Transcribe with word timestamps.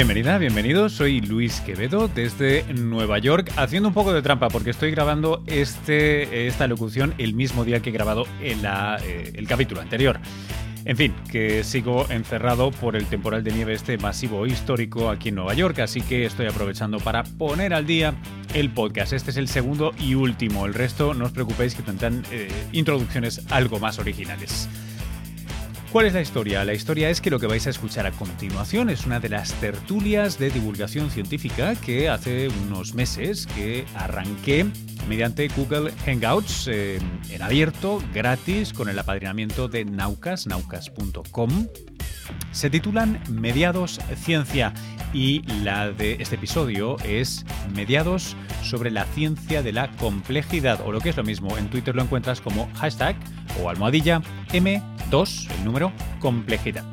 Bienvenida, 0.00 0.38
bienvenido. 0.38 0.88
Soy 0.88 1.20
Luis 1.20 1.60
Quevedo 1.60 2.08
desde 2.08 2.64
Nueva 2.72 3.18
York, 3.18 3.52
haciendo 3.56 3.90
un 3.90 3.94
poco 3.94 4.14
de 4.14 4.22
trampa 4.22 4.48
porque 4.48 4.70
estoy 4.70 4.90
grabando 4.92 5.42
este, 5.46 6.46
esta 6.46 6.66
locución 6.66 7.12
el 7.18 7.34
mismo 7.34 7.66
día 7.66 7.80
que 7.80 7.90
he 7.90 7.92
grabado 7.92 8.24
el, 8.40 8.64
eh, 8.64 9.32
el 9.34 9.46
capítulo 9.46 9.82
anterior. 9.82 10.18
En 10.86 10.96
fin, 10.96 11.14
que 11.30 11.64
sigo 11.64 12.06
encerrado 12.08 12.70
por 12.70 12.96
el 12.96 13.04
temporal 13.08 13.44
de 13.44 13.52
nieve 13.52 13.74
este 13.74 13.98
masivo 13.98 14.46
histórico 14.46 15.10
aquí 15.10 15.28
en 15.28 15.34
Nueva 15.34 15.52
York, 15.52 15.80
así 15.80 16.00
que 16.00 16.24
estoy 16.24 16.46
aprovechando 16.46 16.98
para 16.98 17.22
poner 17.22 17.74
al 17.74 17.84
día 17.86 18.14
el 18.54 18.70
podcast. 18.70 19.12
Este 19.12 19.32
es 19.32 19.36
el 19.36 19.48
segundo 19.48 19.92
y 20.00 20.14
último. 20.14 20.64
El 20.64 20.72
resto, 20.72 21.12
no 21.12 21.26
os 21.26 21.32
preocupéis 21.32 21.74
que 21.74 21.82
tendrán 21.82 22.22
eh, 22.32 22.48
introducciones 22.72 23.42
algo 23.50 23.78
más 23.78 23.98
originales. 23.98 24.66
¿Cuál 25.92 26.06
es 26.06 26.14
la 26.14 26.20
historia? 26.20 26.64
La 26.64 26.72
historia 26.72 27.10
es 27.10 27.20
que 27.20 27.30
lo 27.30 27.40
que 27.40 27.48
vais 27.48 27.66
a 27.66 27.70
escuchar 27.70 28.06
a 28.06 28.12
continuación 28.12 28.90
es 28.90 29.06
una 29.06 29.18
de 29.18 29.28
las 29.28 29.52
tertulias 29.54 30.38
de 30.38 30.50
divulgación 30.50 31.10
científica 31.10 31.74
que 31.74 32.08
hace 32.08 32.48
unos 32.48 32.94
meses 32.94 33.48
que 33.56 33.84
arranqué 33.96 34.66
mediante 35.08 35.48
Google 35.48 35.90
Hangouts 36.06 36.68
eh, 36.68 37.00
en 37.30 37.42
abierto, 37.42 38.00
gratis, 38.14 38.72
con 38.72 38.88
el 38.88 39.00
apadrinamiento 39.00 39.66
de 39.66 39.84
Naucas, 39.84 40.46
naucas.com. 40.46 41.66
Se 42.52 42.70
titulan 42.70 43.20
Mediados 43.30 44.00
Ciencia 44.16 44.72
y 45.12 45.42
la 45.62 45.90
de 45.90 46.16
este 46.20 46.36
episodio 46.36 46.96
es 47.04 47.44
Mediados 47.74 48.36
sobre 48.62 48.90
la 48.90 49.04
ciencia 49.04 49.62
de 49.62 49.72
la 49.72 49.90
complejidad, 49.96 50.80
o 50.84 50.92
lo 50.92 51.00
que 51.00 51.10
es 51.10 51.16
lo 51.16 51.24
mismo, 51.24 51.56
en 51.56 51.68
Twitter 51.68 51.94
lo 51.94 52.02
encuentras 52.02 52.40
como 52.40 52.68
hashtag 52.74 53.16
o 53.62 53.68
almohadilla 53.68 54.20
M2, 54.52 55.50
el 55.50 55.64
número 55.64 55.92
complejidad. 56.20 56.84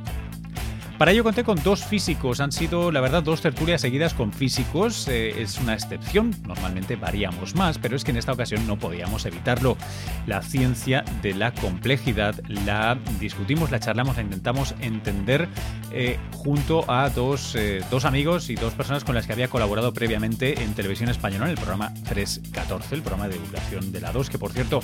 Para 0.98 1.12
ello 1.12 1.24
conté 1.24 1.44
con 1.44 1.62
dos 1.62 1.86
físicos, 1.86 2.40
han 2.40 2.52
sido 2.52 2.92
la 2.92 3.02
verdad 3.02 3.22
dos 3.22 3.42
tertulias 3.42 3.82
seguidas 3.82 4.16
con 4.16 4.34
físicos, 4.34 5.08
eh, 5.08 5.44
es 5.44 5.60
una 5.60 5.76
excepción, 5.76 6.34
normalmente 6.48 6.96
varíamos 6.96 7.54
más, 7.54 7.78
pero 7.78 7.96
es 7.96 8.04
que 8.04 8.10
en 8.10 8.18
esta 8.18 8.32
ocasión 8.32 8.66
no 8.66 8.80
podíamos 8.80 9.28
evitarlo. 9.28 9.78
La 10.26 10.42
ciencia 10.42 11.06
de 11.22 11.36
la 11.36 11.54
complejidad 11.54 12.42
la 12.48 12.98
discutimos, 13.20 13.70
la 13.70 13.80
charlamos, 13.80 14.16
la 14.16 14.24
intentamos 14.24 14.74
entender 14.82 15.48
eh, 15.92 16.18
junto 16.34 16.90
a 16.90 17.12
dos, 17.12 17.54
eh, 17.54 17.84
dos 17.92 18.04
amigos 18.04 18.50
y 18.50 18.56
dos 18.56 18.74
personas 18.74 19.04
con 19.04 19.14
las 19.14 19.28
que 19.28 19.34
había 19.34 19.50
colaborado 19.50 19.94
previamente 19.94 20.64
en 20.64 20.74
televisión 20.74 21.10
española 21.10 21.46
en 21.46 21.52
el 21.52 21.58
programa 21.58 21.94
314, 22.10 22.96
el 22.96 23.02
programa 23.02 23.28
de 23.28 23.36
divulgación 23.36 23.92
de 23.92 24.02
la 24.02 24.12
2, 24.12 24.32
que 24.32 24.40
por 24.40 24.52
cierto 24.52 24.80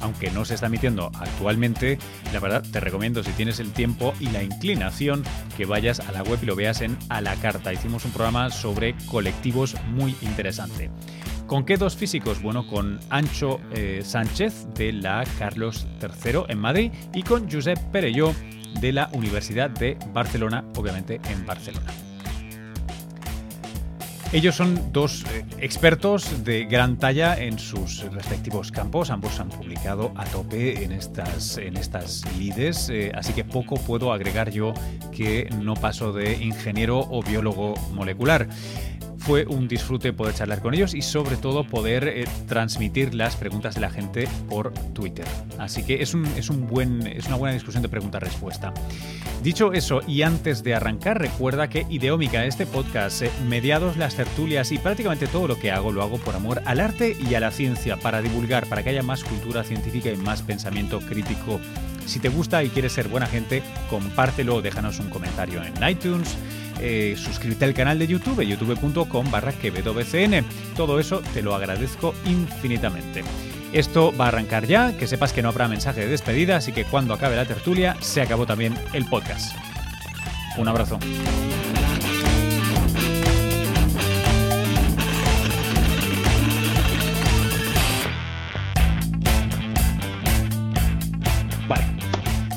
aunque 0.00 0.30
no 0.30 0.44
se 0.44 0.54
está 0.54 0.66
emitiendo 0.66 1.10
actualmente, 1.14 1.98
la 2.32 2.40
verdad 2.40 2.62
te 2.70 2.80
recomiendo 2.80 3.22
si 3.22 3.30
tienes 3.32 3.60
el 3.60 3.72
tiempo 3.72 4.12
y 4.20 4.28
la 4.30 4.42
inclinación 4.42 5.22
que 5.56 5.66
vayas 5.66 6.00
a 6.00 6.12
la 6.12 6.22
web 6.22 6.38
y 6.42 6.46
lo 6.46 6.56
veas 6.56 6.80
en 6.80 6.96
A 7.08 7.20
la 7.20 7.34
Carta. 7.36 7.72
Hicimos 7.72 8.04
un 8.04 8.12
programa 8.12 8.50
sobre 8.50 8.94
colectivos 9.10 9.76
muy 9.88 10.14
interesante. 10.22 10.90
¿Con 11.46 11.64
qué 11.64 11.76
dos 11.76 11.96
físicos? 11.96 12.42
Bueno, 12.42 12.66
con 12.66 12.98
Ancho 13.08 13.60
eh, 13.72 14.02
Sánchez 14.04 14.66
de 14.74 14.92
la 14.92 15.24
Carlos 15.38 15.86
III 16.02 16.44
en 16.48 16.58
Madrid 16.58 16.92
y 17.14 17.22
con 17.22 17.50
Josep 17.50 17.78
Perelló 17.92 18.34
de 18.80 18.92
la 18.92 19.08
Universidad 19.12 19.70
de 19.70 19.96
Barcelona, 20.12 20.64
obviamente 20.76 21.20
en 21.30 21.46
Barcelona. 21.46 22.05
Ellos 24.32 24.56
son 24.56 24.92
dos 24.92 25.24
eh, 25.32 25.44
expertos 25.60 26.44
de 26.44 26.64
gran 26.64 26.98
talla 26.98 27.38
en 27.38 27.58
sus 27.58 28.02
respectivos 28.12 28.72
campos. 28.72 29.10
Ambos 29.10 29.38
han 29.38 29.48
publicado 29.48 30.12
a 30.16 30.24
tope 30.24 30.82
en 30.82 30.92
estas, 30.92 31.58
en 31.58 31.76
estas 31.76 32.24
lides, 32.36 32.90
eh, 32.90 33.12
así 33.14 33.32
que 33.32 33.44
poco 33.44 33.76
puedo 33.76 34.12
agregar 34.12 34.50
yo 34.50 34.74
que 35.12 35.48
no 35.62 35.74
paso 35.74 36.12
de 36.12 36.42
ingeniero 36.42 36.98
o 36.98 37.22
biólogo 37.22 37.74
molecular 37.92 38.48
fue 39.26 39.44
un 39.44 39.66
disfrute 39.66 40.12
poder 40.12 40.36
charlar 40.36 40.60
con 40.62 40.72
ellos 40.72 40.94
y 40.94 41.02
sobre 41.02 41.36
todo 41.36 41.64
poder 41.64 42.06
eh, 42.06 42.24
transmitir 42.46 43.12
las 43.12 43.34
preguntas 43.34 43.74
de 43.74 43.80
la 43.80 43.90
gente 43.90 44.28
por 44.48 44.72
Twitter. 44.94 45.26
Así 45.58 45.82
que 45.82 46.00
es, 46.00 46.14
un, 46.14 46.24
es, 46.36 46.48
un 46.48 46.68
buen, 46.68 47.04
es 47.08 47.26
una 47.26 47.34
buena 47.34 47.52
discusión 47.52 47.82
de 47.82 47.88
pregunta-respuesta. 47.88 48.72
Dicho 49.42 49.72
eso, 49.72 50.00
y 50.06 50.22
antes 50.22 50.62
de 50.62 50.76
arrancar, 50.76 51.20
recuerda 51.20 51.68
que 51.68 51.84
Ideómica, 51.90 52.44
este 52.44 52.66
podcast, 52.66 53.22
eh, 53.22 53.30
mediados 53.48 53.96
las 53.96 54.14
tertulias 54.14 54.70
y 54.70 54.78
prácticamente 54.78 55.26
todo 55.26 55.48
lo 55.48 55.58
que 55.58 55.72
hago, 55.72 55.90
lo 55.90 56.02
hago 56.02 56.18
por 56.18 56.36
amor 56.36 56.62
al 56.64 56.78
arte 56.78 57.16
y 57.18 57.34
a 57.34 57.40
la 57.40 57.50
ciencia, 57.50 57.96
para 57.96 58.22
divulgar, 58.22 58.68
para 58.68 58.84
que 58.84 58.90
haya 58.90 59.02
más 59.02 59.24
cultura 59.24 59.64
científica 59.64 60.08
y 60.12 60.16
más 60.16 60.42
pensamiento 60.42 61.00
crítico. 61.00 61.58
Si 62.06 62.20
te 62.20 62.28
gusta 62.28 62.62
y 62.62 62.68
quieres 62.68 62.92
ser 62.92 63.08
buena 63.08 63.26
gente, 63.26 63.64
compártelo, 63.90 64.62
déjanos 64.62 65.00
un 65.00 65.10
comentario 65.10 65.60
en 65.64 65.88
iTunes 65.88 66.36
eh, 66.80 67.14
suscríbete 67.16 67.64
al 67.64 67.74
canal 67.74 67.98
de 67.98 68.06
YouTube, 68.06 68.44
youtube.com 68.44 69.30
barra 69.30 69.52
QuevedoBCN. 69.52 70.44
Todo 70.76 71.00
eso 71.00 71.22
te 71.34 71.42
lo 71.42 71.54
agradezco 71.54 72.14
infinitamente. 72.24 73.24
Esto 73.72 74.16
va 74.16 74.26
a 74.26 74.28
arrancar 74.28 74.66
ya, 74.66 74.96
que 74.96 75.06
sepas 75.06 75.32
que 75.32 75.42
no 75.42 75.48
habrá 75.48 75.68
mensaje 75.68 76.00
de 76.00 76.08
despedida, 76.08 76.56
así 76.56 76.72
que 76.72 76.84
cuando 76.84 77.14
acabe 77.14 77.36
la 77.36 77.44
tertulia 77.44 77.96
se 78.00 78.22
acabó 78.22 78.46
también 78.46 78.74
el 78.92 79.04
podcast. 79.06 79.54
Un 80.56 80.68
abrazo. 80.68 80.98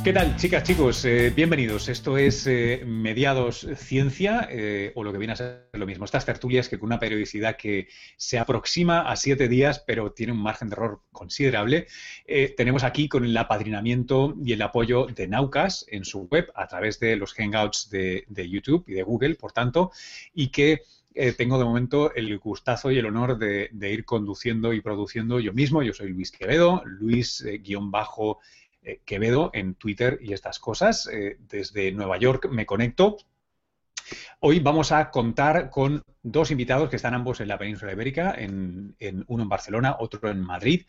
¿Qué 0.01 0.13
tal, 0.13 0.37
chicas, 0.37 0.63
chicos? 0.63 1.03
Eh, 1.03 1.29
bienvenidos. 1.35 1.89
Esto 1.89 2.17
es 2.17 2.47
eh, 2.47 2.83
Mediados 2.85 3.67
Ciencia, 3.75 4.47
eh, 4.49 4.93
o 4.95 5.03
lo 5.03 5.11
que 5.11 5.17
viene 5.17 5.33
a 5.33 5.35
ser 5.35 5.67
lo 5.73 5.85
mismo. 5.85 6.05
Estas 6.05 6.25
tertulias 6.25 6.69
que 6.69 6.79
con 6.79 6.87
una 6.87 6.99
periodicidad 6.99 7.57
que 7.57 7.89
se 8.15 8.39
aproxima 8.39 9.01
a 9.01 9.17
siete 9.17 9.49
días, 9.49 9.83
pero 9.85 10.13
tiene 10.13 10.31
un 10.31 10.41
margen 10.41 10.69
de 10.69 10.75
error 10.75 11.01
considerable. 11.11 11.87
tenemos 12.55 12.85
aquí 12.85 13.09
con 13.09 13.25
el 13.25 13.35
apadrinamiento 13.35 14.35
y 14.41 14.53
el 14.53 14.61
apoyo 14.61 15.05
de 15.05 15.27
Naucas 15.27 15.85
en 15.89 16.05
su 16.05 16.21
web, 16.31 16.49
a 16.55 16.65
través 16.67 16.99
de 17.01 17.17
los 17.17 17.33
Hangouts 17.33 17.89
de, 17.89 18.25
YouTube 18.49 18.85
y 18.87 18.93
de 18.93 19.03
Google, 19.03 19.35
por 19.35 19.51
tanto, 19.51 19.91
y 20.33 20.47
que 20.47 20.81
tengo 21.37 21.57
de 21.57 21.65
momento 21.65 22.15
el 22.15 22.39
gustazo 22.39 22.89
y 22.89 22.97
el 22.97 23.05
honor 23.05 23.37
de, 23.37 23.69
ir 23.91 24.05
conduciendo 24.05 24.71
y 24.71 24.79
produciendo 24.79 25.41
yo 25.41 25.51
mismo. 25.51 25.83
Yo 25.83 25.93
soy 25.93 26.09
Luis 26.13 26.31
Quevedo, 26.31 26.81
Luis-bajo 26.85 28.39
eh, 28.81 29.01
Quevedo 29.05 29.51
en 29.53 29.75
Twitter 29.75 30.19
y 30.21 30.33
estas 30.33 30.59
cosas. 30.59 31.07
Eh, 31.11 31.37
desde 31.39 31.91
Nueva 31.91 32.17
York 32.17 32.49
me 32.49 32.65
conecto. 32.65 33.17
Hoy 34.39 34.59
vamos 34.59 34.91
a 34.91 35.11
contar 35.11 35.69
con 35.69 36.03
dos 36.23 36.51
invitados 36.51 36.89
que 36.89 36.95
están 36.95 37.13
ambos 37.13 37.41
en 37.41 37.47
la 37.47 37.57
península 37.57 37.91
ibérica, 37.91 38.33
en, 38.37 38.95
uno 39.27 39.43
en 39.43 39.49
Barcelona, 39.49 39.97
otro 39.99 40.29
en 40.29 40.41
Madrid. 40.41 40.85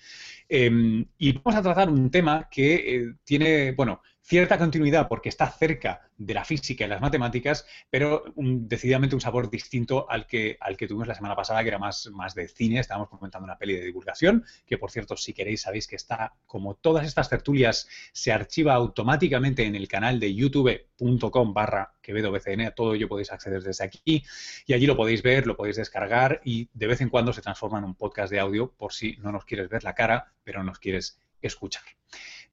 Em, 0.52 1.06
y 1.16 1.32
vamos 1.32 1.54
a 1.54 1.62
tratar 1.62 1.88
un 1.88 2.10
tema 2.10 2.48
que 2.50 2.74
eh, 2.74 3.14
tiene, 3.22 3.70
bueno, 3.70 4.02
cierta 4.20 4.58
continuidad 4.58 5.06
porque 5.08 5.28
está 5.28 5.48
cerca 5.48 6.08
de 6.16 6.34
la 6.34 6.44
física 6.44 6.84
y 6.84 6.88
las 6.88 7.00
matemáticas, 7.00 7.66
pero 7.88 8.24
decididamente 8.36 9.14
un 9.14 9.20
sabor 9.20 9.48
distinto 9.48 10.10
al 10.10 10.26
que, 10.26 10.58
al 10.60 10.76
que 10.76 10.86
tuvimos 10.86 11.08
la 11.08 11.14
semana 11.14 11.34
pasada, 11.34 11.62
que 11.62 11.68
era 11.68 11.78
más, 11.78 12.10
más 12.12 12.34
de 12.34 12.46
cine. 12.46 12.78
Estábamos 12.78 13.08
comentando 13.08 13.46
una 13.46 13.56
peli 13.56 13.74
de 13.74 13.84
divulgación, 13.86 14.44
que 14.66 14.76
por 14.76 14.90
cierto, 14.90 15.16
si 15.16 15.32
queréis, 15.32 15.62
sabéis 15.62 15.86
que 15.86 15.96
está, 15.96 16.34
como 16.46 16.74
todas 16.74 17.06
estas 17.06 17.28
tertulias, 17.30 17.88
se 18.12 18.32
archiva 18.32 18.74
automáticamente 18.74 19.64
en 19.64 19.74
el 19.74 19.88
canal 19.88 20.20
de 20.20 20.34
youtube.com 20.34 21.54
barra 21.54 21.94
quevedobcn. 22.02 22.60
A 22.62 22.70
todo 22.72 22.94
ello 22.94 23.08
podéis 23.08 23.32
acceder 23.32 23.62
desde 23.62 23.84
aquí 23.84 24.22
y 24.66 24.74
allí 24.74 24.86
lo 24.86 24.96
podéis 24.96 25.22
ver, 25.22 25.46
lo 25.46 25.56
podéis 25.56 25.76
descargar 25.76 26.40
y 26.44 26.68
de 26.74 26.86
vez 26.86 27.00
en 27.00 27.08
cuando 27.08 27.32
se 27.32 27.40
transforma 27.40 27.78
en 27.78 27.84
un 27.84 27.94
podcast 27.94 28.30
de 28.30 28.40
audio 28.40 28.70
por 28.72 28.92
si 28.92 29.16
no 29.18 29.32
nos 29.32 29.44
quieres 29.44 29.68
ver 29.68 29.84
la 29.84 29.94
cara, 29.94 30.32
pero 30.44 30.62
nos 30.64 30.78
quieres 30.78 31.20
escuchar. 31.42 31.82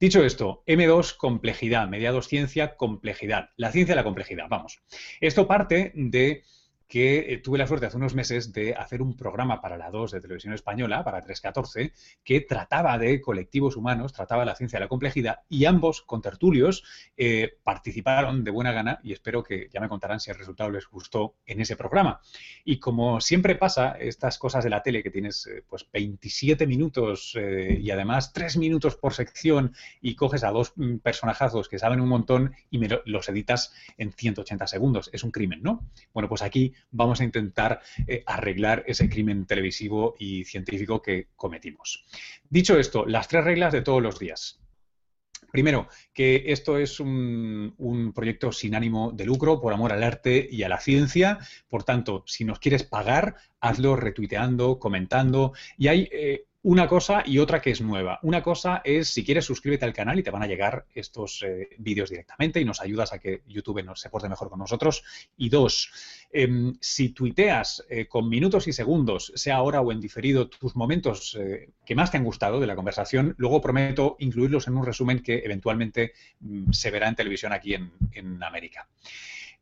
Dicho 0.00 0.24
esto, 0.24 0.62
M2, 0.66 1.16
complejidad, 1.16 1.88
mediados 1.88 2.28
ciencia, 2.28 2.76
complejidad. 2.76 3.50
La 3.56 3.72
ciencia 3.72 3.94
de 3.94 4.00
la 4.00 4.04
complejidad, 4.04 4.46
vamos. 4.48 4.80
Esto 5.20 5.48
parte 5.48 5.92
de 5.94 6.44
que 6.88 7.34
eh, 7.34 7.38
tuve 7.38 7.58
la 7.58 7.66
suerte 7.66 7.86
hace 7.86 7.98
unos 7.98 8.14
meses 8.14 8.52
de 8.52 8.74
hacer 8.74 9.02
un 9.02 9.14
programa 9.14 9.60
para 9.60 9.76
la 9.76 9.90
2 9.90 10.10
de 10.12 10.20
televisión 10.22 10.54
española, 10.54 11.04
para 11.04 11.20
314, 11.20 11.92
que 12.24 12.40
trataba 12.40 12.96
de 12.98 13.20
colectivos 13.20 13.76
humanos, 13.76 14.14
trataba 14.14 14.46
la 14.46 14.54
ciencia 14.54 14.78
de 14.78 14.86
la 14.86 14.88
complejidad 14.88 15.40
y 15.50 15.66
ambos 15.66 16.00
contertulios 16.00 16.82
eh, 17.16 17.58
participaron 17.62 18.42
de 18.42 18.50
buena 18.50 18.72
gana 18.72 19.00
y 19.02 19.12
espero 19.12 19.42
que 19.42 19.68
ya 19.72 19.80
me 19.80 19.88
contarán 19.88 20.18
si 20.18 20.30
el 20.30 20.38
resultado 20.38 20.70
les 20.70 20.88
gustó 20.88 21.36
en 21.44 21.60
ese 21.60 21.76
programa. 21.76 22.20
Y 22.64 22.78
como 22.78 23.20
siempre 23.20 23.54
pasa, 23.54 23.92
estas 23.92 24.38
cosas 24.38 24.64
de 24.64 24.70
la 24.70 24.82
tele 24.82 25.02
que 25.02 25.10
tienes 25.10 25.46
eh, 25.46 25.62
pues 25.68 25.86
27 25.92 26.66
minutos 26.66 27.36
y 27.36 27.90
además 27.90 28.32
3 28.32 28.56
minutos 28.56 28.96
por 28.96 29.12
sección 29.12 29.74
y 30.00 30.14
coges 30.14 30.42
a 30.42 30.50
dos 30.50 30.72
mm, 30.76 30.96
personajazos 30.98 31.68
que 31.68 31.78
saben 31.78 32.00
un 32.00 32.08
montón 32.08 32.54
y 32.70 32.78
me 32.78 32.88
los 33.04 33.28
editas 33.28 33.74
en 33.98 34.12
180 34.12 34.66
segundos. 34.66 35.10
Es 35.12 35.22
un 35.22 35.30
crimen, 35.30 35.62
¿no? 35.62 35.86
Bueno, 36.14 36.28
pues 36.28 36.42
aquí 36.42 36.72
vamos 36.90 37.20
a 37.20 37.24
intentar 37.24 37.80
eh, 38.06 38.22
arreglar 38.26 38.84
ese 38.86 39.08
crimen 39.08 39.46
televisivo 39.46 40.14
y 40.18 40.44
científico 40.44 41.02
que 41.02 41.28
cometimos. 41.36 42.04
Dicho 42.48 42.78
esto, 42.78 43.06
las 43.06 43.28
tres 43.28 43.44
reglas 43.44 43.72
de 43.72 43.82
todos 43.82 44.02
los 44.02 44.18
días. 44.18 44.60
Primero, 45.50 45.88
que 46.12 46.44
esto 46.48 46.76
es 46.76 47.00
un, 47.00 48.12
proyecto 48.14 48.52
sin 48.52 48.74
ánimo 48.74 49.12
de 49.12 49.24
lucro, 49.24 49.60
por 49.60 49.72
amor 49.72 49.92
al 49.92 50.02
arte 50.02 50.46
y 50.50 50.62
a 50.62 50.68
la 50.68 50.78
ciencia. 50.78 51.38
Por 51.68 51.84
tanto, 51.84 52.22
si 52.26 52.44
nos 52.44 52.58
quieres 52.58 52.82
pagar, 52.82 53.36
hazlo 53.60 53.96
retuiteando, 53.96 54.78
comentando. 54.78 55.52
Y 55.78 55.88
hay 55.88 56.08
eh, 56.12 56.44
una 56.68 56.86
cosa 56.86 57.22
y 57.24 57.38
otra 57.38 57.62
que 57.62 57.70
es 57.70 57.80
nueva. 57.80 58.18
Una 58.20 58.42
cosa 58.42 58.82
es, 58.84 59.08
si 59.08 59.24
quieres, 59.24 59.46
suscríbete 59.46 59.86
al 59.86 59.94
canal 59.94 60.18
y 60.18 60.22
te 60.22 60.30
van 60.30 60.42
a 60.42 60.46
llegar 60.46 60.84
estos 60.94 61.42
eh, 61.42 61.70
vídeos 61.78 62.10
directamente 62.10 62.60
y 62.60 62.66
nos 62.66 62.82
ayudas 62.82 63.14
a 63.14 63.18
que 63.18 63.40
YouTube 63.46 63.82
nos, 63.82 64.02
se 64.02 64.10
porte 64.10 64.28
mejor 64.28 64.50
con 64.50 64.58
nosotros. 64.58 65.02
Y 65.38 65.48
dos, 65.48 65.90
em, 66.30 66.76
si 66.78 67.08
tuiteas 67.14 67.86
eh, 67.88 68.06
con 68.06 68.28
minutos 68.28 68.68
y 68.68 68.74
segundos, 68.74 69.32
sea 69.34 69.56
ahora 69.56 69.80
o 69.80 69.92
en 69.92 69.98
diferido, 69.98 70.50
tus 70.50 70.76
momentos 70.76 71.38
eh, 71.40 71.70
que 71.86 71.94
más 71.94 72.10
te 72.10 72.18
han 72.18 72.24
gustado 72.24 72.60
de 72.60 72.66
la 72.66 72.76
conversación, 72.76 73.34
luego 73.38 73.62
prometo 73.62 74.16
incluirlos 74.18 74.68
en 74.68 74.76
un 74.76 74.84
resumen 74.84 75.22
que 75.22 75.38
eventualmente 75.38 76.12
mm, 76.40 76.72
se 76.72 76.90
verá 76.90 77.08
en 77.08 77.14
televisión 77.14 77.54
aquí 77.54 77.72
en, 77.72 77.92
en 78.12 78.42
América. 78.42 78.86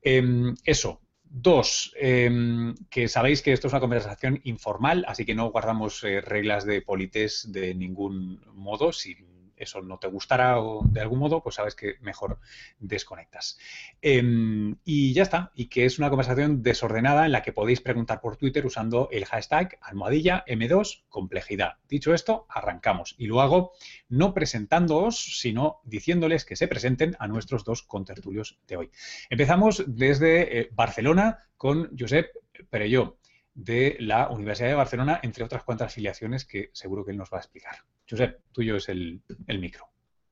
Em, 0.03 0.57
eso, 0.65 1.03
Dos, 1.29 1.93
em, 1.97 2.75
que 2.89 3.09
sabéis 3.09 3.43
que 3.43 3.53
esto 3.53 3.67
es 3.67 3.73
una 3.73 3.81
conversación 3.81 4.41
informal, 4.45 5.05
así 5.09 5.25
que 5.25 5.35
no 5.35 5.51
guardamos 5.51 6.03
eh, 6.05 6.21
reglas 6.21 6.65
de 6.65 6.83
polités 6.83 7.51
de 7.53 7.75
ningún 7.75 8.41
modo. 8.55 8.93
Si 8.93 9.17
eso 9.57 9.83
no 9.83 9.99
te 9.99 10.09
gustará 10.09 10.61
o 10.61 10.83
de 10.85 11.01
algún 11.01 11.19
modo, 11.19 11.43
pues 11.43 11.57
sabes 11.57 11.75
que 11.75 11.97
mejor 12.01 12.39
desconectas. 12.79 13.59
Em, 14.01 14.77
y 14.85 15.13
ya 15.13 15.23
está, 15.23 15.53
y 15.55 15.67
que 15.67 15.85
es 15.85 15.99
una 15.99 16.09
conversación 16.09 16.63
desordenada 16.63 17.27
en 17.27 17.33
la 17.33 17.43
que 17.43 17.53
podéis 17.53 17.81
preguntar 17.81 18.21
por 18.21 18.37
Twitter 18.37 18.67
usando 18.67 19.09
el 19.11 19.25
hashtag 19.25 19.79
almohadilla 19.81 20.45
M2 20.47 21.05
complejidad. 21.09 21.75
Dicho 21.89 22.15
esto, 22.15 22.47
arrancamos. 22.49 23.15
Y 23.19 23.27
lo 23.27 23.41
hago 23.41 23.73
no 24.09 24.35
presentándoos, 24.35 25.39
sino 25.41 25.81
diciéndoles 25.85 26.45
que 26.45 26.57
se 26.57 26.69
presenten 26.69 27.17
a 27.19 27.29
nuestros 27.29 27.65
dos 27.65 27.83
contertulios 27.83 28.59
de 28.67 28.77
hoy. 28.77 28.91
Empezamos 29.31 29.85
desde 29.87 30.61
eh, 30.61 30.69
Barcelona 30.73 31.47
con 31.57 31.97
Josep 31.99 32.29
Perelló 32.71 33.19
de 33.55 33.97
la 34.01 34.29
Universidad 34.29 34.69
de 34.69 34.75
Barcelona, 34.75 35.21
entre 35.23 35.45
otras 35.45 35.65
cuantas 35.65 35.93
afiliaciones 35.93 36.45
que 36.45 36.71
seguro 36.73 37.05
que 37.05 37.13
él 37.13 37.17
nos 37.17 37.33
va 37.33 37.39
a 37.39 37.41
explicar. 37.41 37.77
Josep, 38.09 38.41
tuyo 38.53 38.77
es 38.77 38.89
el, 38.89 39.21
micro. 39.59 39.87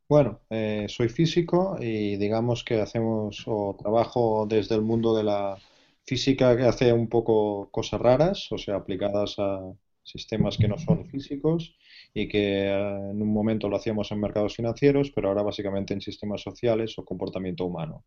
Bueno, 0.08 0.40
eh, 0.50 0.86
soy 0.88 1.08
físico 1.08 1.76
y 1.80 2.16
digamos 2.16 2.62
que 2.62 2.80
hacemos 2.80 3.44
o 3.46 3.76
trabajo 3.78 4.46
desde 4.48 4.76
el 4.76 4.82
mundo 4.82 5.16
de 5.16 5.24
la 5.24 5.58
física 6.04 6.56
que 6.56 6.64
hace 6.64 6.92
un 6.92 7.08
poco 7.08 7.70
cosas 7.70 8.00
raras, 8.00 8.52
o 8.52 8.58
sea, 8.58 8.76
aplicadas 8.76 9.36
a 9.38 9.60
sistemas 10.04 10.58
que 10.58 10.68
no 10.68 10.78
son 10.78 11.06
físicos 11.06 11.74
y 12.12 12.28
que 12.28 12.66
eh, 12.66 13.10
en 13.10 13.20
un 13.20 13.32
momento 13.32 13.68
lo 13.68 13.76
hacíamos 13.76 14.12
en 14.12 14.20
mercados 14.20 14.54
financieros, 14.54 15.10
pero 15.10 15.28
ahora 15.28 15.42
básicamente 15.42 15.94
en 15.94 16.00
sistemas 16.00 16.42
sociales 16.42 16.96
o 16.98 17.04
comportamiento 17.04 17.64
humano. 17.64 18.04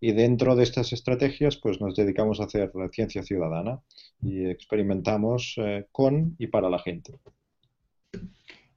Y 0.00 0.12
dentro 0.12 0.54
de 0.54 0.64
estas 0.64 0.92
estrategias, 0.92 1.56
pues 1.56 1.80
nos 1.80 1.96
dedicamos 1.96 2.40
a 2.40 2.44
hacer 2.44 2.70
ciencia 2.92 3.22
ciudadana 3.22 3.80
y 4.22 4.46
experimentamos 4.46 5.54
eh, 5.58 5.86
con 5.90 6.36
y 6.38 6.48
para 6.48 6.70
la 6.70 6.78
gente. 6.78 7.14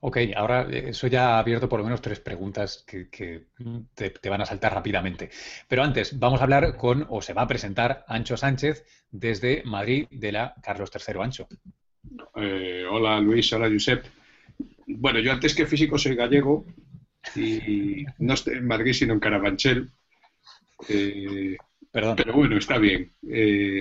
Ok, 0.04 0.18
ahora 0.36 0.68
eh, 0.70 0.90
eso 0.90 1.06
ya 1.06 1.36
ha 1.36 1.40
abierto 1.40 1.70
por 1.70 1.80
lo 1.80 1.84
menos 1.84 2.02
tres 2.02 2.20
preguntas 2.20 2.84
que, 2.88 3.46
te, 3.94 4.30
van 4.30 4.42
a 4.42 4.48
saltar 4.48 4.74
rápidamente. 4.74 5.30
Pero 5.68 5.84
antes, 5.84 6.18
vamos 6.18 6.40
a 6.42 6.44
hablar 6.44 6.76
con, 6.76 7.06
o 7.08 7.22
se 7.22 7.34
va 7.34 7.44
a 7.44 7.48
presentar, 7.48 8.04
Ancho 8.08 8.36
Sánchez 8.36 8.84
desde 9.12 9.62
Madrid 9.64 10.08
de 10.10 10.32
la 10.32 10.56
Carlos 10.64 10.90
III 10.92 11.22
Ancho. 11.22 11.48
Eh, 12.36 12.84
hola 12.90 13.20
Luis, 13.20 13.54
hola 13.54 13.70
Josep. 13.70 14.04
Bueno, 14.88 15.20
yo 15.20 15.32
antes 15.32 15.54
que 15.54 15.68
físico 15.68 16.00
soy 16.00 16.16
gallego 16.16 16.66
y 17.36 18.04
no 18.18 18.34
estoy 18.34 18.56
en 18.56 18.66
Madrid 18.66 18.94
sino 18.94 19.14
en 19.14 19.20
Carabanchel. 19.20 19.92
Eh, 20.90 21.58
Perdón. 21.92 22.16
Pero 22.16 22.34
bueno, 22.34 22.58
está 22.58 22.80
bien. 22.80 23.14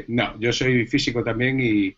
no, 0.08 0.38
yo 0.38 0.52
soy 0.52 0.86
físico 0.86 1.24
también 1.24 1.60
y 1.60 1.96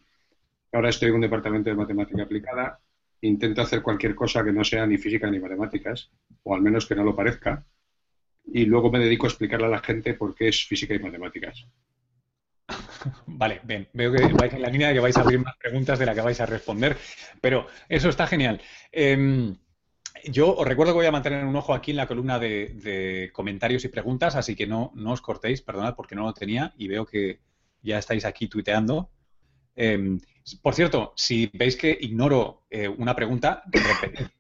ahora 0.71 0.91
estoy 0.91 1.09
en 1.09 1.17
un 1.17 1.23
departamento 1.23 1.71
de 1.71 1.77
matemática 1.77 2.23
aplicada 2.23 2.79
intento 3.23 3.63
hacer 3.63 3.83
cualquier 3.83 4.15
cosa 4.15 4.45
que 4.45 4.53
no 4.53 4.65
sea 4.65 4.87
ni 4.87 4.99
física 4.99 5.31
ni 5.31 5.39
matemáticas, 5.39 6.11
o 6.43 6.55
al 6.55 6.61
menos 6.61 6.87
que 6.87 6.95
no 6.95 7.05
lo 7.05 7.17
parezca, 7.17 7.65
y 8.45 8.67
luego 8.67 8.91
me 8.91 8.99
dedico 8.99 9.27
a 9.27 9.31
explicarle 9.31 9.67
a 9.67 9.71
la 9.71 9.79
gente 9.79 10.15
por 10.15 10.35
qué 10.35 10.49
es 10.49 10.65
física 10.65 10.95
y 10.95 10.99
matemáticas. 10.99 11.67
Vale, 13.27 13.61
bien, 13.63 13.89
veo 13.93 14.13
que 14.13 14.27
vais 14.33 14.53
en 14.53 14.63
la 14.63 14.69
línea 14.69 14.89
de 14.89 14.95
que 14.95 15.01
vais 15.01 15.17
a 15.17 15.21
abrir 15.21 15.39
más 15.39 15.57
preguntas 15.57 15.99
de 15.99 16.07
las 16.07 16.15
que 16.15 16.21
vais 16.21 16.41
a 16.41 16.47
responder, 16.47 16.97
pero 17.41 17.67
eso 17.89 18.09
está 18.09 18.27
genial. 18.27 18.61
Em, 18.91 19.57
yo 20.25 20.55
os 20.55 20.67
recuerdo 20.67 20.93
que 20.93 20.99
voy 20.99 21.07
a 21.07 21.13
mantener 21.13 21.45
un 21.45 21.57
ojo 21.57 21.75
aquí 21.75 21.93
en 21.93 21.97
la 21.99 22.07
columna 22.07 22.39
de, 22.39 23.31
comentarios 23.33 23.85
y 23.85 23.89
preguntas, 23.89 24.35
así 24.35 24.57
que 24.57 24.67
no, 24.67 24.93
no 24.95 25.13
os 25.13 25.21
cortéis, 25.21 25.63
perdonad 25.63 25.95
porque 25.95 26.15
no 26.15 26.23
lo 26.23 26.35
tenía 26.35 26.75
y 26.77 26.89
veo 26.89 27.07
que 27.07 27.41
ya 27.83 27.99
estáis 27.99 28.25
aquí 28.25 28.49
tuiteando. 28.49 29.11
Em, 29.75 30.19
por 30.61 30.75
cierto, 30.75 31.13
si 31.17 31.51
veis 31.55 31.77
que 31.77 31.97
ignoro 32.01 32.67
eh, 32.71 32.89
una 32.89 33.15
pregunta, 33.15 33.63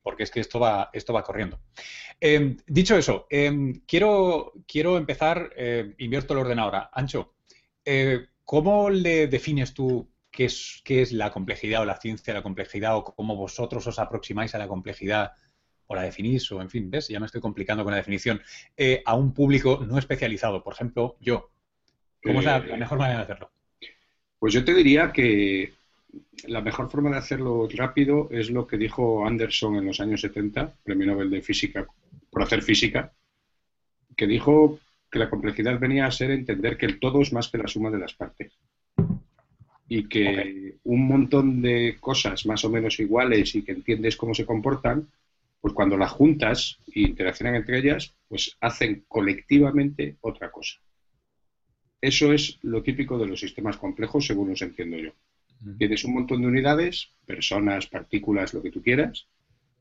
porque 0.02 0.24
es 0.24 0.30
que 0.30 0.40
esto 0.40 0.58
va, 0.58 0.90
esto 0.92 1.12
va 1.12 1.22
corriendo. 1.22 1.60
Em, 2.20 2.56
dicho 2.66 2.96
eso, 2.96 3.26
em, 3.30 3.82
quiero, 3.86 4.52
empezar, 4.96 5.50
eh, 5.56 5.94
invierto 5.98 6.34
el 6.34 6.40
orden 6.40 6.58
ahora. 6.58 6.90
Ancho, 6.92 7.34
eh, 7.84 8.26
¿cómo 8.44 8.90
le 8.90 9.26
defines 9.28 9.74
tú 9.74 10.10
qué 10.30 10.46
es, 10.46 10.80
qué 10.84 11.02
es 11.02 11.12
la 11.12 11.30
complejidad 11.30 11.82
o 11.82 11.84
la 11.84 12.00
ciencia 12.00 12.32
de 12.32 12.40
la 12.40 12.42
complejidad 12.42 12.96
o 12.96 13.04
cómo 13.04 13.36
vosotros 13.36 13.86
os 13.86 13.98
aproximáis 13.98 14.54
a 14.54 14.58
la 14.58 14.68
complejidad 14.68 15.32
o 15.86 15.94
la 15.94 16.02
definís 16.02 16.50
o, 16.52 16.60
en 16.62 16.70
fin, 16.70 16.90
ves, 16.90 17.08
ya 17.08 17.20
me 17.20 17.26
estoy 17.26 17.40
complicando 17.40 17.84
con 17.84 17.90
la 17.90 17.98
definición, 17.98 18.40
a 19.04 19.14
un 19.14 19.34
público 19.34 19.84
no 19.86 19.98
especializado? 19.98 20.62
Por 20.62 20.74
ejemplo, 20.74 21.16
yo. 21.20 21.50
¿Cómo 22.22 22.38
es 22.38 22.46
la 22.46 22.60
mejor 22.60 22.98
manera 22.98 23.18
de 23.18 23.24
hacerlo? 23.24 23.51
Pues 24.42 24.54
yo 24.54 24.64
te 24.64 24.74
diría 24.74 25.12
que 25.12 25.72
la 26.48 26.62
mejor 26.62 26.90
forma 26.90 27.10
de 27.10 27.16
hacerlo 27.18 27.68
rápido 27.72 28.28
es 28.32 28.50
lo 28.50 28.66
que 28.66 28.76
dijo 28.76 29.24
Anderson 29.24 29.76
en 29.76 29.84
los 29.84 30.00
años 30.00 30.20
70, 30.22 30.78
premio 30.82 31.06
Nobel 31.06 31.30
de 31.30 31.42
Física, 31.42 31.86
por 32.28 32.42
hacer 32.42 32.60
física, 32.60 33.12
que 34.16 34.26
dijo 34.26 34.80
que 35.08 35.20
la 35.20 35.30
complejidad 35.30 35.78
venía 35.78 36.06
a 36.06 36.10
ser 36.10 36.32
entender 36.32 36.76
que 36.76 36.86
el 36.86 36.98
todo 36.98 37.22
es 37.22 37.32
más 37.32 37.50
que 37.50 37.58
la 37.58 37.68
suma 37.68 37.88
de 37.92 38.00
las 38.00 38.14
partes. 38.14 38.52
Y 39.86 40.08
que 40.08 40.74
un 40.82 41.06
montón 41.06 41.62
de 41.62 41.98
cosas 42.00 42.44
más 42.44 42.64
o 42.64 42.68
menos 42.68 42.98
iguales 42.98 43.54
y 43.54 43.62
que 43.62 43.70
entiendes 43.70 44.16
cómo 44.16 44.34
se 44.34 44.44
comportan, 44.44 45.06
pues 45.60 45.72
cuando 45.72 45.96
las 45.96 46.10
juntas 46.10 46.80
e 46.92 47.02
interaccionan 47.02 47.54
entre 47.54 47.78
ellas, 47.78 48.12
pues 48.26 48.56
hacen 48.60 49.04
colectivamente 49.06 50.16
otra 50.20 50.50
cosa. 50.50 50.80
Eso 52.02 52.32
es 52.32 52.58
lo 52.62 52.82
típico 52.82 53.16
de 53.16 53.26
los 53.26 53.38
sistemas 53.38 53.76
complejos, 53.76 54.26
según 54.26 54.50
los 54.50 54.60
entiendo 54.60 54.98
yo. 54.98 55.12
Tienes 55.78 56.04
un 56.04 56.14
montón 56.14 56.42
de 56.42 56.48
unidades, 56.48 57.10
personas, 57.24 57.86
partículas, 57.86 58.52
lo 58.52 58.60
que 58.60 58.72
tú 58.72 58.82
quieras, 58.82 59.28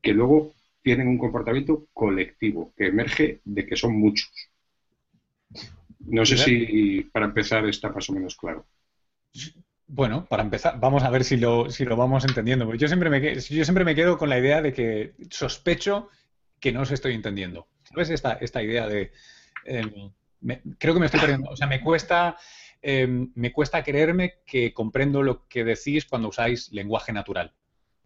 que 0.00 0.12
luego 0.12 0.54
tienen 0.82 1.08
un 1.08 1.18
comportamiento 1.18 1.88
colectivo, 1.92 2.72
que 2.76 2.86
emerge 2.86 3.40
de 3.44 3.66
que 3.66 3.76
son 3.76 3.98
muchos. 3.98 4.30
No 5.98 6.24
sé 6.24 6.36
si 6.36 7.02
para 7.12 7.26
empezar 7.26 7.66
está 7.68 7.90
más 7.90 8.08
o 8.08 8.12
menos 8.12 8.36
claro. 8.36 8.64
Bueno, 9.88 10.24
para 10.26 10.44
empezar, 10.44 10.78
vamos 10.78 11.02
a 11.02 11.10
ver 11.10 11.24
si 11.24 11.36
lo, 11.36 11.70
si 11.70 11.84
lo 11.84 11.96
vamos 11.96 12.24
entendiendo. 12.24 12.72
Yo 12.76 12.86
siempre, 12.86 13.10
me, 13.10 13.20
yo 13.34 13.64
siempre 13.64 13.84
me 13.84 13.96
quedo 13.96 14.16
con 14.16 14.28
la 14.28 14.38
idea 14.38 14.62
de 14.62 14.72
que 14.72 15.12
sospecho 15.28 16.08
que 16.60 16.70
no 16.70 16.82
os 16.82 16.92
estoy 16.92 17.14
entendiendo. 17.14 17.66
¿Sabes 17.82 18.10
esta, 18.10 18.34
esta 18.34 18.62
idea 18.62 18.86
de... 18.86 19.10
Em, 20.46 20.60
creo 20.78 20.94
que 20.94 21.00
me 21.00 21.06
estoy 21.06 21.20
perdiendo. 21.20 21.50
O 21.50 21.56
sea, 21.56 21.66
me 21.66 21.80
cuesta, 21.80 22.36
em, 22.80 23.30
me 23.34 23.52
cuesta 23.52 23.82
creerme 23.82 24.40
que 24.46 24.72
comprendo 24.72 25.22
lo 25.22 25.46
que 25.48 25.64
decís 25.64 26.04
cuando 26.04 26.28
usáis 26.28 26.70
lenguaje 26.72 27.12
natural. 27.12 27.54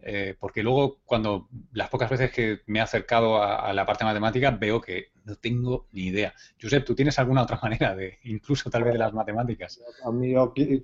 Eh, 0.09 0.37
porque 0.39 0.63
luego, 0.63 1.01
cuando 1.05 1.49
las 1.73 1.89
pocas 1.89 2.11
veces 2.11 2.31
que 2.31 2.61
me 2.67 2.79
he 2.79 2.83
acercado 2.83 3.43
a, 3.43 3.73
la 3.73 3.87
parte 3.87 4.05
matemática, 4.05 4.51
veo 4.51 4.81
que 4.81 5.07
no 5.25 5.37
tengo 5.37 5.89
ni 5.93 6.03
idea. 6.03 6.35
Josep, 6.61 6.85
¿tú 6.85 6.95
tienes 6.95 7.19
alguna 7.19 7.43
otra 7.43 7.59
manera 7.63 7.95
de, 7.95 8.19
incluso 8.25 8.71
tal 8.71 8.85
vez 8.85 8.93
de 8.93 8.99
las 8.99 9.13
matemáticas? 9.13 9.81
A 10.05 10.11
mí 10.11 10.35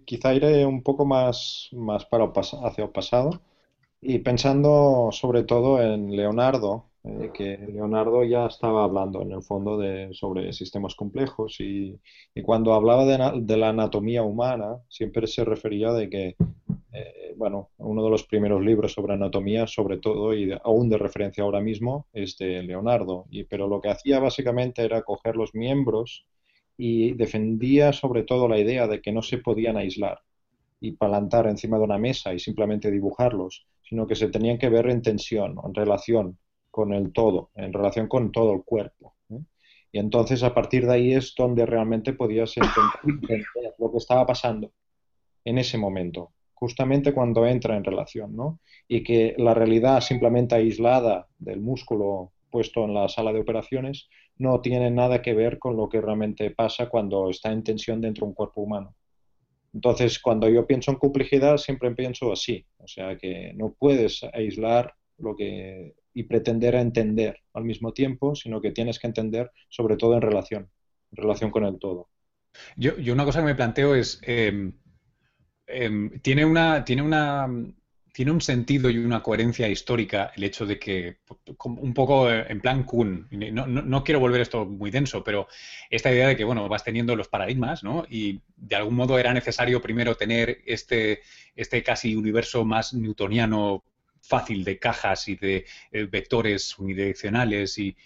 quizá 0.04 0.34
iré 0.34 0.64
un 0.66 0.82
poco 0.82 1.04
más, 1.04 1.68
más 1.72 2.04
para 2.06 2.24
hacia 2.24 2.84
el 2.84 2.90
pasado 2.90 3.42
y 4.00 4.18
pensando 4.18 5.10
sobre 5.12 5.44
todo 5.44 5.80
en 5.80 6.16
Leonardo, 6.16 6.90
que 7.34 7.58
Leonardo 7.58 8.22
ya 8.22 8.46
estaba 8.46 8.84
hablando 8.84 9.22
en 9.22 9.32
el 9.32 9.42
fondo 9.42 9.76
de, 9.76 10.10
sobre 10.12 10.52
sistemas 10.52 10.94
complejos 10.94 11.56
y, 11.60 11.98
cuando 12.42 12.74
hablaba 12.74 13.04
de, 13.04 13.56
la 13.56 13.70
anatomía 13.70 14.22
humana 14.22 14.76
siempre 14.88 15.26
se 15.26 15.44
refería 15.44 15.92
de 15.92 16.08
que, 16.08 16.36
eh, 16.92 17.34
bueno, 17.36 17.70
uno 17.78 18.04
de 18.04 18.10
los 18.10 18.24
primeros 18.24 18.62
libros 18.62 18.92
sobre 18.92 19.14
anatomía, 19.14 19.66
sobre 19.66 19.98
todo 19.98 20.32
y 20.34 20.52
aún 20.64 20.88
de 20.88 20.98
referencia 20.98 21.42
ahora 21.42 21.60
mismo, 21.60 22.06
es 22.12 22.38
de 22.38 22.62
Leonardo, 22.62 23.26
y, 23.30 23.44
pero 23.44 23.66
lo 23.66 23.80
que 23.80 23.90
hacía 23.90 24.20
básicamente 24.20 24.84
era 24.84 25.02
coger 25.02 25.36
los 25.36 25.54
miembros 25.54 26.24
y 26.76 27.12
defendía 27.14 27.92
sobre 27.92 28.22
todo 28.22 28.48
la 28.48 28.58
idea 28.58 28.86
de 28.86 29.00
que 29.02 29.12
no 29.12 29.22
se 29.22 29.38
podían 29.38 29.76
aislar 29.76 30.20
y 30.80 30.92
palantar 30.92 31.46
encima 31.48 31.78
de 31.78 31.84
una 31.84 31.98
mesa 31.98 32.32
y 32.32 32.38
simplemente 32.38 32.90
dibujarlos, 32.90 33.66
sino 33.82 34.06
que 34.06 34.16
se 34.16 34.28
tenían 34.28 34.58
que 34.58 34.68
ver 34.68 34.88
en 34.88 35.02
tensión, 35.02 35.56
en 35.64 35.74
relación 35.74 36.38
con 36.72 36.92
el 36.92 37.12
todo, 37.12 37.50
en 37.54 37.72
relación 37.72 38.08
con 38.08 38.32
todo 38.32 38.52
el 38.54 38.64
cuerpo. 38.64 39.14
Y 39.92 39.98
entonces 39.98 40.42
a 40.42 40.54
partir 40.54 40.86
de 40.86 40.94
ahí 40.94 41.12
es 41.12 41.34
donde 41.36 41.66
realmente 41.66 42.14
podías 42.14 42.56
entender 42.56 43.44
lo 43.78 43.92
que 43.92 43.98
estaba 43.98 44.26
pasando 44.26 44.72
en 45.44 45.58
ese 45.58 45.76
momento, 45.76 46.32
justamente 46.54 47.12
cuando 47.12 47.46
entra 47.46 47.76
en 47.76 47.84
relación, 47.84 48.34
¿no? 48.34 48.58
Y 48.88 49.04
que 49.04 49.34
la 49.36 49.52
realidad 49.52 50.00
simplemente 50.00 50.54
aislada 50.54 51.28
del 51.38 51.60
músculo 51.60 52.32
puesto 52.50 52.84
en 52.84 52.94
la 52.94 53.08
sala 53.08 53.34
de 53.34 53.40
operaciones 53.40 54.08
no 54.38 54.62
tiene 54.62 54.90
nada 54.90 55.20
que 55.20 55.34
ver 55.34 55.58
con 55.58 55.76
lo 55.76 55.90
que 55.90 56.00
realmente 56.00 56.50
pasa 56.50 56.88
cuando 56.88 57.28
está 57.28 57.52
en 57.52 57.62
tensión 57.62 58.00
dentro 58.00 58.24
de 58.24 58.30
un 58.30 58.34
cuerpo 58.34 58.62
humano. 58.62 58.94
Entonces, 59.74 60.18
cuando 60.18 60.48
yo 60.48 60.66
pienso 60.66 60.90
en 60.90 60.98
complejidad, 60.98 61.58
siempre 61.58 61.90
pienso 61.92 62.32
así, 62.32 62.64
o 62.78 62.86
sea 62.86 63.16
que 63.18 63.52
no 63.54 63.74
puedes 63.78 64.22
aislar 64.32 64.94
lo 65.18 65.36
que 65.36 65.94
y 66.14 66.24
pretender 66.24 66.74
entender 66.74 67.40
al 67.54 67.64
mismo 67.64 67.92
tiempo, 67.92 68.34
sino 68.34 68.60
que 68.60 68.72
tienes 68.72 68.98
que 68.98 69.06
entender 69.06 69.50
sobre 69.68 69.96
todo 69.96 70.14
en 70.14 70.22
relación, 70.22 70.70
en 71.10 71.16
relación 71.16 71.50
con 71.50 71.64
el 71.64 71.78
todo. 71.78 72.08
Yo, 72.76 72.96
yo 72.98 73.12
una 73.12 73.24
cosa 73.24 73.40
que 73.40 73.46
me 73.46 73.54
planteo 73.54 73.94
es, 73.94 74.20
em, 74.22 74.72
em, 75.66 76.20
tiene, 76.20 76.44
una, 76.44 76.84
tiene, 76.84 77.02
una, 77.02 77.48
tiene 78.12 78.30
un 78.30 78.40
sentido 78.40 78.90
y 78.90 78.98
una 78.98 79.22
coherencia 79.22 79.68
histórica 79.68 80.32
el 80.36 80.44
hecho 80.44 80.66
de 80.66 80.78
que, 80.78 81.18
un 81.64 81.94
poco 81.94 82.30
en 82.30 82.60
plan 82.60 82.84
Kuhn, 82.84 83.28
no, 83.30 83.66
no, 83.66 83.82
no, 83.82 84.04
quiero 84.04 84.20
volver 84.20 84.42
esto 84.42 84.66
muy 84.66 84.90
denso, 84.90 85.24
pero 85.24 85.48
esta 85.88 86.12
idea 86.12 86.28
de 86.28 86.36
que, 86.36 86.44
bueno, 86.44 86.68
vas 86.68 86.84
teniendo 86.84 87.16
los 87.16 87.28
paradigmas, 87.28 87.82
¿no? 87.82 88.04
Y 88.08 88.40
de 88.56 88.76
algún 88.76 88.94
modo 88.94 89.18
era 89.18 89.32
necesario 89.32 89.80
primero 89.80 90.14
tener 90.14 90.58
este, 90.66 91.22
este 91.56 91.82
casi 91.82 92.14
universo 92.14 92.64
más 92.64 92.92
newtoniano 92.92 93.82
fácil 94.22 94.64
de 94.64 94.78
cajas 94.78 95.28
y 95.28 95.36
de 95.36 95.66
eh, 95.90 96.04
vectores 96.04 96.78
unidireccionales 96.78 97.78
y, 97.78 97.96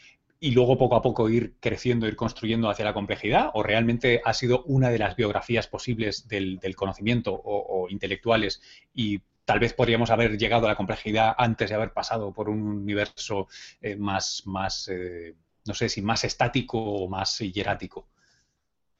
y 0.41 0.51
luego 0.51 0.77
poco 0.77 0.97
a 0.97 1.03
poco 1.03 1.29
ir 1.29 1.55
creciendo, 1.61 2.07
ir 2.07 2.17
construyendo 2.17 2.69
hacia 2.69 2.85
la 2.85 2.95
complejidad? 2.95 3.51
¿O 3.55 3.63
realmente 3.63 4.21
ha 4.25 4.33
sido 4.33 4.63
una 4.65 4.91
de 4.91 4.99
las 4.99 5.17
biografías 5.17 5.67
posibles 5.67 6.29
del, 6.29 6.61
conocimiento 6.77 7.33
o, 7.33 7.89
intelectuales 7.89 8.61
y 8.95 9.21
tal 9.45 9.61
vez 9.61 9.73
podríamos 9.73 10.11
haber 10.11 10.37
llegado 10.37 10.67
a 10.67 10.71
la 10.71 10.77
complejidad 10.77 11.35
antes 11.39 11.71
de 11.71 11.77
haber 11.77 11.93
pasado 11.93 12.33
por 12.33 12.49
un 12.49 12.63
universo 12.63 13.49
eh, 13.81 13.97
más, 13.97 14.43
más 14.47 14.89
eh, 14.89 15.35
no 15.67 15.75
sé 15.75 15.89
si 15.89 16.03
más 16.03 16.25
estático 16.25 16.79
o 16.79 17.09
más 17.09 17.39
hierático? 17.39 18.09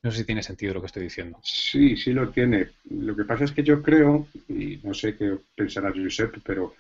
No 0.03 0.13
sé 0.13 0.19
si 0.19 0.25
tiene 0.25 0.43
sentido 0.43 0.75
lo 0.75 0.81
que 0.81 0.87
estoy 0.87 1.03
diciendo. 1.03 1.41
Sí, 1.43 1.97
sí 1.97 2.13
lo 2.13 2.31
tiene. 2.31 2.71
Lo 2.91 3.17
que 3.17 3.25
pasa 3.25 3.45
es 3.45 3.51
que 3.51 3.65
yo 3.65 3.83
creo, 3.83 4.29
y 4.49 4.79
no 4.85 4.95
sé 4.95 5.17
qué 5.17 5.37
pensará 5.57 5.93
Josep, 5.93 6.37
pero 6.45 6.75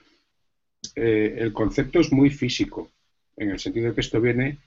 eh, 0.95 1.37
el 1.39 1.53
concepto 1.53 2.01
es 2.01 2.13
muy 2.13 2.31
físico, 2.31 2.91
en 3.37 3.51
el 3.51 3.59
sentido 3.59 3.89
de 3.89 3.95
que 3.95 4.01
esto 4.01 4.21
viene 4.21 4.59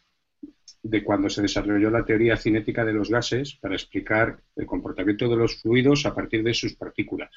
de 0.81 1.03
cuando 1.03 1.29
se 1.29 1.41
desarrolló 1.41 1.89
la 1.89 2.05
teoría 2.05 2.37
cinética 2.37 2.85
de 2.85 2.93
los 2.93 3.09
gases 3.09 3.55
para 3.55 3.75
explicar 3.75 4.39
el 4.55 4.65
comportamiento 4.65 5.27
de 5.27 5.35
los 5.35 5.61
fluidos 5.61 6.05
a 6.05 6.15
partir 6.15 6.43
de 6.43 6.53
sus 6.53 6.75
partículas. 6.75 7.31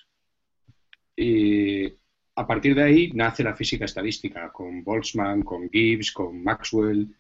Y 1.16 1.92
a 2.34 2.46
partir 2.46 2.74
de 2.74 2.82
ahí 2.82 3.12
nace 3.12 3.42
la 3.42 3.56
física 3.56 3.84
estadística, 3.84 4.50
con 4.52 4.82
Boltzmann, 4.82 5.42
con 5.42 5.68
Gibbs, 5.68 6.12
con 6.12 6.42
Maxwell, 6.42 7.14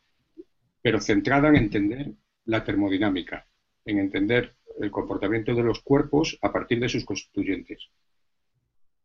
pero 0.80 1.00
centrada 1.00 1.48
en 1.48 1.56
entender 1.56 2.12
la 2.46 2.64
termodinámica, 2.64 3.46
en 3.84 3.98
entender 3.98 4.54
el 4.80 4.90
comportamiento 4.90 5.54
de 5.54 5.62
los 5.62 5.80
cuerpos 5.80 6.38
a 6.40 6.52
partir 6.52 6.80
de 6.80 6.88
sus 6.88 7.04
constituyentes. 7.04 7.88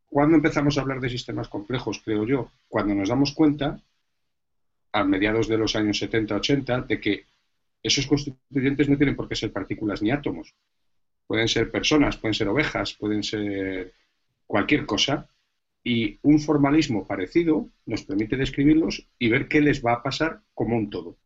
¿Cuándo 0.08 0.36
empezamos 0.36 0.78
a 0.78 0.80
hablar 0.80 1.00
de 1.00 1.10
sistemas 1.10 1.48
complejos, 1.48 2.00
creo 2.02 2.26
yo? 2.26 2.50
Cuando 2.68 2.94
nos 2.94 3.10
damos 3.10 3.32
cuenta, 3.32 3.80
a 4.92 5.04
mediados 5.04 5.48
de 5.48 5.58
los 5.58 5.76
años 5.76 6.00
70-80, 6.02 6.86
de 6.86 7.00
que 7.00 7.26
esos 7.82 8.06
constituyentes 8.06 8.88
no 8.88 8.96
tienen 8.96 9.16
por 9.16 9.28
qué 9.28 9.36
ser 9.36 9.52
partículas 9.52 10.02
ni 10.02 10.10
átomos. 10.10 10.54
Pueden 11.26 11.46
ser 11.46 11.70
personas, 11.70 12.16
pueden 12.16 12.34
ser 12.34 12.48
ovejas, 12.48 12.94
pueden 12.94 13.22
ser 13.22 13.92
cualquier 14.46 14.86
cosa. 14.86 15.28
Y 15.84 16.18
un 16.22 16.40
formalismo 16.40 17.06
parecido 17.06 17.68
nos 17.86 18.02
permite 18.02 18.36
describirlos 18.36 19.06
y 19.18 19.28
ver 19.28 19.46
qué 19.46 19.60
les 19.60 19.84
va 19.84 19.92
a 19.92 20.02
pasar 20.02 20.40
como 20.54 20.76
un 20.76 20.90
todo. 20.90 21.16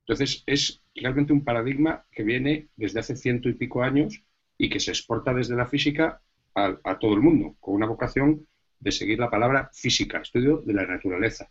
Entonces, 0.00 0.42
es 0.46 0.80
realmente 0.94 1.34
un 1.34 1.44
paradigma 1.44 2.06
que 2.10 2.22
viene 2.22 2.68
desde 2.76 3.00
hace 3.00 3.16
ciento 3.16 3.50
y 3.50 3.54
pico 3.54 3.82
años 3.82 4.22
y 4.56 4.70
que 4.70 4.80
se 4.80 4.90
exporta 4.90 5.34
desde 5.34 5.54
la 5.54 5.66
física 5.66 6.22
a, 6.66 6.98
todo 6.98 7.14
el 7.14 7.20
mundo, 7.20 7.56
con 7.60 7.74
una 7.74 7.86
vocación 7.86 8.46
de 8.78 8.92
seguir 8.92 9.18
la 9.18 9.30
palabra 9.30 9.70
física, 9.72 10.18
estudio 10.18 10.58
de 10.58 10.74
la 10.74 10.86
naturaleza. 10.86 11.50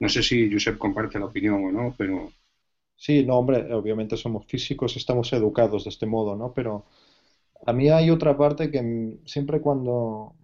No 0.00 0.08
sé 0.08 0.22
si 0.22 0.50
Josep 0.52 0.78
comparte 0.78 1.18
la 1.18 1.26
opinión 1.26 1.64
o 1.64 1.72
no, 1.72 1.94
pero... 1.96 2.30
Sí, 2.96 3.24
no, 3.24 3.36
hombre, 3.36 3.72
obviamente 3.74 4.16
somos 4.16 4.46
físicos, 4.46 4.96
estamos 4.96 5.32
educados 5.32 5.84
de 5.84 5.90
este 5.90 6.06
modo, 6.06 6.34
¿no? 6.34 6.52
Pero 6.54 6.86
a 7.66 7.72
mí 7.72 7.90
hay 7.90 8.10
otra 8.10 8.36
parte 8.36 8.70
que 8.70 9.18
siempre 9.26 9.60
cuando 9.60 10.34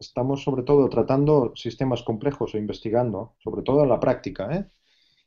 estamos 0.00 0.42
sobre 0.42 0.64
todo 0.64 0.88
tratando 0.88 1.52
sistemas 1.54 2.02
complejos 2.02 2.54
o 2.54 2.58
investigando, 2.58 3.34
sobre 3.38 3.62
todo 3.62 3.84
en 3.84 3.88
la 3.88 4.00
práctica, 4.00 4.48
¿eh? 4.56 4.66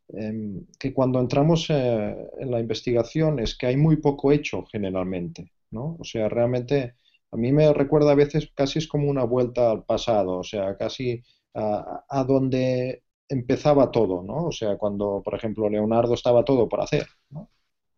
Em, 0.09 0.65
que 0.77 0.93
cuando 0.93 1.19
entramos 1.19 1.67
eh, 1.69 2.15
en 2.37 2.51
la 2.51 2.59
investigación 2.59 3.39
es 3.39 3.57
que 3.57 3.65
hay 3.67 3.77
muy 3.77 3.95
poco 3.97 4.31
hecho 4.31 4.63
generalmente, 4.65 5.51
¿no? 5.71 5.97
O 5.99 6.03
sea, 6.03 6.29
realmente 6.29 6.95
a 7.35 7.37
mí 7.37 7.51
me 7.51 7.73
recuerda 7.73 8.11
a 8.11 8.15
veces 8.15 8.49
casi 8.55 8.79
es 8.79 8.87
como 8.87 9.09
una 9.09 9.25
vuelta 9.25 9.69
al 9.71 9.83
pasado, 9.83 10.39
o 10.39 10.43
sea, 10.43 10.77
casi 10.77 11.21
a, 11.53 12.23
donde 12.27 13.03
empezaba 13.29 13.91
todo, 13.91 14.23
¿no? 14.23 14.45
O 14.47 14.51
sea, 14.51 14.77
cuando, 14.77 15.21
por 15.23 15.35
ejemplo, 15.35 15.69
Leonardo 15.69 16.13
estaba 16.13 16.45
todo 16.45 16.69
por 16.69 16.81
hacer, 16.81 17.07
¿no? 17.29 17.49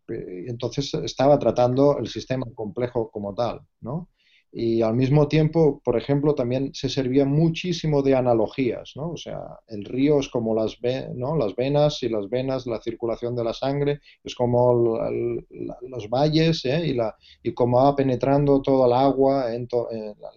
Entonces 0.08 0.94
estaba 0.94 1.38
tratando 1.38 1.98
el 2.00 2.08
sistema 2.08 2.46
complejo 2.56 3.12
como 3.12 3.36
tal, 3.36 3.62
¿no? 3.82 4.10
Y 4.52 4.82
al 4.82 4.96
mismo 4.96 5.28
tiempo, 5.28 5.82
por 5.84 5.98
ejemplo, 5.98 6.34
también 6.34 6.74
se 6.74 6.90
servía 6.90 7.26
muchísimo 7.26 8.02
de 8.02 8.16
analogías, 8.16 8.94
¿no? 8.96 9.12
O 9.12 9.18
sea, 9.18 9.42
el 9.68 9.84
río 9.84 10.20
es 10.20 10.30
como 10.30 10.56
las, 10.56 10.78
¿no? 11.14 11.36
las 11.36 11.56
venas 11.56 12.02
y 12.02 12.10
las 12.10 12.30
venas, 12.30 12.66
la 12.66 12.82
circulación 12.82 13.36
de 13.36 13.44
la 13.44 13.54
sangre, 13.54 14.00
es 14.24 14.36
como 14.36 14.74
los 14.74 16.10
valles 16.10 16.64
¿eh? 16.66 16.88
y, 16.88 16.94
la, 16.94 17.16
y 17.44 17.54
cómo 17.54 17.84
va 17.84 17.96
penetrando 17.96 18.62
todo 18.62 18.86
el 18.86 18.94
agua 18.94 19.54
en, 19.54 19.68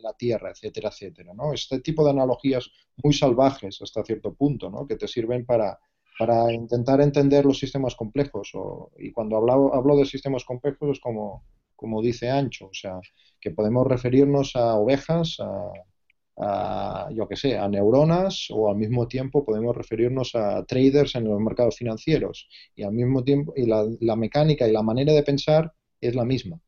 la, 0.03 0.13
tierra, 0.15 0.51
etcétera, 0.51 0.89
etcétera, 0.89 1.33
¿no? 1.33 1.53
Este 1.53 1.81
tipo 1.81 2.05
de 2.05 2.11
analogías 2.11 2.71
muy 3.03 3.15
salvajes 3.15 3.81
hasta 3.81 4.05
cierto 4.05 4.35
punto, 4.35 4.71
¿no? 4.71 4.87
Que 4.87 4.97
te 4.97 5.07
sirven 5.07 5.47
para, 5.47 5.79
para 6.19 6.53
intentar 6.53 7.01
entender 7.01 7.47
los 7.47 7.59
sistemas 7.59 7.95
complejos. 7.95 8.51
O, 8.55 8.91
y 8.99 9.13
cuando 9.13 9.37
hablo, 9.37 9.73
hablo 9.73 9.97
de 9.97 10.05
sistemas 10.05 10.45
complejos 10.45 10.91
es 10.91 11.01
como, 11.01 11.45
como 11.81 12.03
dice 12.03 12.29
Ancho, 12.29 12.67
o 12.67 12.75
sea, 12.75 13.01
que 13.41 13.53
podemos 13.53 13.87
referirnos 13.87 14.55
a 14.55 14.75
ovejas, 14.75 15.39
a, 16.37 17.09
yo 17.11 17.27
que 17.27 17.37
sé, 17.37 17.57
a 17.57 17.67
neuronas 17.69 18.49
o 18.51 18.71
al 18.71 18.77
mismo 18.77 19.09
tiempo 19.09 19.47
podemos 19.47 19.75
referirnos 19.75 20.35
a 20.35 20.63
traders 20.67 21.15
en 21.15 21.25
los 21.25 21.41
mercados 21.41 21.77
financieros 21.79 22.49
y 22.77 22.83
al 22.83 22.93
mismo 22.93 23.25
tiempo 23.25 23.55
y 23.57 23.65
la, 23.65 24.17
mecánica 24.17 24.69
y 24.69 24.73
la 24.73 24.83
manera 24.83 25.15
de 25.15 25.23
pensar 25.23 25.73
es 25.99 26.15
la 26.15 26.27
misma. 26.27 26.61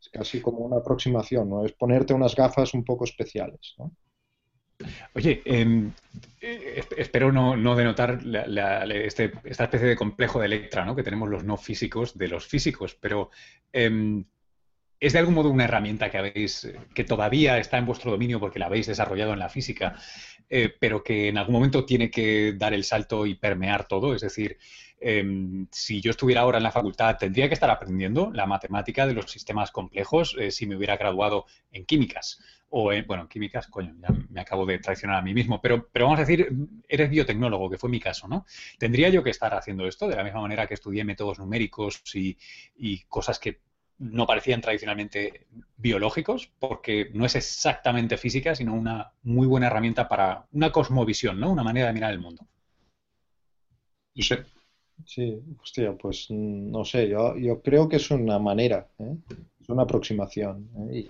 Es 0.00 0.08
casi 0.10 0.40
como 0.40 0.58
una 0.58 0.78
aproximación, 0.78 1.48
¿no? 1.48 1.64
Es 1.64 1.72
ponerte 1.72 2.12
unas 2.12 2.34
gafas 2.34 2.74
un 2.74 2.84
poco 2.84 3.04
especiales, 3.04 3.76
Oye, 5.14 5.42
em, 5.44 5.90
eh, 6.40 6.84
espero 6.96 7.32
no, 7.32 7.74
denotar 7.74 8.20
este, 8.90 9.32
esta 9.44 9.64
especie 9.64 9.88
de 9.88 9.96
complejo 9.96 10.38
de 10.38 10.46
Electra 10.46 10.84
¿no? 10.84 10.94
que 10.94 11.02
tenemos 11.02 11.28
los 11.28 11.44
no 11.44 11.56
físicos 11.56 12.16
de 12.16 12.28
los 12.28 12.46
físicos, 12.46 12.94
pero 12.94 13.30
em, 13.72 14.24
¿Es 15.00 15.12
de 15.12 15.20
algún 15.20 15.34
modo 15.34 15.50
una 15.50 15.64
herramienta 15.64 16.10
que 16.10 16.18
habéis, 16.18 16.72
que 16.92 17.04
todavía 17.04 17.58
está 17.58 17.78
en 17.78 17.86
vuestro 17.86 18.10
dominio 18.10 18.40
porque 18.40 18.58
la 18.58 18.66
habéis 18.66 18.88
desarrollado 18.88 19.32
en 19.32 19.38
la 19.38 19.48
física, 19.48 19.94
eh, 20.48 20.74
pero 20.80 21.04
que 21.04 21.28
en 21.28 21.38
algún 21.38 21.54
momento 21.54 21.84
tiene 21.84 22.10
que 22.10 22.54
dar 22.56 22.74
el 22.74 22.82
salto 22.82 23.24
y 23.24 23.36
permear 23.36 23.86
todo? 23.86 24.12
Es 24.12 24.22
decir, 24.22 24.58
em, 25.00 25.66
si 25.70 26.00
yo 26.00 26.10
estuviera 26.10 26.42
ahora 26.42 26.58
en 26.58 26.64
la 26.64 26.72
facultad, 26.72 27.16
tendría 27.16 27.48
que 27.48 27.54
estar 27.54 27.70
aprendiendo 27.70 28.30
la 28.32 28.46
matemática 28.46 29.06
de 29.06 29.14
los 29.14 29.30
sistemas 29.30 29.70
complejos 29.70 30.36
eh, 30.38 30.50
si 30.50 30.66
me 30.66 30.76
hubiera 30.76 30.96
graduado 30.96 31.46
en 31.70 31.84
químicas. 31.84 32.40
O 32.70 32.92
en, 32.92 33.06
bueno, 33.06 33.22
en 33.22 33.28
químicas, 33.28 33.66
coño, 33.68 33.94
ya 33.98 34.08
me 34.28 34.40
acabo 34.40 34.66
de 34.66 34.78
traicionar 34.78 35.16
a 35.16 35.22
mí 35.22 35.32
mismo, 35.32 35.60
pero, 35.60 35.88
pero 35.90 36.04
vamos 36.04 36.18
a 36.18 36.24
decir, 36.24 36.48
eres 36.86 37.08
biotecnólogo, 37.08 37.70
que 37.70 37.78
fue 37.78 37.88
mi 37.88 37.98
caso, 37.98 38.28
¿no? 38.28 38.44
¿Tendría 38.78 39.08
yo 39.08 39.22
que 39.22 39.30
estar 39.30 39.54
haciendo 39.54 39.86
esto 39.86 40.06
de 40.06 40.16
la 40.16 40.24
misma 40.24 40.42
manera 40.42 40.66
que 40.66 40.74
estudié 40.74 41.04
métodos 41.04 41.38
numéricos 41.38 42.02
y, 42.14 42.36
cosas 43.08 43.38
que 43.38 43.60
no 43.98 44.26
parecían 44.26 44.60
tradicionalmente 44.60 45.46
biológicos, 45.76 46.52
porque 46.58 47.10
no 47.14 47.24
es 47.24 47.34
exactamente 47.36 48.16
física, 48.16 48.54
sino 48.54 48.74
una 48.74 49.12
muy 49.22 49.46
buena 49.46 49.66
herramienta 49.68 50.08
para 50.08 50.46
una 50.52 50.70
cosmovisión, 50.70 51.40
¿no? 51.40 51.50
Una 51.50 51.64
manera 51.64 51.88
de 51.88 51.94
mirar 51.94 52.12
el 52.12 52.20
mundo. 52.20 52.46
Sí, 55.04 55.40
hostia, 55.62 55.96
pues 55.96 56.26
no 56.30 56.84
sé, 56.84 57.08
yo, 57.08 57.36
yo 57.36 57.62
creo 57.62 57.88
que 57.88 57.96
es 57.96 58.10
una 58.10 58.38
manera, 58.38 58.88
¿eh? 58.98 59.16
es 59.60 59.68
una 59.68 59.82
aproximación. 59.82 60.68
¿eh? 60.90 61.06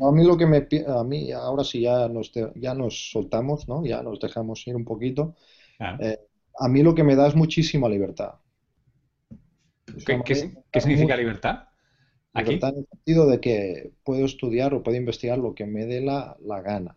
a 0.00 0.12
mí 0.12 0.24
lo 0.24 0.36
que 0.36 0.46
me 0.46 0.66
a 0.86 1.04
mí 1.04 1.32
ahora 1.32 1.64
sí 1.64 1.82
ya 1.82 2.08
nos 2.08 2.32
ya 2.54 2.74
nos 2.74 3.10
soltamos, 3.10 3.68
¿no? 3.68 3.84
Ya 3.84 4.02
nos 4.02 4.18
dejamos 4.20 4.66
ir 4.66 4.76
un 4.76 4.84
poquito. 4.84 5.34
Eh, 6.00 6.18
a 6.58 6.68
mí 6.68 6.82
lo 6.82 6.94
que 6.94 7.04
me 7.04 7.16
da 7.16 7.26
es 7.26 7.34
muchísima 7.34 7.88
libertad. 7.88 8.34
¿Qué, 10.24 10.80
significa 10.80 11.16
libertad? 11.16 11.64
Libertad 12.34 12.70
en 12.70 12.78
el 12.78 12.86
sentido 12.86 13.26
de 13.26 13.40
que 13.40 13.92
puedo 14.04 14.24
estudiar 14.24 14.72
o 14.74 14.82
puedo 14.82 14.96
investigar 14.96 15.38
lo 15.38 15.54
que 15.54 15.66
me 15.66 15.86
dé 15.86 16.00
la, 16.00 16.36
gana. 16.62 16.96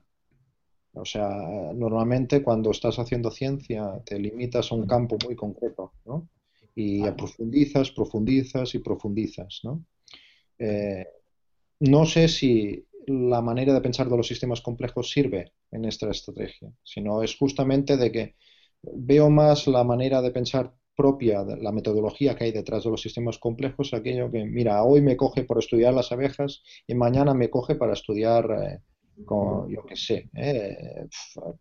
O 0.94 1.06
sea, 1.06 1.30
normalmente 1.74 2.44
cuando 2.44 2.72
estás 2.72 3.00
haciendo 3.00 3.32
ciencia 3.32 4.02
te 4.06 4.20
limitas 4.20 4.72
a 4.72 4.76
un 4.76 4.86
campo 4.86 5.18
muy 5.26 5.36
concreto, 5.36 5.94
¿no? 6.06 6.30
Y 6.76 7.04
profundizas, 7.12 7.92
profundizas 7.92 8.74
y 8.76 8.80
profundizas, 8.80 9.62
¿no? 9.64 9.84
Eh, 10.60 11.06
no 11.80 12.06
sé 12.06 12.28
si 12.28 12.86
la 13.08 13.42
manera 13.42 13.74
de 13.74 13.82
pensar 13.82 14.10
de 14.10 14.18
los 14.18 14.28
sistemas 14.28 14.62
complejos 14.62 15.12
sirve 15.12 15.52
en 15.72 15.86
esta 15.86 16.10
estrategia, 16.10 16.72
sino 16.84 17.22
es 17.22 17.36
justamente 17.36 17.98
de 17.98 18.12
que 18.12 18.36
veo 18.82 19.30
más 19.30 19.68
la 19.68 19.84
manera 19.84 20.22
de 20.22 20.32
pensar 20.32 20.74
propia, 20.96 21.44
la 21.44 21.72
metodología 21.72 22.36
que 22.36 22.46
hay 22.46 22.52
detrás 22.52 22.84
de 22.84 22.92
los 22.92 23.02
sistemas 23.02 23.40
complejos, 23.40 23.94
aquello 23.94 24.32
que, 24.32 24.46
mira, 24.46 24.84
hoy 24.84 25.02
me 25.02 25.18
coge 25.18 25.44
por 25.44 25.58
estudiar 25.58 25.94
las 25.94 26.12
abejas 26.12 26.64
y 26.86 26.94
mañana 26.94 27.34
me 27.34 27.50
coge 27.50 27.76
para 27.76 27.94
estudiar, 27.94 28.46
eh, 28.52 28.80
con, 29.25 29.70
yo 29.70 29.86
qué 29.86 29.96
sé, 29.96 30.29
eh, 30.36 31.08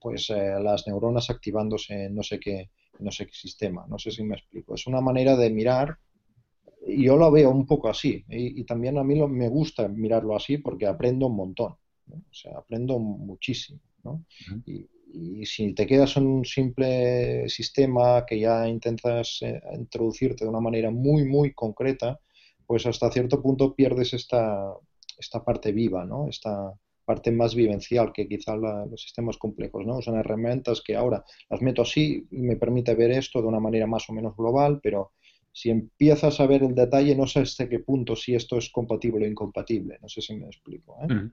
pues 0.01 0.31
eh, 0.31 0.55
las 0.61 0.87
neuronas 0.87 1.31
activándose 1.31 2.05
en 2.05 2.15
no 2.15 2.23
sé 2.23 2.41
qué, 2.41 2.71
no 3.01 3.11
sé 3.11 3.27
qué 3.27 3.33
sistema, 3.33 3.87
no 3.89 3.99
sé 3.99 4.11
si 4.11 4.23
me 4.23 4.37
explico. 4.37 4.75
Es 4.75 4.87
una 4.87 5.01
manera 5.01 5.37
de 5.37 5.51
mirar, 5.51 5.99
y 6.87 7.05
yo 7.05 7.17
lo 7.17 7.31
veo 7.31 7.51
un 7.51 7.67
poco 7.67 7.89
así, 7.89 8.25
y, 8.29 8.65
también 8.65 8.99
a 8.99 9.05
mí 9.05 9.21
me 9.29 9.49
gusta 9.49 9.89
mirarlo 9.89 10.35
así 10.35 10.59
porque 10.59 10.87
aprendo 10.87 11.27
un 11.27 11.37
montón, 11.37 11.73
o 11.73 12.35
sea, 12.35 12.59
aprendo 12.59 12.99
muchísimo, 12.99 13.81
¿no? 14.03 14.25
y, 14.67 14.89
y 15.13 15.45
si 15.47 15.75
te 15.75 15.87
quedas 15.87 16.17
en 16.17 16.27
un 16.27 16.45
simple 16.45 17.49
sistema 17.49 18.25
que 18.27 18.41
ya 18.41 18.67
intentas 18.67 19.39
eh, 19.43 19.61
introducirte 19.75 20.45
de 20.45 20.51
una 20.51 20.61
manera 20.61 20.91
muy, 20.91 21.25
muy 21.25 21.53
concreta, 21.53 22.19
pues 22.67 22.87
hasta 22.87 23.11
cierto 23.11 23.43
punto 23.43 23.75
pierdes 23.75 24.15
esta, 24.15 24.73
esta 25.19 25.45
parte 25.45 25.73
viva, 25.73 26.05
¿no? 26.05 26.29
Esta 26.29 26.73
parte 27.05 27.31
más 27.31 27.55
vivencial 27.55 28.13
que 28.13 28.29
quizá 28.29 28.57
los 28.57 29.01
sistemas 29.01 29.37
complejos, 29.39 29.87
¿no? 29.87 30.01
Son 30.03 30.17
herramientas 30.17 30.83
que 30.85 30.97
ahora 30.97 31.25
las 31.51 31.63
meto 31.63 31.83
así 31.83 32.27
me 32.31 32.57
permite 32.57 32.95
ver 32.95 33.13
esto 33.13 33.41
de 33.41 33.49
una 33.49 33.61
manera 33.61 33.87
más 33.87 34.09
o 34.09 34.13
menos 34.13 34.37
global, 34.37 34.81
pero 34.83 35.13
si 35.53 35.71
empiezas 35.71 36.41
a 36.41 36.47
ver 36.47 36.63
el 36.63 36.75
detalle, 36.75 37.15
no 37.15 37.27
sé 37.27 37.41
hasta 37.41 37.69
qué 37.69 37.79
punto 37.79 38.17
si 38.17 38.35
esto 38.35 38.57
es 38.57 38.71
compatible 38.71 39.27
o 39.27 39.29
incompatible. 39.29 39.99
No 40.01 40.09
sé 40.09 40.23
si 40.23 40.35
me 40.35 40.47
explico. 40.47 40.97
¿eh? 41.03 41.29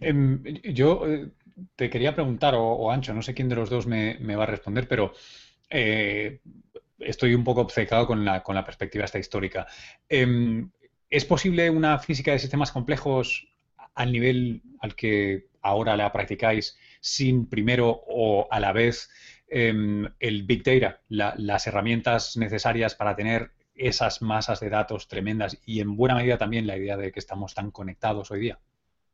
Em, 0.00 0.42
yo 0.74 1.06
eh, 1.06 1.30
te 1.74 1.88
quería 1.88 2.14
preguntar, 2.14 2.54
o, 2.56 2.90
Ancho, 2.90 3.14
no 3.14 3.22
sé 3.22 3.34
quién 3.34 3.48
de 3.48 3.56
los 3.56 3.70
dos 3.70 3.86
me, 3.86 4.36
va 4.36 4.42
a 4.42 4.46
responder, 4.46 4.86
pero 4.86 5.12
eh, 5.70 6.40
estoy 6.98 7.34
un 7.34 7.42
poco 7.42 7.62
obcecado 7.62 8.06
con 8.06 8.24
la, 8.24 8.42
perspectiva 8.64 9.06
esta 9.06 9.18
histórica. 9.18 9.66
Em, 10.08 10.70
¿Es 11.08 11.24
posible 11.24 11.70
una 11.70 11.98
física 11.98 12.32
de 12.32 12.38
sistemas 12.38 12.72
complejos 12.72 13.48
al 13.96 14.12
nivel 14.12 14.62
al 14.80 14.94
que 14.94 15.46
ahora 15.62 15.96
la 15.96 16.12
practicáis 16.12 16.78
sin 17.00 17.46
primero 17.46 18.02
o 18.06 18.46
a 18.50 18.60
la 18.60 18.72
vez 18.72 19.10
em, 19.48 20.06
el 20.20 20.44
Big 20.44 20.62
Data, 20.62 21.00
las 21.08 21.66
herramientas 21.66 22.36
necesarias 22.36 22.94
para 22.94 23.16
tener 23.16 23.50
esas 23.74 24.22
masas 24.22 24.60
de 24.60 24.70
datos 24.70 25.08
tremendas 25.08 25.58
y 25.66 25.80
en 25.80 25.96
buena 25.96 26.14
medida 26.14 26.38
también 26.38 26.66
la 26.66 26.76
idea 26.76 26.96
de 26.96 27.12
que 27.12 27.20
estamos 27.20 27.54
tan 27.54 27.70
conectados 27.70 28.30
hoy 28.30 28.40
día? 28.40 28.58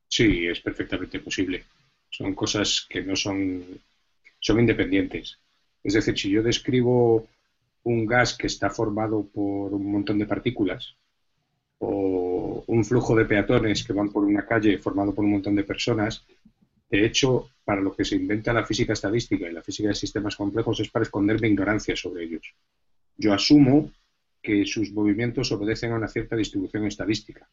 Sí, 0.08 0.46
es 0.46 0.60
perfectamente 0.60 1.20
posible. 1.20 1.64
Son 2.10 2.34
cosas 2.34 2.86
que 2.88 3.02
no 3.02 3.16
son, 3.16 3.64
son 4.38 4.60
independientes. 4.60 5.38
Es 5.82 5.94
decir, 5.94 6.18
si 6.18 6.30
yo 6.30 6.42
describo 6.42 7.26
un 7.84 8.06
gas 8.06 8.36
que 8.36 8.46
está 8.46 8.70
formado 8.70 9.26
por 9.26 9.74
un 9.74 9.90
montón 9.90 10.18
de 10.18 10.26
partículas 10.26 10.94
o 11.84 12.62
un 12.66 12.84
flujo 12.84 13.16
de 13.16 13.24
peatones 13.24 13.84
que 13.84 13.92
van 13.92 14.08
por 14.08 14.24
una 14.24 14.46
calle 14.46 14.78
formado 14.78 15.12
por 15.12 15.24
un 15.24 15.32
montón 15.32 15.56
de 15.56 15.64
personas, 15.64 16.24
de 16.88 17.04
hecho, 17.04 17.48
para 17.64 17.80
lo 17.80 17.94
que 17.94 18.04
se 18.04 18.16
inventa 18.16 18.52
la 18.52 18.64
física 18.64 18.92
estadística 18.92 19.48
y 19.48 19.52
la 19.52 19.62
física 19.62 19.88
de 19.88 19.94
sistemas 19.94 20.36
complejos 20.36 20.78
es 20.78 20.90
para 20.90 21.02
esconder 21.02 21.40
mi 21.40 21.48
ignorancia 21.48 21.96
sobre 21.96 22.24
ellos. 22.24 22.54
Yo 23.16 23.32
asumo 23.32 23.90
que 24.40 24.64
sus 24.64 24.92
movimientos 24.92 25.50
obedecen 25.50 25.92
a 25.92 25.96
una 25.96 26.08
cierta 26.08 26.36
distribución 26.36 26.86
estadística 26.86 27.48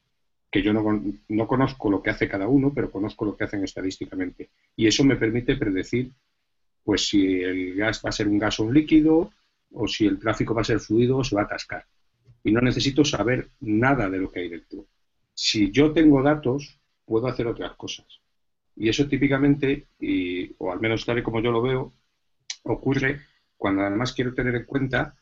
que 0.51 0.63
yo 0.63 0.73
no, 0.73 1.47
conozco 1.47 1.91
lo 1.91 2.01
que 2.01 2.09
hace 2.09 2.27
cada 2.27 2.47
uno, 2.47 2.71
pero 2.73 2.91
conozco 2.91 3.25
lo 3.25 3.37
que 3.37 3.43
hacen 3.43 3.63
estadísticamente. 3.63 4.49
Y 4.75 4.87
eso 4.87 5.03
me 5.03 5.15
permite 5.15 5.55
predecir 5.55 6.11
pues 6.83 7.07
si 7.07 7.41
el 7.41 7.75
gas 7.75 8.01
va 8.03 8.09
a 8.09 8.13
ser 8.13 8.27
un 8.27 8.39
gas 8.39 8.59
o 8.59 8.63
un 8.63 8.73
líquido, 8.73 9.31
o 9.71 9.87
si 9.87 10.07
el 10.07 10.17
tráfico 10.17 10.55
va 10.55 10.61
a 10.61 10.65
ser 10.65 10.79
fluido 10.79 11.17
o 11.17 11.23
se 11.23 11.35
va 11.35 11.43
a 11.43 11.45
atascar. 11.45 11.85
Y 12.43 12.51
no 12.51 12.61
necesito 12.61 13.03
saber 13.03 13.49
nada 13.59 14.09
de 14.09 14.17
lo 14.17 14.31
que 14.31 14.41
hay 14.41 14.49
dentro. 14.49 14.85
Si 15.33 15.71
yo 15.71 15.91
tengo 15.91 16.21
datos, 16.21 16.79
puedo 17.05 17.27
hacer 17.27 17.47
otras 17.47 17.73
cosas. 17.73 18.05
Y 18.75 18.87
eso 18.87 19.07
típicamente, 19.07 19.87
o 20.57 20.71
al 20.71 20.79
menos 20.79 21.05
tal 21.05 21.19
y 21.19 21.23
como 21.23 21.41
yo 21.41 21.51
lo 21.51 21.61
veo, 21.61 21.93
ocurre 22.63 23.21
cuando 23.57 23.81
además 23.81 24.13
quiero 24.13 24.33
tener 24.33 24.55
en 24.55 24.65
cuenta 24.65 25.15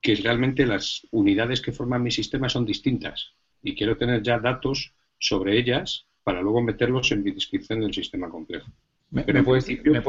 que 0.00 0.14
realmente 0.16 0.66
las 0.66 1.06
unidades 1.10 1.60
que 1.60 1.72
forman 1.72 2.02
mi 2.02 2.10
sistema 2.10 2.48
son 2.48 2.64
distintas 2.64 3.32
y 3.62 3.74
quiero 3.74 3.96
tener 3.96 4.22
ya 4.22 4.38
datos 4.38 4.92
sobre 5.18 5.58
ellas 5.58 6.06
para 6.22 6.40
luego 6.40 6.62
meterlos 6.62 7.10
en 7.12 7.22
mi 7.22 7.32
descripción 7.32 7.80
del 7.80 7.94
sistema 7.94 8.28
complejo. 8.28 8.70
¿Me, 9.10 9.22
puedes, 9.42 9.68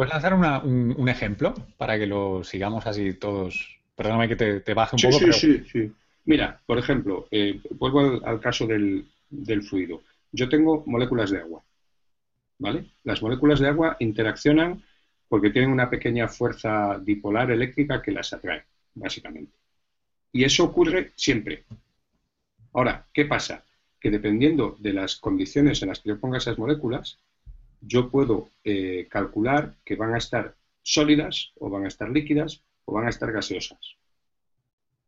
lanzar 0.10 0.34
un, 0.34 1.10
ejemplo 1.10 1.54
para 1.78 1.98
que 1.98 2.08
lo 2.08 2.44
sigamos 2.44 2.88
así 2.88 3.14
todos? 3.14 3.80
Perdóname 3.96 4.28
que 4.28 4.36
te, 4.36 4.74
baje 4.74 4.96
un 4.96 5.12
poco. 5.12 5.32
Sí, 5.34 5.60
sí, 5.60 5.64
sí. 5.72 5.92
Mira, 6.26 6.60
por 6.66 6.80
ejemplo, 6.80 7.28
eh, 7.32 7.62
vuelvo 7.72 8.26
al, 8.26 8.40
caso 8.40 8.66
del, 8.66 9.06
fluido. 9.64 10.02
Yo 10.32 10.50
tengo 10.50 10.84
moléculas 10.88 11.30
de 11.30 11.40
agua. 11.40 11.64
¿Vale? 12.58 12.86
Las 13.04 13.22
moléculas 13.22 13.60
de 13.60 13.68
agua 13.68 13.98
interaccionan 14.00 14.84
porque 15.28 15.50
tienen 15.50 15.72
una 15.72 15.90
pequeña 15.90 16.28
fuerza 16.28 17.00
dipolar 17.00 17.52
eléctrica 17.52 18.02
que 18.02 18.12
las 18.12 18.32
atrae, 18.34 18.64
básicamente. 18.94 19.52
Y 20.32 20.44
eso 20.44 20.64
ocurre 20.64 21.12
siempre. 21.16 21.66
Ahora, 22.74 23.06
¿qué 23.14 23.26
pasa? 23.26 23.64
Que 24.00 24.10
dependiendo 24.10 24.78
de 24.80 24.94
las 24.94 25.18
condiciones 25.18 25.82
en 25.82 25.90
las 25.90 26.00
que 26.00 26.10
yo 26.10 26.20
ponga 26.20 26.38
esas 26.38 26.58
moléculas, 26.58 27.20
yo 27.82 28.10
puedo 28.10 28.50
eh, 28.64 29.08
calcular 29.10 29.76
que 29.84 29.96
van 29.96 30.14
a 30.14 30.18
estar 30.18 30.56
sólidas 30.82 31.52
o 31.60 31.70
van 31.70 31.86
a 31.86 31.88
estar 31.88 32.10
líquidas 32.10 32.62
o 32.86 32.94
van 32.94 33.06
a 33.06 33.10
estar 33.10 33.32
gaseosas. 33.32 33.96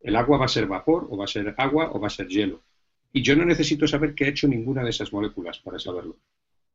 El 0.02 0.16
agua 0.16 0.38
va 0.38 0.46
a 0.46 0.50
ser 0.50 0.68
vapor 0.68 1.08
o 1.10 1.18
va 1.18 1.26
a 1.26 1.28
ser 1.28 1.54
agua 1.58 1.92
o 1.92 2.00
va 2.00 2.08
a 2.08 2.12
ser 2.12 2.28
hielo. 2.28 2.64
Y 3.12 3.22
yo 3.22 3.36
no 3.36 3.46
necesito 3.46 3.88
saber 3.88 4.14
qué 4.14 4.26
ha 4.26 4.30
hecho 4.30 4.48
ninguna 4.48 4.84
de 4.84 4.90
esas 4.90 5.12
moléculas 5.12 5.60
para 5.60 5.80
saberlo. 5.80 6.18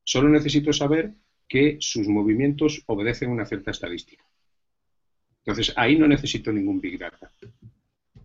Solo 0.05 0.29
necesito 0.29 0.73
saber 0.73 1.13
que 1.49 1.77
sus 1.81 2.09
movimientos 2.09 2.83
obedecen 2.87 3.31
una 3.31 3.47
cierta 3.47 3.71
estadística. 3.71 4.25
Entonces, 5.45 5.73
ahí 5.77 5.99
no 5.99 6.07
necesito 6.07 6.53
ningún 6.53 6.81
Big 6.81 6.99
Data. 6.99 7.31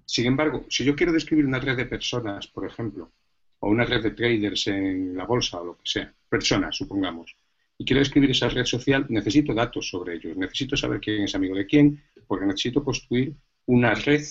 Sin 0.06 0.26
embargo, 0.26 0.66
si 0.70 0.86
yo 0.86 0.96
quiero 0.96 1.12
describir 1.12 1.46
una 1.46 1.60
red 1.60 1.76
de 1.76 1.86
personas, 1.86 2.48
por 2.48 2.66
ejemplo, 2.66 3.12
o 3.60 3.70
una 3.70 3.86
red 3.86 4.04
de 4.04 4.12
traders 4.12 4.68
en 4.68 5.18
la 5.18 5.26
bolsa 5.26 5.60
o 5.60 5.66
lo 5.66 5.74
que 5.78 5.84
sea, 5.84 6.14
personas, 6.30 6.76
supongamos, 6.76 7.36
y 7.78 7.86
quiero 7.86 8.00
describir 8.00 8.32
esa 8.32 8.50
red 8.50 8.66
social, 8.66 9.06
necesito 9.10 9.54
datos 9.54 9.90
sobre 9.90 10.16
ellos, 10.16 10.38
necesito 10.38 10.78
saber 10.78 11.00
quién 11.00 11.24
es 11.24 11.36
amigo 11.36 11.56
de 11.56 11.66
quién, 11.66 12.02
porque 12.26 12.46
necesito 12.46 12.84
construir 12.84 13.36
una 13.66 13.94
red 13.94 14.24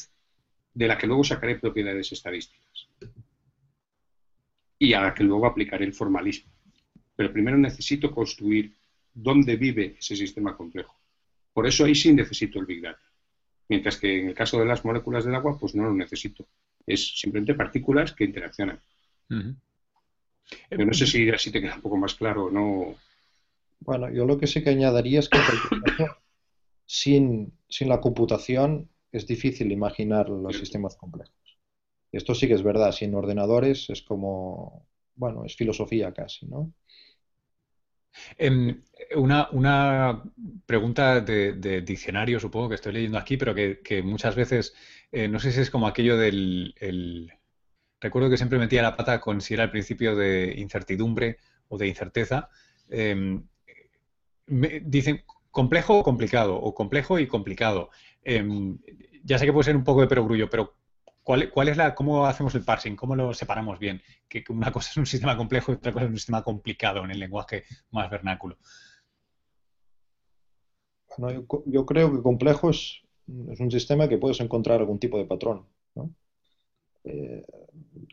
de 0.77 0.87
la 0.87 0.99
que 0.99 1.07
luego 1.07 1.25
sacaré 1.25 1.57
propiedades 1.57 2.13
estadísticas 2.13 2.89
y 4.79 4.93
a 4.93 5.01
la 5.01 5.15
que 5.15 5.25
luego 5.25 5.47
aplicaré 5.47 5.87
el 5.87 5.95
formalismo. 5.95 6.53
Pero 7.17 7.33
primero 7.33 7.57
necesito 7.57 8.11
construir 8.11 8.77
dónde 9.15 9.57
vive 9.57 9.97
ese 9.99 10.15
sistema 10.15 10.55
complejo. 10.55 10.95
Por 11.55 11.67
eso 11.67 11.87
ahí 11.87 11.95
sí 11.95 12.13
necesito 12.13 12.61
el 12.61 12.67
Big 12.67 12.83
Data. 12.83 13.01
Mientras 13.71 13.97
que 13.97 14.21
en 14.21 14.29
el 14.29 14.35
caso 14.35 14.59
de 14.59 14.67
las 14.67 14.85
moléculas 14.85 15.25
del 15.25 15.35
agua, 15.35 15.59
pues 15.59 15.75
no 15.75 15.85
lo 15.85 15.95
necesito. 15.95 16.47
Es 16.87 17.19
simplemente 17.19 17.55
partículas 17.55 18.13
que 18.13 18.25
interaccionan. 18.25 18.79
Pero 20.69 20.85
no 20.85 20.93
sé 20.93 21.07
si 21.07 21.31
así 21.31 21.51
te 21.51 21.63
queda 21.63 21.77
un 21.77 21.81
poco 21.81 21.97
más 21.97 22.15
claro 22.15 22.45
o 22.45 22.51
no. 22.51 22.97
Bueno, 23.81 24.11
yo 24.13 24.27
lo 24.27 24.37
que 24.37 24.47
sí 24.47 24.63
que 24.63 24.71
añadiría 24.71 25.21
es 25.21 25.31
que 25.31 25.39
sin, 26.85 27.55
sin 27.67 27.89
la 27.89 28.03
computación 28.03 28.91
es 29.13 29.27
difícil 29.27 29.73
imaginar 29.73 30.29
los 30.29 30.57
sistemas 30.57 30.97
complejos. 30.97 31.59
Esto 32.13 32.35
sí 32.35 32.49
que 32.49 32.55
es 32.55 32.63
verdad, 32.63 32.93
sin 32.93 33.15
ordenadores 33.15 33.91
es 33.91 34.03
como, 34.03 34.87
bueno, 35.15 35.45
es 35.45 35.57
filosofía 35.57 36.13
casi, 36.13 36.47
¿no? 36.47 36.73
Em, 38.39 38.83
una, 39.17 40.23
pregunta 40.67 41.21
de, 41.21 41.83
diccionario, 41.83 42.41
supongo 42.41 42.71
que 42.71 42.75
estoy 42.77 42.93
leyendo 42.95 43.19
aquí, 43.19 43.37
pero 43.37 43.55
que, 43.55 44.03
muchas 44.03 44.35
veces, 44.35 44.75
eh, 45.13 45.29
no 45.29 45.39
sé 45.39 45.53
si 45.53 45.61
es 45.61 45.71
como 45.71 45.87
aquello 45.87 46.17
del... 46.17 46.75
recuerdo 48.01 48.31
que 48.31 48.37
siempre 48.37 48.59
metía 48.59 48.83
la 48.83 48.97
pata 48.97 49.21
con 49.21 49.41
si 49.41 49.55
era 49.55 49.65
el 49.65 49.71
principio 49.71 50.17
de 50.17 50.55
incertidumbre 50.57 51.39
o 51.69 51.79
de 51.79 51.89
incerteza. 51.89 52.49
Em, 52.89 53.47
dicen, 54.47 55.25
complejo 55.51 55.99
o 55.99 56.03
complicado, 56.03 56.57
o 56.57 56.75
complejo 56.75 57.19
y 57.19 57.27
complicado. 57.27 57.91
Em, 58.29 58.77
ya 59.23 59.39
sé 59.39 59.47
que 59.47 59.53
puede 59.53 59.67
ser 59.67 59.77
un 59.77 59.85
poco 59.85 60.01
de 60.01 60.09
perogrullo, 60.09 60.51
pero 60.51 60.75
¿cuál, 61.23 61.49
¿cuál, 61.49 61.69
es 61.69 61.77
la, 61.77 61.95
cómo 61.95 62.27
hacemos 62.27 62.57
el 62.57 62.65
parsing? 62.65 62.97
¿Cómo 62.97 63.15
lo 63.15 63.33
separamos 63.33 63.79
bien? 63.79 64.03
Que 64.29 64.43
una 64.49 64.73
cosa 64.73 64.91
es 64.91 64.97
un 64.97 65.07
sistema 65.07 65.37
complejo 65.37 65.71
y 65.71 65.77
otra 65.77 65.93
cosa 65.93 66.07
es 66.07 66.11
un 66.11 66.17
sistema 66.17 66.43
complicado 66.43 67.05
en 67.05 67.13
el 67.13 67.21
lenguaje 67.21 67.63
más 67.93 68.11
vernáculo. 68.11 68.59
Bueno, 71.19 71.47
yo, 71.67 71.87
creo 71.87 72.13
que 72.13 72.21
complejo 72.21 72.71
es, 72.71 73.01
un 73.29 73.71
sistema 73.71 74.09
que 74.09 74.19
puedes 74.19 74.41
encontrar 74.41 74.81
algún 74.81 74.99
tipo 74.99 75.19
de 75.19 75.25
patrón. 75.25 75.67
Eh, 77.05 77.45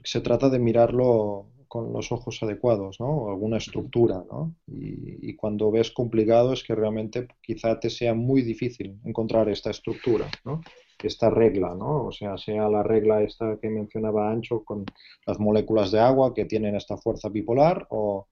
se 0.03 0.21
trata 0.21 0.47
de 0.49 0.59
mirarlo 0.59 1.47
con 1.73 1.91
los 1.91 2.11
ojos 2.11 2.37
adecuados, 2.43 2.99
¿no? 2.99 3.29
Alguna 3.29 3.57
estructura, 3.57 4.23
¿no? 4.31 4.53
Y, 4.67 5.35
cuando 5.35 5.71
ves 5.71 5.89
complicado 5.89 6.53
es 6.53 6.63
que 6.63 6.75
realmente 6.75 7.27
quizá 7.41 7.79
te 7.79 7.89
sea 7.89 8.13
muy 8.13 8.43
difícil 8.43 8.99
encontrar 9.03 9.49
esta 9.49 9.71
estructura, 9.71 10.27
¿no? 10.45 10.61
Esta 11.01 11.31
regla, 11.31 11.73
¿no? 11.73 12.05
O 12.05 12.11
sea, 12.11 12.37
sea 12.37 12.69
la 12.69 12.83
regla 12.83 13.23
esta 13.23 13.57
que 13.59 13.69
mencionaba 13.71 14.29
Ancho 14.29 14.63
con 14.63 14.85
las 15.25 15.39
moléculas 15.39 15.91
de 15.91 15.99
agua 15.99 16.35
que 16.35 16.45
tienen 16.45 16.75
esta 16.75 16.95
fuerza 16.95 17.29
bipolar 17.29 17.87
o 17.89 18.27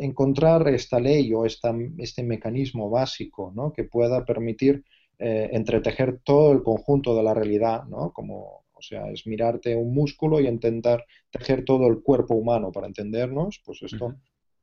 encontrar 0.00 0.68
esta 0.68 1.00
ley 1.00 1.34
o 1.34 1.44
esta, 1.44 1.74
este 1.98 2.22
mecanismo 2.22 2.88
básico, 2.88 3.52
¿no? 3.52 3.72
Que 3.72 3.82
pueda 3.82 4.24
permitir 4.24 4.84
eh, 5.18 5.50
entretejer 5.52 6.20
todo 6.22 6.52
el 6.52 6.62
conjunto 6.62 7.16
de 7.16 7.24
la 7.24 7.34
realidad, 7.34 7.82
¿no? 7.86 8.12
Como 8.12 8.62
o 8.78 8.82
sea, 8.82 9.10
es 9.10 9.26
mirarte 9.26 9.74
un 9.74 9.92
músculo 9.92 10.40
y 10.40 10.46
intentar 10.46 11.04
tejer 11.30 11.64
todo 11.64 11.88
el 11.88 12.00
cuerpo 12.00 12.34
humano 12.34 12.70
para 12.70 12.86
entendernos, 12.86 13.60
pues 13.64 13.82
esto 13.82 14.14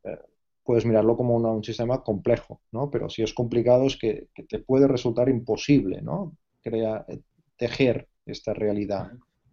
eh, 0.04 0.18
puedes 0.64 0.86
mirarlo 0.86 1.18
como 1.18 1.36
un 1.36 1.64
sistema 1.64 2.02
complejo, 2.02 2.62
¿no? 2.72 2.90
Pero 2.90 3.10
si 3.10 3.22
es 3.24 3.34
complicado 3.34 3.86
es 3.86 3.98
que, 3.98 4.30
te 4.48 4.60
puede 4.60 4.88
resultar 4.88 5.30
imposible, 5.30 6.02
¿no? 6.02 6.36
Crea, 6.62 7.06
eh, 7.08 7.20
tejer 7.58 8.08
esta 8.26 8.54
realidad 8.54 9.12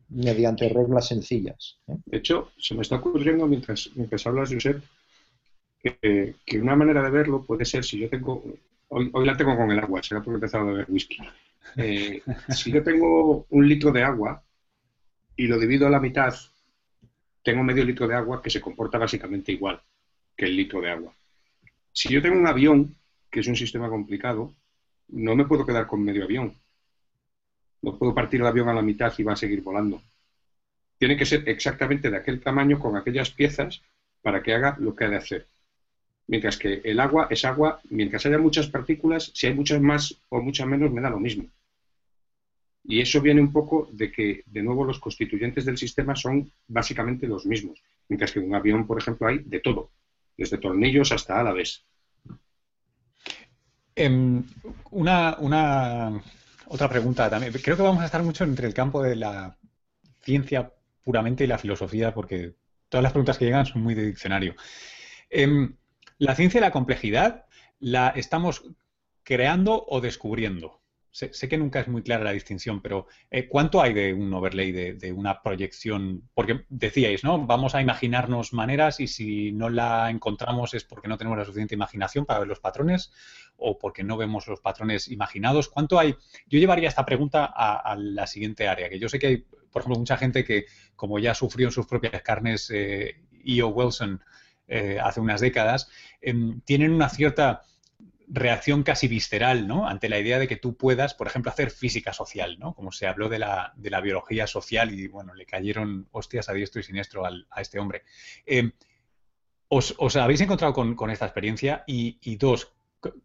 mediante 0.09 0.68
reglas 0.68 1.09
sencillas. 1.09 1.79
¿eh? 1.88 1.96
De 2.07 2.18
hecho, 2.18 2.51
se 2.59 2.75
me 2.75 2.83
está 2.83 2.96
ocurriendo 2.96 3.46
mientras, 3.46 3.90
mientras 3.94 4.27
hablas, 4.27 4.53
Josep, 4.53 4.83
que, 5.79 6.37
que 6.46 6.61
una 6.61 6.77
manera 6.77 7.03
de 7.03 7.11
verlo 7.11 7.44
puede 7.44 7.64
ser 7.64 7.85
si 7.85 7.98
yo 7.98 8.09
tengo 8.09 8.42
Hoy, 8.94 9.09
hoy, 9.14 9.25
la 9.25 9.35
tengo 9.35 9.57
con 9.57 9.70
el 9.70 9.79
agua, 9.79 10.03
será 10.03 10.20
porque 10.20 10.35
he 10.35 10.35
empezado 10.35 10.64
a 10.64 10.72
beber 10.72 10.87
whisky. 10.90 11.16
si 12.51 12.70
yo 12.70 12.83
tengo 12.83 13.46
un 13.48 13.66
litro 13.66 13.90
de 13.90 14.03
agua 14.03 14.42
y 15.37 15.47
lo 15.47 15.59
divido 15.59 15.87
a 15.87 15.90
la 15.90 16.01
mitad, 16.01 16.35
tengo 17.42 17.62
medio 17.62 17.85
litro 17.85 18.07
de 18.07 18.14
agua 18.14 18.42
que 18.42 18.51
se 18.51 18.61
comporta 18.61 18.99
básicamente 18.99 19.53
igual 19.53 19.81
que 20.37 20.47
el 20.47 20.57
litro 20.57 20.81
de 20.81 20.90
agua. 20.90 21.14
Si 21.92 22.12
yo 22.12 22.23
tengo 22.23 22.38
un 22.38 22.47
avión, 22.47 22.97
que 23.31 23.40
es 23.40 23.47
un 23.47 23.57
sistema 23.57 23.88
complicado, 23.88 24.55
no 25.09 25.35
me 25.35 25.45
puedo 25.45 25.66
quedar 25.66 25.87
con 25.87 26.03
medio 26.03 26.25
avión. 26.25 26.55
No 27.83 27.99
puedo 27.99 28.14
partir 28.14 28.40
el 28.40 28.47
avión 28.47 28.68
a 28.68 28.75
la 28.75 28.83
mitad 28.83 29.12
y 29.18 29.23
va 29.23 29.33
a 29.33 29.37
seguir 29.37 29.61
volando. 29.62 30.01
Tiene 30.99 31.16
que 31.16 31.27
ser 31.27 31.49
exactamente 31.49 32.11
de 32.11 32.16
aquel 32.16 32.40
tamaño 32.40 32.79
con 32.79 32.97
aquellas 32.97 33.31
piezas 33.31 33.83
para 34.23 34.42
que 34.42 34.55
haga 34.55 34.77
lo 34.79 34.95
que 34.95 35.05
ha 35.05 35.09
de 35.09 35.16
hacer. 35.16 35.47
Mientras 36.29 36.57
que 36.57 36.81
el 36.85 37.01
agua 37.01 37.27
es 37.29 37.45
agua, 37.45 37.81
mientras 37.90 38.25
haya 38.25 38.38
muchas 38.38 38.68
partículas, 38.68 39.33
si 39.35 39.49
hay 39.49 39.55
muchas 39.55 39.81
más 39.81 40.16
o 40.29 40.40
muchas 40.40 40.66
menos, 40.66 40.92
me 40.92 41.01
da 41.01 41.11
lo 41.11 41.18
mismo. 41.18 41.47
Y 42.85 43.01
eso 43.01 43.21
viene 43.21 43.40
un 43.40 43.53
poco 43.53 43.88
de 43.92 44.11
que, 44.11 44.42
de 44.47 44.62
nuevo, 44.62 44.85
los 44.85 44.99
constituyentes 44.99 45.64
del 45.64 45.79
sistema 45.79 46.16
son 46.16 46.51
básicamente 46.66 47.27
los 47.27 47.47
mismos, 47.47 47.81
mientras 48.09 48.33
que 48.33 48.40
en 48.40 48.47
un 48.47 48.55
avión, 48.55 48.87
por 48.87 48.99
ejemplo, 48.99 49.29
hay 49.29 49.38
de 49.38 49.61
todo, 49.61 49.92
desde 50.37 50.59
tornillos 50.59 51.12
hasta 51.12 51.38
alaves. 51.38 51.85
Em, 53.95 54.42
una, 54.90 55.37
una, 55.38 56.23
otra 56.66 56.88
pregunta 56.88 57.31
también. 57.31 57.53
Creo 57.53 57.77
que 57.77 57.83
vamos 57.83 58.03
a 58.03 58.07
estar 58.07 58.23
mucho 58.23 58.42
entre 58.45 58.66
el 58.66 58.75
campo 58.75 59.03
de 59.03 59.14
la 59.14 59.57
ciencia 60.21 60.73
puramente 61.05 61.45
y 61.45 61.47
la 61.47 61.59
filosofía, 61.59 62.12
porque 62.12 62.55
todas 62.88 63.03
las 63.03 63.12
preguntas 63.12 63.38
que 63.38 63.45
llegan 63.45 63.66
son 63.66 63.83
muy 63.83 63.95
de 63.95 64.07
diccionario. 64.07 64.57
Em, 65.31 65.77
la 66.18 66.35
ciencia 66.35 66.59
y 66.59 66.62
la 66.62 66.73
complejidad 66.73 67.47
la 67.79 68.09
estamos 68.09 68.64
creando 69.23 69.85
o 69.88 70.01
descubriendo 70.01 70.82
sé, 71.12 71.48
que 71.48 71.59
nunca 71.59 71.81
es 71.81 71.88
muy 71.88 72.03
clara 72.03 72.25
la 72.25 72.33
distinción, 72.33 72.81
pero 72.81 73.07
eh, 73.31 73.46
¿cuánto 73.46 73.83
hay 73.83 73.92
de 73.92 74.14
un 74.14 74.33
overlay, 74.33 74.72
de, 74.72 75.12
una 75.12 75.42
proyección? 75.42 76.29
Porque 76.35 76.64
decíais, 76.70 77.22
¿no? 77.22 77.46
Vamos 77.46 77.75
a 77.75 77.83
imaginarnos 77.83 78.53
maneras 78.55 78.98
y 78.98 79.07
si 79.07 79.53
no 79.53 79.68
la 79.68 80.11
encontramos 80.11 80.72
es 80.75 80.85
porque 80.85 81.09
no 81.09 81.18
tenemos 81.18 81.38
la 81.38 81.44
suficiente 81.44 81.75
imaginación 81.75 82.25
para 82.25 82.40
ver 82.40 82.48
los 82.48 82.61
patrones 82.61 83.12
o 83.57 83.79
porque 83.79 84.03
no 84.03 84.16
vemos 84.16 84.48
los 84.48 84.61
patrones 84.61 85.09
imaginados. 85.09 85.68
¿Cuánto 85.68 85.98
hay? 85.98 86.16
Yo 86.46 86.59
llevaría 86.59 86.88
esta 86.88 87.05
pregunta 87.05 87.44
a, 87.44 87.94
la 87.96 88.27
siguiente 88.27 88.66
área, 88.66 88.88
que 88.88 88.98
yo 88.98 89.09
sé 89.09 89.18
que 89.18 89.27
hay, 89.27 89.37
por 89.70 89.83
ejemplo, 89.83 89.98
mucha 89.98 90.16
gente 90.16 90.44
que, 90.44 90.64
como 90.96 91.18
ya 91.18 91.35
sufrió 91.35 91.68
en 91.68 91.72
sus 91.72 91.87
propias 91.87 92.22
carnes 92.22 92.70
E.O. 92.70 93.14
Eh, 93.44 93.62
Wilson 93.62 94.20
eh, 94.66 94.98
hace 95.03 95.20
unas 95.20 95.42
décadas, 95.42 95.90
em, 96.22 96.61
tienen 96.62 96.92
una 96.92 97.11
cierta 97.11 97.62
reacción 98.35 98.83
casi 98.83 99.09
visceral, 99.09 99.68
¿no? 99.68 99.87
Ante 99.87 100.09
la 100.09 100.18
idea 100.18 100.38
de 100.38 100.49
que 100.49 100.57
tú 100.57 100.77
puedas, 100.77 101.12
por 101.12 101.27
ejemplo, 101.27 101.53
hacer 101.53 101.71
física 101.71 102.14
social, 102.14 102.59
¿no? 102.59 102.75
Como 102.75 102.90
se 102.90 103.07
habló 103.07 103.29
de 103.29 103.38
la, 103.38 103.75
de 103.77 103.90
la 103.90 104.01
biología 104.01 104.47
social 104.47 104.99
y, 104.99 105.07
bueno, 105.07 105.35
le 105.35 105.45
cayeron 105.45 106.09
hostias 106.12 106.49
a 106.49 106.55
diestro 106.55 106.81
y 106.81 106.85
siniestro 106.85 107.25
a 107.27 107.61
este 107.61 107.79
hombre. 107.79 108.05
Eh, 108.47 108.73
os, 109.68 110.16
habéis 110.16 110.40
encontrado 110.40 110.73
con, 110.73 111.11
esta 111.11 111.27
experiencia? 111.27 111.85
Y, 111.87 112.37
dos, 112.37 112.75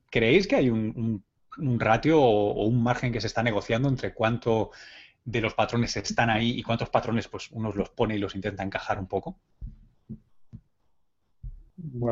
¿creéis 0.10 0.48
que 0.48 0.56
hay 0.56 0.70
un, 0.70 1.24
ratio 1.58 2.22
o, 2.22 2.66
un 2.66 2.82
margen 2.82 3.12
que 3.12 3.22
se 3.22 3.28
está 3.28 3.44
negociando 3.44 3.90
entre 3.90 4.14
cuánto 4.14 4.72
de 5.26 5.42
los 5.42 5.54
patrones 5.54 5.96
están 5.98 6.30
ahí 6.30 6.52
y 6.52 6.64
cuántos 6.64 6.90
patrones 6.90 7.28
pues 7.28 7.50
unos 7.52 7.76
los 7.76 7.90
pone 7.90 8.16
y 8.16 8.20
los 8.20 8.36
intenta 8.36 8.64
encajar 8.64 8.98
un 9.00 9.08
poco? 9.08 9.40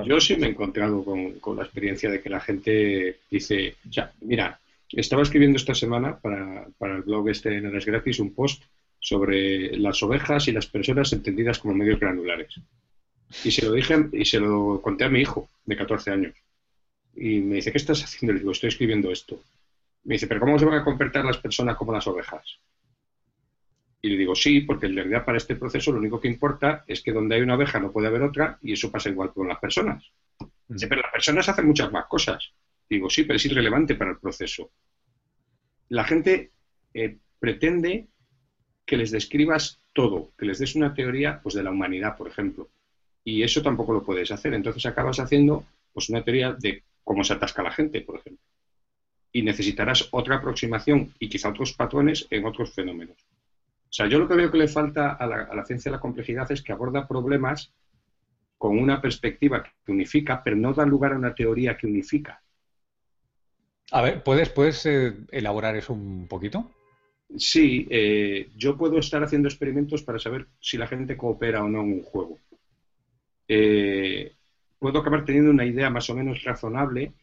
Yo 0.05 0.19
sí 0.19 0.35
me 0.35 0.47
he 0.47 0.49
encontrado 0.51 1.03
con, 1.03 1.57
la 1.57 1.63
experiencia 1.63 2.09
de 2.09 2.21
que 2.21 2.29
la 2.29 2.39
gente 2.39 3.17
dice, 3.31 3.75
mira, 4.21 4.59
estaba 4.89 5.23
escribiendo 5.23 5.57
esta 5.57 5.73
semana 5.73 6.19
para, 6.19 6.67
el 6.95 7.01
blog 7.01 7.29
este 7.29 7.57
en 7.57 7.75
es 7.75 7.85
gratis 7.85 8.19
un 8.19 8.33
post 8.33 8.63
sobre 8.99 9.75
las 9.77 10.01
ovejas 10.03 10.47
y 10.47 10.51
las 10.51 10.67
personas 10.67 11.11
entendidas 11.13 11.59
como 11.59 11.73
medios 11.73 11.99
granulares. 11.99 12.59
Y 13.43 13.51
se 13.51 13.65
lo 13.65 13.71
dije 13.71 14.07
y 14.13 14.25
se 14.25 14.39
lo 14.39 14.81
conté 14.81 15.03
a 15.05 15.09
mi 15.09 15.21
hijo 15.21 15.49
de 15.65 15.75
14 15.75 16.11
años. 16.11 16.33
Y 17.15 17.39
me 17.39 17.55
dice, 17.55 17.71
¿qué 17.71 17.77
estás 17.77 18.03
haciendo? 18.03 18.33
Le 18.33 18.39
digo, 18.39 18.51
estoy 18.51 18.69
escribiendo 18.69 19.11
esto. 19.11 19.41
Me 20.03 20.15
dice, 20.15 20.27
¿pero 20.27 20.41
cómo 20.41 20.59
se 20.59 20.65
van 20.65 20.79
a 20.79 20.83
comportar 20.83 21.25
las 21.25 21.37
personas 21.37 21.75
como 21.75 21.91
las 21.91 22.05
ovejas? 22.05 22.59
Y 24.05 24.09
le 24.09 24.17
digo, 24.17 24.35
sí, 24.35 24.61
porque 24.61 24.85
en 24.85 24.95
realidad 24.97 25.25
para 25.25 25.39
este 25.39 25.55
proceso 25.55 25.91
lo 25.91 25.97
único 25.97 26.21
que 26.21 26.27
importa 26.27 26.83
es 26.85 27.01
que 27.01 27.11
donde 27.11 27.33
hay 27.33 27.41
una 27.41 27.55
oveja 27.55 27.79
no 27.79 27.91
puede 27.91 28.05
haber 28.05 28.21
otra 28.21 28.59
y 28.61 28.71
eso 28.71 28.91
pasa 28.91 29.09
igual 29.09 29.33
con 29.33 29.47
las 29.47 29.57
personas. 29.57 30.11
Mm. 30.67 30.75
pero 30.87 31.01
las 31.01 31.11
personas 31.11 31.49
hacen 31.49 31.65
muchas 31.65 31.91
más 31.91 32.05
cosas. 32.05 32.53
digo, 32.87 33.09
sí, 33.09 33.23
pero 33.23 33.37
es 33.37 33.45
irrelevante 33.47 33.95
para 33.95 34.11
el 34.11 34.19
proceso. 34.19 34.69
La 35.89 36.03
gente 36.03 36.51
eh, 36.93 37.17
pretende 37.39 38.05
que 38.85 38.95
les 38.95 39.09
describas 39.09 39.79
todo, 39.91 40.33
que 40.37 40.45
les 40.45 40.59
des 40.59 40.75
una 40.75 40.93
teoría 40.93 41.39
pues, 41.41 41.55
de 41.55 41.63
la 41.63 41.71
humanidad, 41.71 42.15
por 42.15 42.27
ejemplo. 42.27 42.69
Y 43.23 43.41
eso 43.41 43.63
tampoco 43.63 43.91
lo 43.91 44.03
puedes 44.03 44.29
hacer. 44.29 44.53
Entonces 44.53 44.85
acabas 44.85 45.19
haciendo 45.19 45.65
pues, 45.93 46.09
una 46.09 46.23
teoría 46.23 46.53
de 46.53 46.83
cómo 47.03 47.23
se 47.23 47.33
atasca 47.33 47.63
la 47.63 47.71
gente, 47.71 48.01
por 48.01 48.19
ejemplo. 48.19 48.45
Y 49.31 49.41
necesitarás 49.41 50.09
otra 50.11 50.35
aproximación 50.35 51.11
y 51.17 51.27
quizá 51.27 51.49
otros 51.49 51.73
patrones 51.73 52.27
en 52.29 52.45
otros 52.45 52.71
fenómenos. 52.71 53.17
O 53.95 53.97
sea, 53.97 54.07
yo 54.07 54.19
lo 54.19 54.27
que 54.27 54.35
veo 54.35 54.51
que 54.51 54.57
le 54.57 54.67
falta 54.67 55.13
a 55.13 55.25
la, 55.25 55.65
ciencia 55.65 55.89
de 55.89 55.95
la 55.95 56.01
complejidad 56.01 56.51
es 56.51 56.61
que 56.61 56.73
aborda 56.73 57.07
problemas 57.07 57.71
con 58.57 58.77
una 58.77 59.01
perspectiva 59.01 59.63
que 59.63 59.91
unifica, 59.93 60.43
pero 60.43 60.57
no 60.57 60.73
da 60.73 60.85
lugar 60.85 61.13
a 61.13 61.17
una 61.17 61.33
teoría 61.33 61.77
que 61.77 61.87
unifica. 61.87 62.43
A 63.91 64.01
ver, 64.01 64.21
¿puedes, 64.21 64.49
puedes 64.49 64.85
eh, 64.85 65.13
elaborar 65.31 65.77
eso 65.77 65.93
un 65.93 66.27
poquito? 66.27 66.73
Sí, 67.37 67.87
eh, 67.89 68.49
yo 68.57 68.75
puedo 68.75 68.97
estar 68.97 69.23
haciendo 69.23 69.47
experimentos 69.47 70.03
para 70.03 70.19
saber 70.19 70.47
si 70.59 70.77
la 70.77 70.87
gente 70.87 71.15
coopera 71.15 71.63
o 71.63 71.69
no 71.69 71.79
en 71.79 71.93
un 71.93 72.03
juego. 72.03 72.37
Eh, 73.47 74.33
puedo 74.77 74.99
acabar 74.99 75.23
teniendo 75.23 75.51
una 75.51 75.65
idea 75.65 75.89
más 75.89 76.09
o 76.09 76.15
menos 76.15 76.43
razonable 76.43 77.13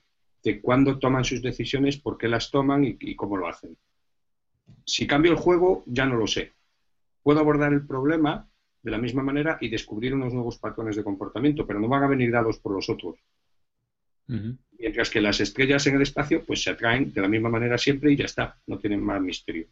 de 0.42 0.62
cuándo 0.62 0.98
toman 0.98 1.24
sus 1.24 1.42
decisiones, 1.42 1.98
por 1.98 2.16
qué 2.16 2.28
las 2.28 2.50
toman 2.50 2.96
y 2.98 3.14
cómo 3.14 3.36
lo 3.36 3.46
hacen. 3.46 3.76
Si 4.86 5.06
cambio 5.06 5.32
el 5.32 5.38
juego, 5.38 5.84
ya 5.86 6.06
no 6.06 6.16
lo 6.16 6.26
sé 6.26 6.52
puedo 7.22 7.40
abordar 7.40 7.72
el 7.72 7.86
problema 7.86 8.48
de 8.82 8.90
la 8.90 8.98
misma 8.98 9.22
manera 9.22 9.58
y 9.60 9.68
descubrir 9.68 10.14
unos 10.14 10.32
nuevos 10.32 10.58
patrones 10.58 10.96
de 10.96 11.04
comportamiento, 11.04 11.66
pero 11.66 11.80
no 11.80 11.88
van 11.88 12.02
a 12.02 12.08
venir 12.08 12.30
dados 12.30 12.58
por 12.58 12.72
los 12.72 12.88
otros. 12.88 13.16
Mientras 14.78 15.10
que 15.10 15.20
las 15.20 15.40
estrellas 15.40 15.86
en 15.86 15.96
el 15.96 16.02
espacio 16.02 16.44
pues 16.44 16.62
se 16.62 16.70
atraen 16.70 17.12
de 17.12 17.20
la 17.20 17.28
misma 17.28 17.48
manera 17.48 17.76
siempre 17.78 18.12
y 18.12 18.16
ya 18.16 18.24
está, 18.24 18.58
no 18.66 18.78
tienen 18.78 19.02
más 19.02 19.20
misterio. 19.20 19.66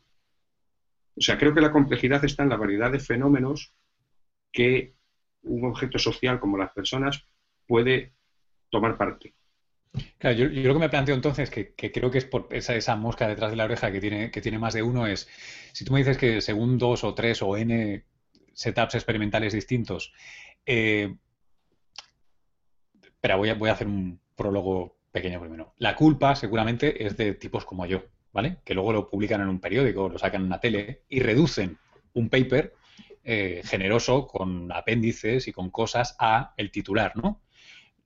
O 1.16 1.20
sea, 1.20 1.38
creo 1.38 1.54
que 1.54 1.60
la 1.60 1.72
complejidad 1.72 2.24
está 2.24 2.42
en 2.42 2.50
la 2.50 2.56
variedad 2.56 2.92
de 2.92 3.00
fenómenos 3.00 3.72
que 4.52 4.94
un 5.42 5.64
objeto 5.64 5.98
social 5.98 6.38
como 6.38 6.58
las 6.58 6.72
personas 6.72 7.24
puede 7.66 8.12
tomar 8.70 8.96
parte. 8.96 9.34
Claro, 10.18 10.36
yo, 10.36 10.46
lo 10.46 10.74
que 10.74 10.80
me 10.80 10.88
planteo 10.88 11.14
entonces, 11.14 11.50
que, 11.50 11.74
creo 11.74 12.10
que 12.10 12.18
es 12.18 12.24
por 12.24 12.48
esa, 12.50 12.74
esa, 12.76 12.94
mosca 12.96 13.26
detrás 13.26 13.50
de 13.50 13.56
la 13.56 13.64
oreja 13.64 13.90
que 13.90 14.00
tiene, 14.00 14.30
que 14.30 14.40
tiene 14.40 14.58
más 14.58 14.74
de 14.74 14.82
uno, 14.82 15.06
es 15.06 15.28
si 15.72 15.84
tú 15.84 15.92
me 15.92 15.98
dices 15.98 16.16
que 16.16 16.40
según 16.40 16.78
dos 16.78 17.02
o 17.04 17.14
tres 17.14 17.42
o 17.42 17.56
n 17.56 18.04
setups 18.52 18.94
experimentales 18.94 19.52
distintos, 19.52 20.12
eh, 20.66 21.16
pero 23.20 23.38
voy 23.38 23.48
a, 23.48 23.54
voy 23.54 23.70
a 23.70 23.72
hacer 23.72 23.86
un 23.86 24.20
prólogo 24.36 24.98
pequeño 25.10 25.40
primero. 25.40 25.74
La 25.78 25.96
culpa 25.96 26.36
seguramente 26.36 27.04
es 27.04 27.16
de 27.16 27.34
tipos 27.34 27.64
como 27.64 27.86
yo, 27.86 28.04
¿vale? 28.32 28.58
Que 28.64 28.74
luego 28.74 28.92
lo 28.92 29.08
publican 29.08 29.40
en 29.40 29.48
un 29.48 29.60
periódico, 29.60 30.08
lo 30.08 30.18
sacan 30.18 30.42
en 30.42 30.46
una 30.46 30.60
tele 30.60 31.02
y 31.08 31.20
reducen 31.20 31.78
un 32.14 32.28
paper 32.28 32.74
eh, 33.24 33.62
generoso 33.64 34.26
con 34.26 34.72
apéndices 34.72 35.48
y 35.48 35.52
con 35.52 35.70
cosas 35.70 36.16
a 36.18 36.54
el 36.56 36.70
titular, 36.70 37.16
¿no? 37.16 37.40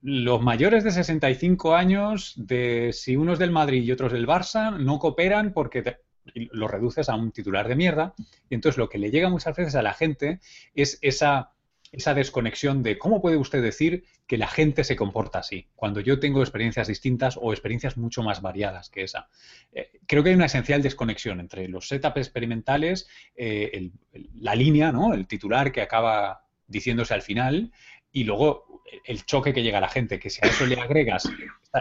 Los 0.07 0.39
mayores 0.39 0.83
de 0.83 0.91
65 0.91 1.75
años, 1.75 2.33
de 2.35 2.91
si 2.93 3.15
uno 3.15 3.33
es 3.33 3.39
del 3.39 3.49
Madrid 3.49 3.81
y 3.81 3.91
otro 3.91 4.05
es 4.05 4.13
del 4.13 4.27
Barça, 4.27 4.77
no 4.77 4.99
cooperan 4.99 5.51
porque 5.51 5.81
te, 5.81 5.97
lo 6.33 6.67
reduces 6.67 7.09
a 7.09 7.15
un 7.15 7.31
titular 7.31 7.67
de 7.67 7.75
mierda. 7.75 8.13
Y 8.47 8.53
entonces 8.53 8.77
lo 8.77 8.87
que 8.87 8.99
le 8.99 9.09
llega 9.09 9.29
muchas 9.29 9.55
veces 9.55 9.73
a 9.73 9.81
la 9.81 9.95
gente 9.95 10.39
es 10.75 10.99
esa 11.01 11.55
esa 11.91 12.13
desconexión 12.13 12.83
de 12.83 12.97
cómo 12.97 13.21
puede 13.21 13.37
usted 13.37 13.61
decir 13.61 14.03
que 14.27 14.37
la 14.37 14.47
gente 14.47 14.83
se 14.83 14.95
comporta 14.95 15.39
así, 15.39 15.67
cuando 15.75 16.01
yo 16.01 16.19
tengo 16.19 16.41
experiencias 16.41 16.87
distintas 16.87 17.37
o 17.41 17.53
experiencias 17.53 17.95
mucho 17.97 18.21
más 18.21 18.41
variadas 18.41 18.89
que 18.89 19.03
esa. 19.03 19.29
Eh, 19.71 19.91
creo 20.05 20.21
que 20.21 20.29
hay 20.29 20.35
una 20.35 20.47
esencial 20.47 20.81
desconexión 20.81 21.39
entre 21.39 21.67
los 21.67 21.87
setups 21.87 22.17
experimentales, 22.17 23.07
eh, 23.35 23.91
la 24.35 24.55
línea, 24.55 24.91
¿no? 24.91 25.13
el 25.13 25.25
titular 25.25 25.71
que 25.71 25.81
acaba 25.81 26.45
diciéndose 26.67 27.13
al 27.13 27.21
final, 27.21 27.71
y 28.15 28.23
luego 28.23 28.81
el 29.03 29.25
choque 29.25 29.53
que 29.53 29.61
llega 29.61 29.79
a 29.79 29.81
la 29.81 29.89
gente, 29.89 30.19
que 30.19 30.29
si 30.29 30.39
a 30.41 30.47
eso 30.47 30.65
le 30.65 30.79
agregas 30.79 31.29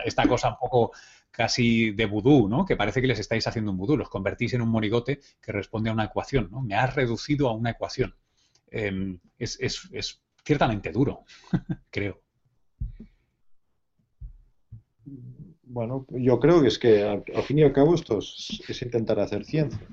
esta, 0.05 0.27
cosa 0.27 0.49
un 0.49 0.57
poco 0.57 0.91
casi 1.31 1.93
de 1.93 2.07
vudú, 2.07 2.49
¿no? 2.49 2.65
que 2.65 2.75
parece 2.75 3.01
que 3.01 3.07
les 3.07 3.21
estáis 3.21 3.47
haciendo 3.47 3.71
un 3.71 3.77
vudú, 3.77 3.97
los 3.97 4.09
convertís 4.09 4.53
en 4.55 4.61
un 4.61 4.69
monigote 4.69 5.21
que 5.41 5.53
responde 5.53 5.91
a 5.91 5.93
una 5.93 6.07
ecuación, 6.07 6.49
¿no? 6.51 6.61
me 6.61 6.75
has 6.75 6.93
reducido 6.93 7.49
a 7.49 7.55
una 7.55 7.71
ecuación. 7.71 8.17
Em, 8.69 9.21
es, 9.39 9.59
ciertamente 10.45 10.91
duro, 10.91 11.25
creo. 11.91 12.21
Bueno, 15.63 16.05
yo 16.11 16.41
creo 16.41 16.61
que 16.63 16.69
es 16.69 16.79
que 16.81 17.05
al, 17.05 17.23
fin 17.45 17.61
y 17.61 17.63
al 17.63 17.73
cabo 17.73 17.95
esto 17.95 18.19
es, 18.19 18.83
intentar 18.83 19.21
hacer 19.21 19.45
ciencia. 19.45 19.87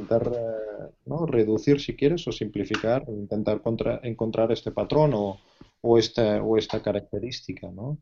Intentar 0.00 0.32
eh, 0.34 0.92
¿no? 1.06 1.26
reducir 1.26 1.80
si 1.80 1.94
quieres 1.96 2.26
o 2.26 2.32
simplificar, 2.32 3.04
intentar 3.08 3.60
encontrar 4.02 4.52
este 4.52 4.70
patrón 4.70 5.12
o, 5.14 5.98
esta, 5.98 6.82
característica. 6.82 7.70
¿no? 7.70 7.98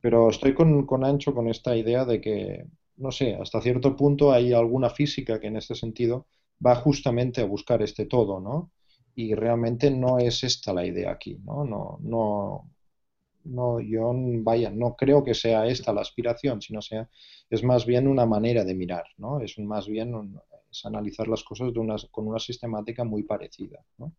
Pero 0.00 0.30
estoy 0.30 0.54
con, 0.54 0.86
con 0.86 1.04
Ancho 1.04 1.34
con 1.34 1.48
esta 1.48 1.76
idea 1.76 2.04
de 2.04 2.20
que, 2.20 2.66
no 2.96 3.10
sé, 3.10 3.34
hasta 3.34 3.60
cierto 3.60 3.96
punto 3.96 4.32
hay 4.32 4.52
alguna 4.52 4.90
física 4.90 5.40
que 5.40 5.48
en 5.48 5.56
este 5.56 5.74
sentido 5.74 6.26
va 6.64 6.74
justamente 6.76 7.40
a 7.40 7.46
buscar 7.46 7.82
este 7.82 8.06
todo, 8.06 8.40
¿no? 8.40 8.70
y 9.14 9.34
realmente 9.34 9.90
no 9.90 10.18
es 10.18 10.42
esta 10.44 10.72
la 10.72 10.86
idea 10.86 11.10
aquí, 11.10 11.38
¿no? 11.44 11.64
No, 11.64 11.98
no, 12.02 12.70
no, 13.44 13.80
yo, 13.80 14.12
vaya, 14.14 14.70
no 14.70 14.96
creo 14.96 15.22
que 15.24 15.34
sea 15.34 15.66
esta 15.66 15.92
la 15.92 16.00
aspiración, 16.00 16.62
sino 16.62 16.80
sea, 16.80 17.08
es 17.50 17.62
más 17.62 17.84
bien 17.84 18.08
una 18.08 18.26
manera 18.26 18.64
de 18.64 18.74
mirar, 18.74 19.04
¿no? 19.18 19.40
Es 19.40 19.58
más 19.58 19.86
bien 19.86 20.14
es 20.72 20.84
analizar 20.84 21.28
las 21.28 21.44
cosas 21.44 21.72
de 21.72 21.78
una, 21.78 21.96
con 22.10 22.26
una 22.26 22.38
sistemática 22.38 23.04
muy 23.04 23.22
parecida, 23.22 23.84
¿no? 23.98 24.12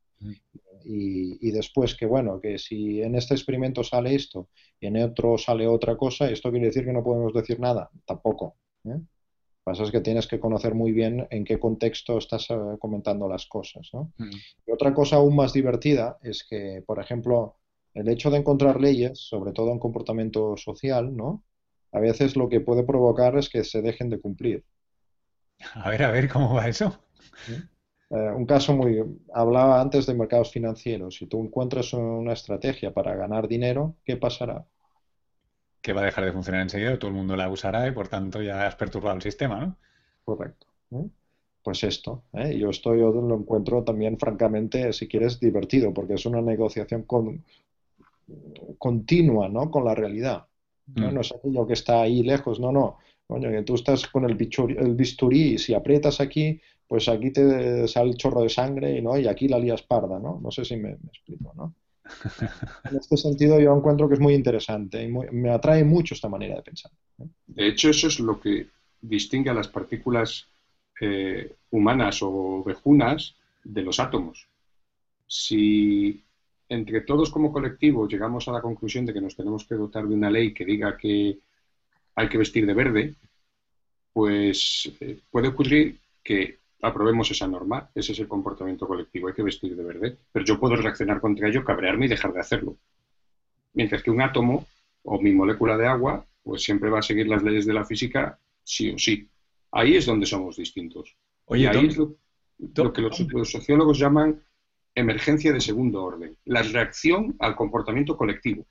Y, 0.85 1.45
y, 1.45 1.51
después 1.51 1.95
que, 1.95 2.05
bueno, 2.05 2.39
que 2.39 2.57
si 2.57 3.01
en 3.01 3.15
este 3.15 3.33
experimento 3.33 3.83
sale 3.83 4.15
esto 4.15 4.47
y 4.79 4.87
en 4.87 4.95
otro 4.97 5.37
sale 5.37 5.67
otra 5.67 5.97
cosa, 5.97 6.29
¿esto 6.29 6.49
quiere 6.49 6.67
decir 6.67 6.85
que 6.85 6.93
no 6.93 7.03
podemos 7.03 7.33
decir 7.33 7.59
nada? 7.59 7.89
Tampoco. 8.05 8.55
¿eh? 8.85 9.01
pasa 9.63 9.83
es 9.83 9.91
que 9.91 10.01
tienes 10.01 10.27
que 10.27 10.39
conocer 10.39 10.75
muy 10.75 10.91
bien 10.91 11.27
en 11.29 11.45
qué 11.45 11.59
contexto 11.59 12.17
estás 12.17 12.49
eh, 12.49 12.55
comentando 12.79 13.27
las 13.27 13.45
cosas. 13.47 13.89
¿no? 13.93 14.11
Mm. 14.17 14.31
Y 14.67 14.71
otra 14.71 14.93
cosa 14.93 15.17
aún 15.17 15.35
más 15.35 15.53
divertida 15.53 16.17
es 16.21 16.45
que, 16.49 16.83
por 16.85 16.99
ejemplo, 16.99 17.57
el 17.93 18.09
hecho 18.09 18.29
de 18.29 18.37
encontrar 18.37 18.79
leyes, 18.79 19.19
sobre 19.19 19.53
todo 19.53 19.71
en 19.71 19.79
comportamiento 19.79 20.57
social, 20.57 21.15
¿no? 21.15 21.43
a 21.91 21.99
veces 21.99 22.35
lo 22.35 22.49
que 22.49 22.59
puede 22.59 22.83
provocar 22.83 23.37
es 23.37 23.49
que 23.49 23.63
se 23.63 23.81
dejen 23.81 24.09
de 24.09 24.19
cumplir. 24.19 24.65
A 25.75 25.89
ver, 25.89 26.03
a 26.03 26.11
ver, 26.11 26.29
¿cómo 26.29 26.53
va 26.53 26.67
eso? 26.67 26.99
Eh, 28.09 28.31
un 28.35 28.45
caso 28.45 28.73
muy... 28.75 29.03
Hablaba 29.33 29.81
antes 29.81 30.05
de 30.05 30.13
mercados 30.13 30.51
financieros. 30.51 31.15
Si 31.15 31.25
tú 31.27 31.41
encuentras 31.41 31.93
una 31.93 32.33
estrategia 32.33 32.93
para 32.93 33.15
ganar 33.15 33.47
dinero, 33.47 33.95
¿qué 34.05 34.17
pasará? 34.17 34.65
que 35.83 35.93
va 35.93 36.01
a 36.01 36.05
dejar 36.05 36.23
de 36.23 36.31
funcionar 36.31 36.61
enseguida, 36.61 36.97
todo 36.97 37.09
el 37.09 37.17
mundo 37.17 37.35
la 37.35 37.49
usará 37.49 37.85
y 37.87 37.91
por 37.91 38.07
tanto 38.07 38.41
ya 38.41 38.65
has 38.65 38.75
perturbado 38.75 39.17
el 39.17 39.21
sistema, 39.21 39.59
¿no? 39.59 39.77
Correcto. 40.23 40.65
Pues 41.61 41.83
esto, 41.83 42.23
¿eh? 42.33 42.57
yo 42.57 42.69
estoy, 42.69 42.99
yo 42.99 43.11
lo 43.11 43.35
encuentro 43.35 43.83
también 43.83 44.17
francamente, 44.17 44.93
si 44.93 45.07
quieres, 45.07 45.39
divertido, 45.39 45.93
porque 45.93 46.13
es 46.13 46.25
una 46.25 46.41
negociación 46.41 47.03
con, 47.03 47.43
continua, 48.77 49.49
¿no? 49.49 49.69
Con 49.69 49.83
la 49.83 49.93
realidad. 49.93 50.45
¿no? 50.87 51.11
Mm. 51.11 51.19
es 51.19 51.33
aquello 51.33 51.67
que 51.67 51.73
está 51.73 52.01
ahí 52.01 52.23
lejos, 52.23 52.61
no, 52.61 52.71
no. 52.71 52.97
Coño, 53.27 53.49
que 53.49 53.63
tú 53.63 53.75
estás 53.75 54.07
con 54.07 54.25
el, 54.25 54.35
bisturí, 54.35 54.75
el 54.77 54.95
bisturí 54.95 55.53
y 55.53 55.57
si 55.57 55.73
aprietas 55.73 56.19
aquí, 56.19 56.59
pues 56.87 57.07
aquí 57.07 57.31
te 57.31 57.87
sale 57.87 58.11
el 58.11 58.17
chorro 58.17 58.41
de 58.41 58.49
sangre 58.49 59.01
¿no? 59.01 59.17
y 59.17 59.27
aquí 59.27 59.47
la 59.47 59.59
lías 59.59 59.81
parda, 59.83 60.19
¿no? 60.19 60.39
No 60.41 60.51
sé 60.51 60.65
si 60.65 60.75
me 60.75 60.91
explico, 60.91 61.53
¿no? 61.55 61.73
En 62.91 62.97
este 62.97 63.17
sentido 63.17 63.59
yo 63.59 63.75
encuentro 63.75 64.07
que 64.07 64.15
es 64.15 64.19
muy 64.19 64.33
interesante 64.33 65.03
y 65.03 65.07
me 65.07 65.49
atrae 65.49 65.83
mucho 65.83 66.13
esta 66.13 66.29
manera 66.29 66.55
de 66.55 66.61
pensar. 66.61 66.91
De 67.47 67.67
hecho, 67.67 67.89
eso 67.89 68.07
es 68.07 68.19
lo 68.19 68.39
que 68.39 68.67
distingue 69.01 69.49
a 69.49 69.53
las 69.53 69.67
partículas 69.67 70.47
eh, 70.99 71.55
humanas 71.71 72.19
o 72.21 72.63
vejunas 72.63 73.35
de 73.63 73.81
los 73.81 73.99
átomos. 73.99 74.47
Si 75.27 76.23
entre 76.69 77.01
todos 77.01 77.29
como 77.29 77.51
colectivo 77.51 78.07
llegamos 78.07 78.47
a 78.47 78.51
la 78.51 78.61
conclusión 78.61 79.05
de 79.05 79.13
que 79.13 79.21
nos 79.21 79.35
tenemos 79.35 79.65
que 79.65 79.75
dotar 79.75 80.07
de 80.07 80.15
una 80.15 80.29
ley 80.29 80.53
que 80.53 80.65
diga 80.65 80.97
que 80.97 81.39
hay 82.15 82.29
que 82.29 82.37
vestir 82.37 82.65
de 82.65 82.73
verde, 82.73 83.15
pues 84.11 84.91
eh, 84.99 85.19
puede 85.31 85.49
ocurrir 85.49 85.99
que 86.23 86.59
aprobemos 86.81 87.31
esa 87.31 87.47
norma, 87.47 87.89
ese 87.95 88.11
es 88.11 88.19
el 88.19 88.27
comportamiento 88.27 88.87
colectivo, 88.87 89.27
hay 89.27 89.33
que 89.33 89.43
vestir 89.43 89.75
de 89.75 89.83
verde, 89.83 90.17
pero 90.31 90.45
yo 90.45 90.59
puedo 90.59 90.75
reaccionar 90.75 91.21
contra 91.21 91.47
ello, 91.47 91.63
cabrearme 91.63 92.05
y 92.05 92.09
dejar 92.09 92.33
de 92.33 92.41
hacerlo. 92.41 92.77
Mientras 93.73 94.03
que 94.03 94.11
un 94.11 94.21
átomo 94.21 94.67
o 95.03 95.19
mi 95.19 95.31
molécula 95.31 95.77
de 95.77 95.87
agua, 95.87 96.25
pues 96.43 96.61
siempre 96.61 96.89
va 96.89 96.99
a 96.99 97.03
seguir 97.03 97.27
las 97.27 97.41
leyes 97.41 97.65
de 97.65 97.73
la 97.73 97.85
física 97.85 98.37
sí 98.63 98.91
o 98.91 98.97
sí. 98.97 99.29
Ahí 99.71 99.95
es 99.95 100.05
donde 100.05 100.25
somos 100.25 100.57
distintos. 100.57 101.15
Oye, 101.45 101.63
y 101.63 101.65
ahí 101.65 101.87
es 101.87 101.97
lo, 101.97 102.93
que 102.93 103.01
los, 103.01 103.17
sociólogos 103.49 103.97
llaman 103.97 104.41
emergencia 104.93 105.51
de 105.51 105.59
segundo 105.59 106.03
orden, 106.03 106.37
la 106.45 106.61
reacción 106.61 107.35
al 107.39 107.55
comportamiento 107.55 108.15
colectivo. 108.15 108.65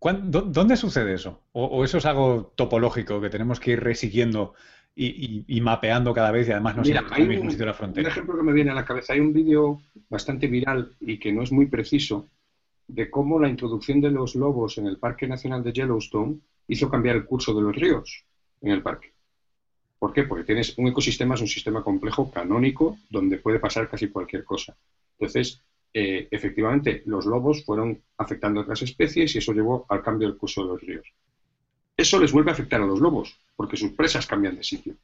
¿Dónde 0.00 0.76
sucede 0.76 1.14
eso? 1.14 1.42
¿O, 1.52 1.84
eso 1.84 1.98
es 1.98 2.06
algo 2.06 2.52
topológico 2.54 3.20
que 3.20 3.30
tenemos 3.30 3.58
que 3.58 3.72
ir 3.72 3.80
resiguiendo 3.80 4.54
y, 4.94 5.60
mapeando 5.60 6.12
cada 6.12 6.30
vez 6.30 6.48
y 6.48 6.52
además 6.52 6.76
no 6.76 6.82
Mira, 6.82 7.04
hay 7.10 7.22
un, 7.22 7.50
sitio 7.50 7.58
de 7.58 7.66
la 7.66 7.74
frontera. 7.74 8.08
Un 8.08 8.12
ejemplo 8.12 8.36
que 8.36 8.42
me 8.42 8.52
viene 8.52 8.70
a 8.70 8.74
la 8.74 8.84
cabeza, 8.84 9.12
hay 9.12 9.20
un 9.20 9.32
vídeo 9.32 9.80
bastante 10.08 10.48
viral 10.48 10.92
y 11.00 11.18
que 11.18 11.32
no 11.32 11.42
es 11.42 11.52
muy 11.52 11.66
preciso 11.66 12.28
de 12.88 13.10
cómo 13.10 13.38
la 13.38 13.48
introducción 13.48 14.00
de 14.00 14.10
los 14.10 14.34
lobos 14.34 14.78
en 14.78 14.86
el 14.86 14.98
Parque 14.98 15.28
Nacional 15.28 15.62
de 15.62 15.72
Yellowstone 15.72 16.40
hizo 16.68 16.88
cambiar 16.88 17.16
el 17.16 17.24
curso 17.24 17.54
de 17.54 17.62
los 17.62 17.76
ríos 17.76 18.24
en 18.60 18.72
el 18.72 18.82
parque. 18.82 19.12
¿Por 19.98 20.12
qué? 20.12 20.24
Porque 20.24 20.44
tienes 20.44 20.76
un 20.78 20.88
ecosistema, 20.88 21.34
es 21.34 21.40
un 21.40 21.48
sistema 21.48 21.82
complejo, 21.82 22.30
canónico, 22.30 22.98
donde 23.10 23.38
puede 23.38 23.58
pasar 23.58 23.88
casi 23.88 24.08
cualquier 24.08 24.44
cosa. 24.44 24.76
Entonces, 25.18 25.60
eh, 25.92 26.28
efectivamente, 26.30 27.02
los 27.06 27.26
lobos 27.26 27.64
fueron 27.64 28.02
afectando 28.16 28.60
a 28.60 28.62
otras 28.64 28.82
especies 28.82 29.34
y 29.34 29.38
eso 29.38 29.52
llevó 29.52 29.86
al 29.88 30.02
cambio 30.02 30.28
del 30.28 30.36
curso 30.36 30.62
de 30.62 30.68
los 30.68 30.80
ríos. 30.80 31.06
Eso 31.96 32.20
les 32.20 32.32
vuelve 32.32 32.50
a 32.50 32.54
afectar 32.54 32.80
a 32.80 32.86
los 32.86 33.00
lobos, 33.00 33.40
porque 33.56 33.76
sus 33.76 33.92
presas 33.92 34.26
cambian 34.26 34.56
de 34.56 34.62
sitio. 34.62 34.96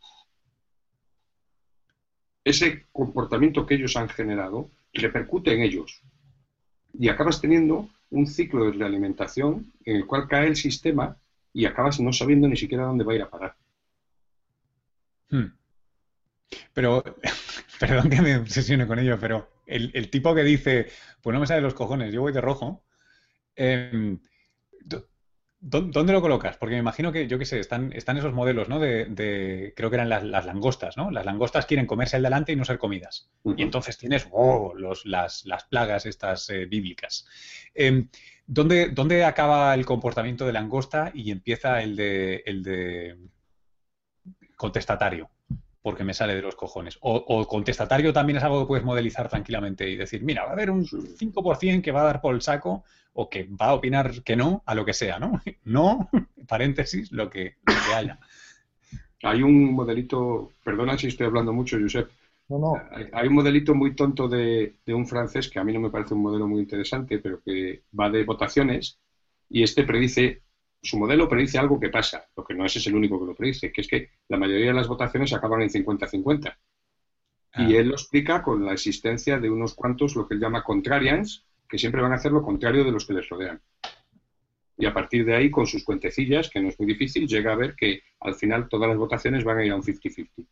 Ese 2.44 2.86
comportamiento 2.92 3.66
que 3.66 3.74
ellos 3.74 3.96
han 3.96 4.08
generado 4.08 4.70
repercute 4.92 5.52
en 5.52 5.62
ellos. 5.62 6.02
Y 6.92 7.08
acabas 7.08 7.40
teniendo 7.40 7.88
un 8.10 8.26
ciclo 8.26 8.66
de 8.66 8.72
realimentación 8.72 9.72
en 9.84 9.96
el 9.96 10.06
cual 10.06 10.28
cae 10.28 10.46
el 10.46 10.56
sistema 10.56 11.16
y 11.52 11.64
acabas 11.64 11.98
no 11.98 12.12
sabiendo 12.12 12.46
ni 12.46 12.56
siquiera 12.56 12.84
dónde 12.84 13.04
va 13.04 13.12
a 13.12 13.16
ir 13.16 13.22
a 13.22 13.30
parar. 13.30 13.56
Hmm. 15.30 15.46
Pero, 16.72 17.02
perdón 17.80 18.10
que 18.10 18.22
me 18.22 18.36
obsesione 18.36 18.86
con 18.86 18.98
ello, 18.98 19.18
pero 19.18 19.53
el, 19.66 20.10
tipo 20.10 20.34
que 20.34 20.44
dice, 20.44 20.88
pues 21.22 21.34
no 21.34 21.40
me 21.40 21.46
sale 21.46 21.60
los 21.60 21.74
cojones, 21.74 22.12
yo 22.12 22.20
voy 22.20 22.32
de 22.32 22.40
rojo, 22.40 22.84
em, 23.56 24.20
¿Dónde 25.66 26.12
lo 26.12 26.20
colocas? 26.20 26.58
Porque 26.58 26.74
me 26.74 26.80
imagino 26.80 27.10
que, 27.10 27.26
yo 27.26 27.38
qué 27.38 27.46
sé, 27.46 27.58
están, 27.58 27.90
están 27.94 28.18
esos 28.18 28.34
modelos, 28.34 28.68
¿no? 28.68 28.78
De, 28.78 29.72
creo 29.74 29.88
que 29.88 29.96
eran 29.96 30.10
las, 30.10 30.44
langostas, 30.44 30.98
¿no? 30.98 31.10
Las 31.10 31.24
langostas 31.24 31.64
quieren 31.64 31.86
comerse 31.86 32.18
el 32.18 32.22
delante 32.22 32.52
y 32.52 32.56
no 32.56 32.66
ser 32.66 32.76
comidas. 32.76 33.30
Y 33.56 33.62
entonces 33.62 33.96
tienes, 33.96 34.28
oh, 34.30 34.74
los, 34.76 35.06
las, 35.06 35.42
plagas 35.70 36.04
estas 36.04 36.50
eh, 36.50 36.66
bíblicas. 36.66 37.26
Em, 37.74 38.10
¿dónde, 38.46 38.90
¿dónde, 38.90 39.24
acaba 39.24 39.72
el 39.72 39.86
comportamiento 39.86 40.44
de 40.44 40.52
langosta 40.52 41.10
y 41.14 41.30
empieza 41.30 41.80
el 41.80 41.96
de, 41.96 42.42
el 42.44 42.62
de 42.62 43.16
contestatario? 44.56 45.30
Porque 45.84 46.02
me 46.02 46.14
sale 46.14 46.34
de 46.34 46.40
los 46.40 46.56
cojones. 46.56 46.96
O, 47.02 47.46
contestatario 47.46 48.10
también 48.10 48.38
es 48.38 48.42
algo 48.42 48.60
que 48.60 48.68
puedes 48.68 48.86
modelizar 48.86 49.28
tranquilamente 49.28 49.86
y 49.86 49.96
decir, 49.96 50.22
mira, 50.22 50.42
va 50.42 50.48
a 50.48 50.52
haber 50.54 50.70
un 50.70 50.86
5% 50.86 51.82
que 51.82 51.92
va 51.92 52.00
a 52.00 52.04
dar 52.04 52.22
por 52.22 52.34
el 52.34 52.40
saco 52.40 52.84
o 53.12 53.28
que 53.28 53.44
va 53.44 53.66
a 53.66 53.74
opinar 53.74 54.22
que 54.22 54.34
no 54.34 54.62
a 54.64 54.74
lo 54.74 54.86
que 54.86 54.94
sea, 54.94 55.18
¿no? 55.18 55.42
No, 55.64 56.08
paréntesis, 56.48 57.12
lo 57.12 57.28
que, 57.28 57.56
haya. 57.94 58.18
Hay 59.24 59.42
un 59.42 59.74
modelito, 59.74 60.52
perdona 60.64 60.96
si 60.96 61.08
estoy 61.08 61.26
hablando 61.26 61.52
mucho, 61.52 61.76
Josep. 61.78 62.08
No, 62.48 62.58
no. 62.58 62.82
Hay, 63.12 63.28
un 63.28 63.34
modelito 63.34 63.74
muy 63.74 63.94
tonto 63.94 64.26
de, 64.26 64.76
de 64.86 64.94
un 64.94 65.06
francés 65.06 65.50
que 65.50 65.58
a 65.58 65.64
mí 65.64 65.74
no 65.74 65.80
me 65.80 65.90
parece 65.90 66.14
un 66.14 66.22
modelo 66.22 66.48
muy 66.48 66.60
interesante, 66.60 67.18
pero 67.18 67.42
que 67.42 67.82
va 67.98 68.08
de 68.08 68.24
votaciones 68.24 68.98
y 69.50 69.62
este 69.62 69.84
predice 69.84 70.43
su 70.84 70.98
modelo 70.98 71.28
predice 71.28 71.58
algo 71.58 71.80
que 71.80 71.88
pasa, 71.88 72.26
lo 72.36 72.44
que 72.44 72.54
no 72.54 72.66
es, 72.66 72.76
es 72.76 72.86
el 72.86 72.94
único 72.94 73.18
que 73.18 73.26
lo 73.26 73.34
predice, 73.34 73.72
que 73.72 73.80
es 73.80 73.88
que 73.88 74.10
la 74.28 74.36
mayoría 74.36 74.66
de 74.66 74.74
las 74.74 74.86
votaciones 74.86 75.32
acaban 75.32 75.62
en 75.62 75.70
50-50. 75.70 76.54
Y 77.56 77.76
ah. 77.76 77.80
él 77.80 77.88
lo 77.88 77.94
explica 77.94 78.42
con 78.42 78.64
la 78.64 78.74
existencia 78.74 79.38
de 79.38 79.50
unos 79.50 79.74
cuantos, 79.74 80.14
lo 80.14 80.28
que 80.28 80.34
él 80.34 80.40
llama 80.40 80.62
contrarians, 80.62 81.46
que 81.68 81.78
siempre 81.78 82.02
van 82.02 82.12
a 82.12 82.16
hacer 82.16 82.32
lo 82.32 82.42
contrario 82.42 82.84
de 82.84 82.92
los 82.92 83.06
que 83.06 83.14
les 83.14 83.28
rodean. 83.28 83.60
Y 84.76 84.86
a 84.86 84.92
partir 84.92 85.24
de 85.24 85.34
ahí, 85.34 85.50
con 85.50 85.66
sus 85.66 85.84
cuentecillas, 85.84 86.50
que 86.50 86.60
no 86.60 86.68
es 86.68 86.78
muy 86.78 86.86
difícil, 86.86 87.26
llega 87.26 87.52
a 87.52 87.56
ver 87.56 87.74
que 87.74 88.02
al 88.20 88.34
final 88.34 88.68
todas 88.68 88.88
las 88.88 88.98
votaciones 88.98 89.42
van 89.42 89.58
a 89.58 89.64
ir 89.64 89.72
a 89.72 89.76
un 89.76 89.82
50-50. 89.82 90.28
O 90.38 90.46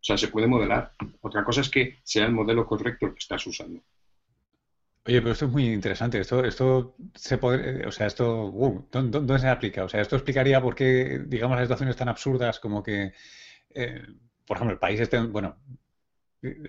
sea, 0.00 0.18
se 0.18 0.28
puede 0.28 0.46
modelar. 0.46 0.92
Otra 1.20 1.44
cosa 1.44 1.60
es 1.60 1.70
que 1.70 1.98
sea 2.02 2.26
el 2.26 2.32
modelo 2.32 2.66
correcto 2.66 3.06
el 3.06 3.12
que 3.12 3.20
estás 3.20 3.46
usando. 3.46 3.80
Oye, 5.06 5.20
pero 5.20 5.32
esto 5.32 5.44
es 5.46 5.52
muy 5.52 5.66
interesante. 5.70 6.18
Esto, 6.18 6.44
esto 6.44 6.96
se 7.14 7.36
puede, 7.36 7.86
o 7.86 7.92
sea, 7.92 8.06
esto, 8.06 8.46
uh, 8.46 8.88
¿dónde, 8.90 9.38
se 9.38 9.48
aplica? 9.48 9.84
O 9.84 9.88
sea, 9.88 10.00
esto 10.00 10.16
explicaría 10.16 10.62
por 10.62 10.74
qué, 10.74 11.22
digamos, 11.26 11.56
las 11.56 11.66
situaciones 11.66 11.96
tan 11.96 12.08
absurdas 12.08 12.58
como 12.58 12.82
que, 12.82 13.12
eh, 13.74 14.02
por 14.46 14.56
ejemplo, 14.56 14.72
el 14.72 14.78
país 14.78 15.00
este, 15.00 15.20
bueno, 15.20 15.58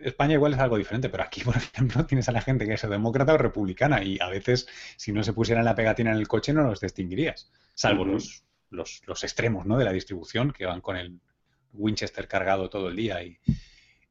España 0.04 0.34
igual 0.34 0.54
es 0.54 0.60
algo 0.60 0.78
diferente, 0.78 1.10
pero 1.10 1.24
aquí, 1.24 1.42
por 1.46 1.56
ejemplo, 1.56 2.06
tienes 2.06 2.28
a 2.28 2.34
la 2.34 2.42
gente 2.42 2.66
que 2.66 2.74
es 2.74 2.90
demócrata 2.90 3.34
o 3.34 3.38
republicana 3.38 4.04
y 4.04 4.20
a 4.20 4.28
veces, 4.30 4.68
si 4.98 5.14
no 5.14 5.24
se 5.24 5.34
pusieran 5.34 5.64
la 5.64 5.76
pegatina 5.76 6.12
en 6.12 6.18
el 6.18 6.28
coche, 6.28 6.52
no 6.54 6.64
los 6.64 6.82
distinguirías, 6.82 7.52
salvo 7.74 8.04
los, 8.04 8.44
los, 8.70 9.02
los, 9.06 9.24
extremos, 9.24 9.66
¿no? 9.66 9.78
De 9.78 9.86
la 9.86 9.94
distribución 9.94 10.52
que 10.52 10.66
van 10.66 10.82
con 10.82 10.98
el 10.98 11.22
Winchester 11.72 12.28
cargado 12.28 12.70
todo 12.70 12.90
el 12.90 12.98
día 12.98 13.24
y, 13.24 13.38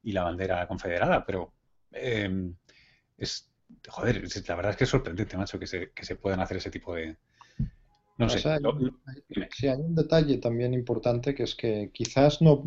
y 0.01 0.11
la 0.13 0.23
bandera 0.23 0.67
confederada, 0.67 1.25
pero 1.25 1.53
eh, 1.91 2.51
es 3.17 3.54
joder, 3.87 4.23
la 4.47 4.55
verdad 4.55 4.71
es 4.71 4.77
que 4.77 4.83
es 4.83 4.89
sorprendente, 4.89 5.37
macho, 5.37 5.59
que 5.59 5.67
se, 5.67 5.91
que 5.91 6.05
se 6.05 6.15
puedan 6.15 6.39
hacer 6.39 6.57
ese 6.57 6.71
tipo 6.71 6.95
de... 6.95 7.17
No 8.17 8.29
sé. 8.29 8.39
sí, 8.39 9.67
hay 9.67 9.77
un 9.77 9.93
detalle 9.93 10.37
también 10.37 10.73
importante 10.73 11.35
que 11.35 11.43
es 11.43 11.53
que 11.53 11.89
quizás 11.93 12.41
no 12.41 12.63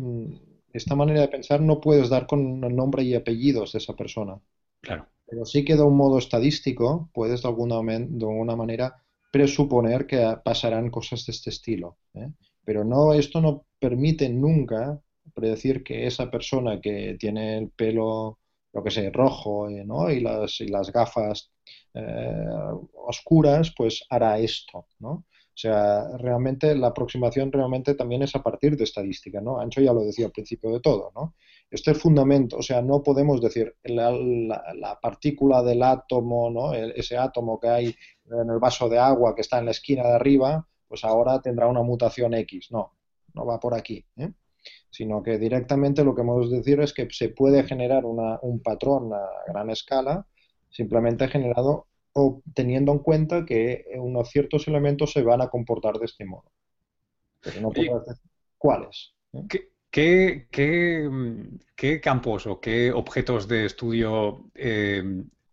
esta 0.73 0.95
manera 0.95 1.21
de 1.21 1.27
pensar 1.27 1.61
no 1.61 1.81
puedes 1.81 2.09
dar 2.09 2.27
con 2.27 2.59
nombre 2.59 3.03
y 3.03 3.15
apellidos 3.15 3.71
de 3.71 3.79
esa 3.79 3.95
persona. 3.95 4.39
Claro. 4.81 5.07
Pero 5.27 5.45
sí 5.45 5.65
que 5.65 5.75
de 5.75 5.83
un 5.83 5.97
modo 5.97 6.17
estadístico 6.17 7.09
puedes 7.13 7.41
de 7.41 7.47
alguna, 7.47 7.81
de 7.81 8.25
alguna 8.25 8.55
manera 8.55 9.03
presuponer 9.31 10.07
que 10.07 10.37
pasarán 10.43 10.89
cosas 10.89 11.25
de 11.25 11.31
este 11.31 11.49
estilo. 11.49 11.97
¿eh? 12.13 12.31
Pero 12.63 12.83
no, 12.83 13.13
esto 13.13 13.41
no 13.41 13.65
permite 13.79 14.29
nunca 14.29 14.99
predecir 15.33 15.83
que 15.83 16.07
esa 16.07 16.29
persona 16.31 16.81
que 16.81 17.15
tiene 17.19 17.57
el 17.57 17.69
pelo 17.69 18.39
lo 18.73 18.83
que 18.83 18.91
sé, 18.91 19.09
rojo 19.11 19.69
eh, 19.69 19.85
y, 20.09 20.19
las, 20.19 20.61
y 20.61 20.67
las 20.67 20.91
gafas 20.91 21.51
eh, 21.93 22.45
oscuras, 22.93 23.73
pues 23.75 24.05
hará 24.09 24.39
esto, 24.39 24.87
¿no? 24.99 25.09
O 25.11 25.61
sea, 25.61 26.07
realmente 26.17 26.73
la 26.73 26.87
aproximación 26.87 27.51
realmente 27.51 27.93
también 27.93 28.21
es 28.21 28.33
a 28.33 28.41
partir 28.41 28.77
de 28.77 28.85
estadística, 28.85 29.41
¿no? 29.41 29.59
Ancho 29.59 29.81
ya 29.81 29.91
lo 29.91 30.05
decía 30.05 30.27
al 30.27 30.31
principio 30.31 30.71
de 30.71 30.79
todo, 30.79 31.11
¿no? 31.13 31.35
Este 31.69 31.91
es 31.91 31.97
el 31.97 32.01
fundamento, 32.01 32.57
o 32.57 32.61
sea, 32.61 32.81
no 32.81 33.03
podemos 33.03 33.41
decir 33.41 33.75
la, 33.83 34.11
la, 34.11 34.99
partícula 35.01 35.61
del 35.61 35.83
átomo, 35.83 36.49
¿no? 36.49 36.73
ese 36.73 37.15
átomo 37.17 37.59
que 37.59 37.67
hay 37.67 37.95
en 38.25 38.49
el 38.49 38.57
vaso 38.57 38.89
de 38.89 38.97
agua 38.97 39.35
que 39.35 39.41
está 39.41 39.59
en 39.59 39.65
la 39.65 39.71
esquina 39.71 40.03
de 40.03 40.13
arriba, 40.13 40.67
pues 40.87 41.03
ahora 41.03 41.41
tendrá 41.41 41.67
una 41.67 41.83
mutación 41.83 42.33
X. 42.33 42.71
No, 42.71 42.95
no 43.33 43.45
va 43.45 43.59
por 43.59 43.75
aquí. 43.75 44.03
¿eh? 44.17 44.31
Sino 44.89 45.21
que 45.21 45.37
directamente 45.37 46.03
lo 46.03 46.15
que 46.15 46.21
hemos 46.21 46.49
de 46.49 46.57
decir 46.57 46.79
es 46.81 46.93
que 46.93 47.07
se 47.11 47.29
puede 47.29 47.63
generar 47.63 48.03
un 48.05 48.61
patrón 48.61 49.13
a 49.13 49.51
gran 49.51 49.69
escala 49.69 50.25
simplemente 50.69 51.27
generado 51.27 51.87
o 52.13 52.41
teniendo 52.53 52.91
en 52.91 52.99
cuenta 52.99 53.45
que 53.45 53.85
unos 53.97 54.29
ciertos 54.29 54.67
elementos 54.67 55.11
se 55.11 55.21
van 55.21 55.41
a 55.41 55.49
comportar 55.49 55.97
de 55.97 56.05
este 56.05 56.25
modo. 56.25 56.51
Pero 57.41 57.61
no 57.61 57.69
puedo 57.71 57.99
decir 58.01 58.29
cuáles. 58.57 59.13
¿eh? 59.33 59.45
¿Qué, 59.91 60.47
qué, 60.51 62.01
campos 62.01 62.45
o 62.45 62.59
qué 62.59 62.91
objetos 62.91 63.47
de 63.47 63.65
estudio 63.65 64.51
eh, 64.53 65.03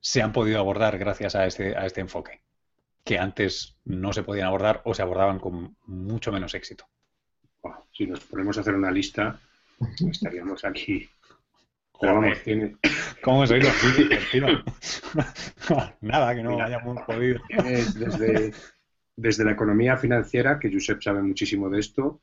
se 0.00 0.22
han 0.22 0.32
podido 0.32 0.58
abordar 0.58 0.98
gracias 0.98 1.34
a 1.34 1.46
este, 1.46 1.76
a 1.76 1.86
este 1.86 2.00
enfoque? 2.00 2.42
Que 3.04 3.18
antes 3.18 3.78
no 3.84 4.12
se 4.12 4.22
podían 4.22 4.48
abordar 4.48 4.82
o 4.84 4.92
se 4.92 5.02
abordaban 5.02 5.38
con 5.38 5.76
mucho 5.86 6.32
menos 6.32 6.54
éxito 6.54 6.86
si 7.96 8.06
nos 8.06 8.20
ponemos 8.24 8.58
a 8.58 8.60
hacer 8.60 8.74
una 8.74 8.90
lista, 8.90 9.40
estaríamos 10.10 10.64
aquí. 10.64 11.08
vamos, 12.00 12.42
tiene... 12.42 12.76
¿Cómo 13.22 13.44
los 13.44 13.52
físicos, 13.52 14.18
Nada, 16.02 16.34
que 16.34 16.42
no 16.42 16.60
hayamos 16.60 17.02
podido. 17.02 17.40
Desde, 17.48 18.52
desde 19.16 19.44
la 19.44 19.52
economía 19.52 19.96
financiera, 19.96 20.58
que 20.58 20.70
Josep 20.70 21.02
sabe 21.02 21.22
muchísimo 21.22 21.70
de 21.70 21.80
esto, 21.80 22.20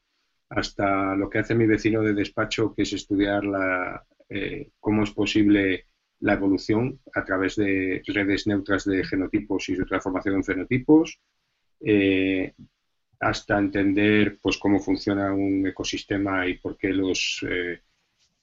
hasta 0.49 1.15
lo 1.15 1.29
que 1.29 1.39
hace 1.39 1.55
mi 1.55 1.65
vecino 1.65 2.01
de 2.03 2.13
despacho, 2.13 2.73
que 2.75 2.83
es 2.83 2.93
estudiar 2.93 3.43
la, 3.43 4.05
eh, 4.29 4.69
cómo 4.79 5.03
es 5.03 5.12
posible 5.12 5.88
la 6.19 6.33
evolución 6.33 6.99
a 7.13 7.25
través 7.25 7.55
de 7.55 8.01
redes 8.05 8.45
neutras 8.45 8.86
de 8.86 9.03
genotipos 9.03 9.67
y 9.69 9.75
su 9.75 9.86
transformación 9.86 10.36
en 10.36 10.43
fenotipos, 10.43 11.19
eh, 11.81 12.53
hasta 13.23 13.57
entender 13.57 14.38
pues 14.41 14.57
cómo 14.57 14.79
funciona 14.79 15.33
un 15.33 15.65
ecosistema 15.67 16.47
y 16.47 16.57
por 16.57 16.77
qué 16.77 16.89
los 16.89 17.45
eh, 17.49 17.81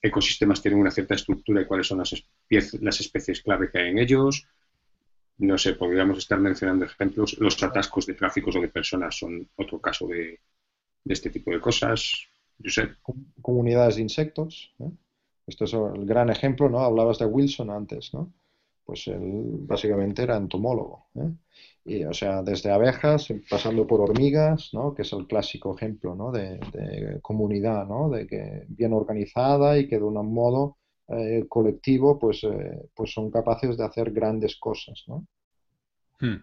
ecosistemas 0.01 0.63
tienen 0.63 0.81
una 0.81 0.91
cierta 0.91 1.15
estructura 1.15 1.63
y 1.63 1.67
cuáles 1.67 1.87
son 1.87 1.99
las, 1.99 2.13
especies, 2.13 2.81
las 2.83 3.01
especies 3.01 3.43
clave 3.43 3.71
que 3.71 3.79
hay 3.79 3.91
en 3.91 3.99
ellos. 3.99 4.47
No 5.39 5.57
sé, 5.57 5.75
podríamos 5.75 6.19
estar 6.19 6.39
mencionando 6.39 6.85
ejemplos. 6.85 7.39
Los 7.39 7.63
atascos 7.63 8.07
de 8.07 8.15
tráficos 8.15 8.57
o 8.57 8.61
de 8.61 8.69
personas 8.69 9.17
son 9.17 9.49
otro 9.57 9.81
caso 9.81 10.07
de, 10.07 10.41
este 11.07 11.31
tipo 11.31 11.51
de 11.51 11.61
cosas. 11.61 12.27
sé. 12.65 12.97
Comunidades 13.41 13.97
de 13.97 14.03
insectos. 14.03 14.75
¿eh? 14.81 14.91
Esto 15.47 15.65
es 15.65 15.73
el 15.73 16.05
gran 16.05 16.31
ejemplo, 16.31 16.69
¿no? 16.69 16.81
Hablabas 16.81 17.19
de 17.19 17.27
Wilson 17.27 17.71
antes, 17.71 18.13
¿no? 18.13 18.33
Pues 18.91 19.07
él 19.07 19.45
básicamente 19.69 20.25
era 20.25 20.37
entomólogo. 20.37 21.07
¿eh? 21.15 21.31
Y, 21.85 22.05
o 22.05 22.13
sea, 22.13 22.43
desde 22.43 22.73
abejas, 22.73 23.29
pasando 23.49 23.87
por 23.87 24.01
hormigas, 24.01 24.71
¿no? 24.73 24.93
que 24.97 25.03
es 25.03 25.13
el 25.13 25.29
clásico 25.29 25.77
ejemplo 25.77 26.17
¿no? 26.17 26.33
de, 26.33 26.59
comunidad, 27.23 27.87
¿no? 27.87 28.11
de 28.11 28.27
que 28.27 28.65
bien 28.67 28.93
organizada 28.93 29.79
y 29.79 29.87
que 29.87 29.97
de 29.97 30.03
un 30.03 30.15
modo 30.35 30.79
eh, 31.07 31.45
colectivo 31.49 32.19
pues, 32.19 32.43
eh, 32.43 32.81
pues 32.93 33.13
son 33.13 33.31
capaces 33.31 33.77
de 33.77 33.85
hacer 33.85 34.11
grandes 34.11 34.57
cosas. 34.57 35.05
¿no? 35.07 35.25
Hmm. 36.19 36.43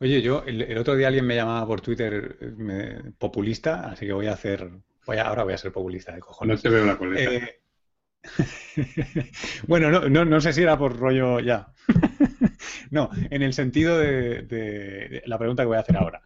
Oye, 0.00 0.22
yo 0.22 0.44
el, 0.46 0.78
otro 0.78 0.96
día 0.96 1.08
alguien 1.08 1.26
me 1.26 1.36
llamaba 1.36 1.66
por 1.66 1.82
Twitter 1.82 2.54
populista, 3.18 3.90
así 3.90 4.06
que 4.06 4.14
voy 4.14 4.28
a 4.28 4.32
hacer, 4.32 4.70
voy 5.06 5.18
ahora 5.18 5.44
voy 5.44 5.52
a 5.52 5.58
ser 5.58 5.70
populista 5.70 6.14
de 6.14 6.20
cojones. 6.20 6.64
No 6.64 6.70
te 6.70 6.74
veo 6.74 6.86
la 6.86 6.96
coleta. 6.96 7.30
Eh, 7.30 7.60
bueno, 9.66 9.90
no, 10.08 10.24
no, 10.24 10.40
sé 10.40 10.52
si 10.52 10.62
era 10.62 10.76
por 10.78 10.98
rollo 10.98 11.40
ya. 11.40 11.72
no, 12.90 13.10
en 13.30 13.42
el 13.42 13.52
sentido 13.52 13.98
de, 13.98 15.22
la 15.26 15.38
pregunta 15.38 15.62
que 15.62 15.68
voy 15.68 15.76
a 15.76 15.80
hacer 15.80 15.96
ahora, 15.96 16.22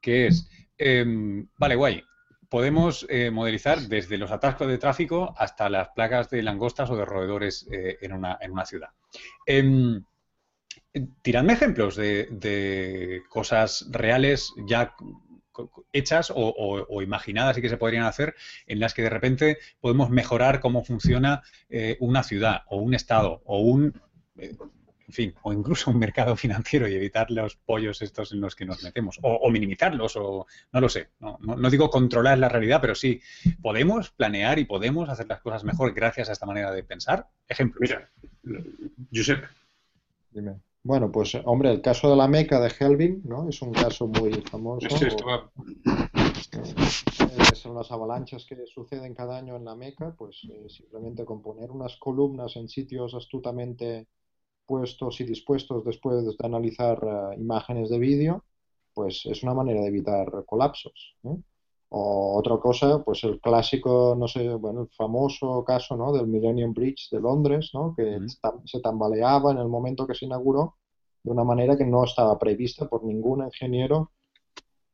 que 0.00 0.28
es, 0.28 0.48
em, 0.78 1.48
vale, 1.58 1.74
guay, 1.74 2.02
podemos 2.48 3.06
eh, 3.08 3.30
modelizar 3.30 3.80
desde 3.80 4.18
los 4.18 4.30
atascos 4.30 4.68
de 4.68 4.78
tráfico 4.78 5.34
hasta 5.36 5.68
las 5.68 5.88
placas 5.90 6.30
de 6.30 6.42
langostas 6.42 6.90
o 6.90 6.96
de 6.96 7.04
roedores 7.04 7.66
eh, 7.70 7.98
en, 8.00 8.12
una, 8.12 8.38
en, 8.40 8.52
una, 8.52 8.64
ciudad. 8.64 8.90
Eh, 9.46 10.00
tiradme 11.22 11.54
ejemplos 11.54 11.96
de, 11.96 13.22
cosas 13.28 13.86
reales 13.90 14.52
ya 14.66 14.94
hechas 15.92 16.32
o, 16.34 17.02
imaginadas 17.02 17.58
y 17.58 17.62
que 17.62 17.68
se 17.68 17.76
podrían 17.76 18.04
hacer 18.04 18.34
en 18.66 18.80
las 18.80 18.94
que 18.94 19.02
de 19.02 19.10
repente 19.10 19.58
podemos 19.80 20.10
mejorar 20.10 20.60
cómo 20.60 20.84
funciona 20.84 21.42
una 22.00 22.22
ciudad 22.22 22.62
o 22.68 22.76
un 22.78 22.94
estado 22.94 23.42
o 23.44 23.60
un 23.60 23.94
en 25.08 25.12
fin, 25.12 25.34
o 25.42 25.52
incluso 25.52 25.90
un 25.90 25.98
mercado 25.98 26.36
financiero 26.36 26.88
y 26.88 26.94
evitar 26.94 27.30
los 27.30 27.56
pollos 27.56 28.02
estos 28.02 28.32
en 28.32 28.40
los 28.40 28.54
que 28.56 28.64
nos 28.64 28.82
metemos, 28.82 29.18
o, 29.22 29.50
minimizarlos, 29.50 30.16
o 30.16 30.46
no 30.72 30.80
lo 30.80 30.88
sé. 30.88 31.10
No, 31.20 31.38
no, 31.40 31.70
digo 31.70 31.90
controlar 31.90 32.38
la 32.38 32.48
realidad, 32.48 32.80
pero 32.80 32.94
sí 32.94 33.20
podemos 33.62 34.10
planear 34.10 34.58
y 34.58 34.64
podemos 34.64 35.08
hacer 35.08 35.26
las 35.28 35.40
cosas 35.40 35.64
mejor 35.64 35.94
gracias 35.94 36.28
a 36.28 36.32
esta 36.32 36.46
manera 36.46 36.72
de 36.72 36.82
pensar. 36.82 37.28
Ejemplo. 37.48 37.80
Mira, 37.80 38.10
Josep. 39.12 39.44
Dime. 40.30 40.65
Bueno, 40.86 41.10
pues 41.10 41.36
hombre, 41.46 41.72
el 41.72 41.82
caso 41.82 42.08
de 42.08 42.14
la 42.14 42.28
meca 42.28 42.60
de 42.60 42.72
Helvin, 42.78 43.22
¿no? 43.24 43.48
Es 43.48 43.60
un 43.60 43.72
caso 43.72 44.06
muy 44.06 44.34
famoso. 44.34 44.88
Sí, 44.88 45.08
son 47.54 47.74
las 47.74 47.90
avalanchas 47.90 48.46
que 48.46 48.64
suceden 48.66 49.12
cada 49.12 49.36
año 49.36 49.56
en 49.56 49.64
la 49.64 49.74
Meca, 49.74 50.14
pues 50.16 50.46
eh, 50.48 50.68
simplemente 50.68 51.24
con 51.24 51.42
poner 51.42 51.72
unas 51.72 51.96
columnas 51.96 52.54
en 52.54 52.68
sitios 52.68 53.14
astutamente 53.14 54.06
puestos 54.64 55.20
y 55.20 55.24
dispuestos 55.24 55.84
después 55.84 56.24
de 56.24 56.36
analizar 56.44 57.00
eh, 57.02 57.40
imágenes 57.40 57.90
de 57.90 57.98
vídeo, 57.98 58.44
pues 58.94 59.26
es 59.26 59.42
una 59.42 59.54
manera 59.54 59.80
de 59.80 59.88
evitar 59.88 60.44
colapsos. 60.46 61.16
O 61.88 62.36
otra 62.36 62.58
cosa, 62.58 63.02
pues 63.04 63.22
el 63.24 63.40
clásico, 63.40 64.16
no 64.18 64.26
sé, 64.26 64.52
bueno, 64.54 64.82
el 64.82 64.88
famoso 64.88 65.64
caso 65.64 65.96
¿no? 65.96 66.12
del 66.12 66.26
Millennium 66.26 66.74
Bridge 66.74 67.08
de 67.10 67.20
Londres, 67.20 67.70
¿no? 67.74 67.94
que 67.96 68.18
se 68.64 68.80
tambaleaba 68.80 69.52
en 69.52 69.58
el 69.58 69.68
momento 69.68 70.06
que 70.06 70.14
se 70.14 70.24
inauguró 70.24 70.76
de 71.22 71.30
una 71.30 71.44
manera 71.44 71.76
que 71.76 71.86
no 71.86 72.04
estaba 72.04 72.38
prevista 72.38 72.88
por 72.88 73.04
ningún 73.04 73.44
ingeniero 73.44 74.12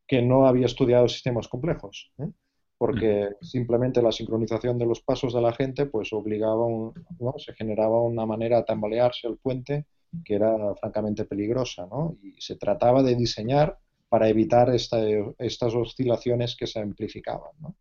que 0.06 0.20
no 0.20 0.46
había 0.46 0.66
estudiado 0.66 1.08
sistemas 1.08 1.48
complejos, 1.48 2.12
¿eh? 2.18 2.30
porque 2.76 3.30
simplemente 3.40 4.02
la 4.02 4.12
sincronización 4.12 4.76
de 4.76 4.86
los 4.86 5.00
pasos 5.00 5.32
de 5.32 5.40
la 5.40 5.52
gente 5.52 5.86
pues 5.86 6.12
obligaba, 6.12 6.66
un, 6.66 6.92
¿no? 7.20 7.34
se 7.38 7.54
generaba 7.54 8.02
una 8.02 8.26
manera 8.26 8.58
de 8.58 8.64
tambalearse 8.64 9.28
el 9.28 9.38
puente 9.38 9.86
que 10.24 10.34
era 10.34 10.74
francamente 10.76 11.24
peligrosa, 11.24 11.86
¿no? 11.86 12.16
Y 12.22 12.34
se 12.38 12.56
trataba 12.56 13.02
de 13.02 13.14
diseñar 13.14 13.78
para 14.12 14.28
evitar 14.28 14.68
estas 14.68 15.74
oscilaciones 15.74 16.54
que 16.54 16.66
se 16.66 16.80
amplificaban, 16.80 17.52
¿no? 17.60 17.74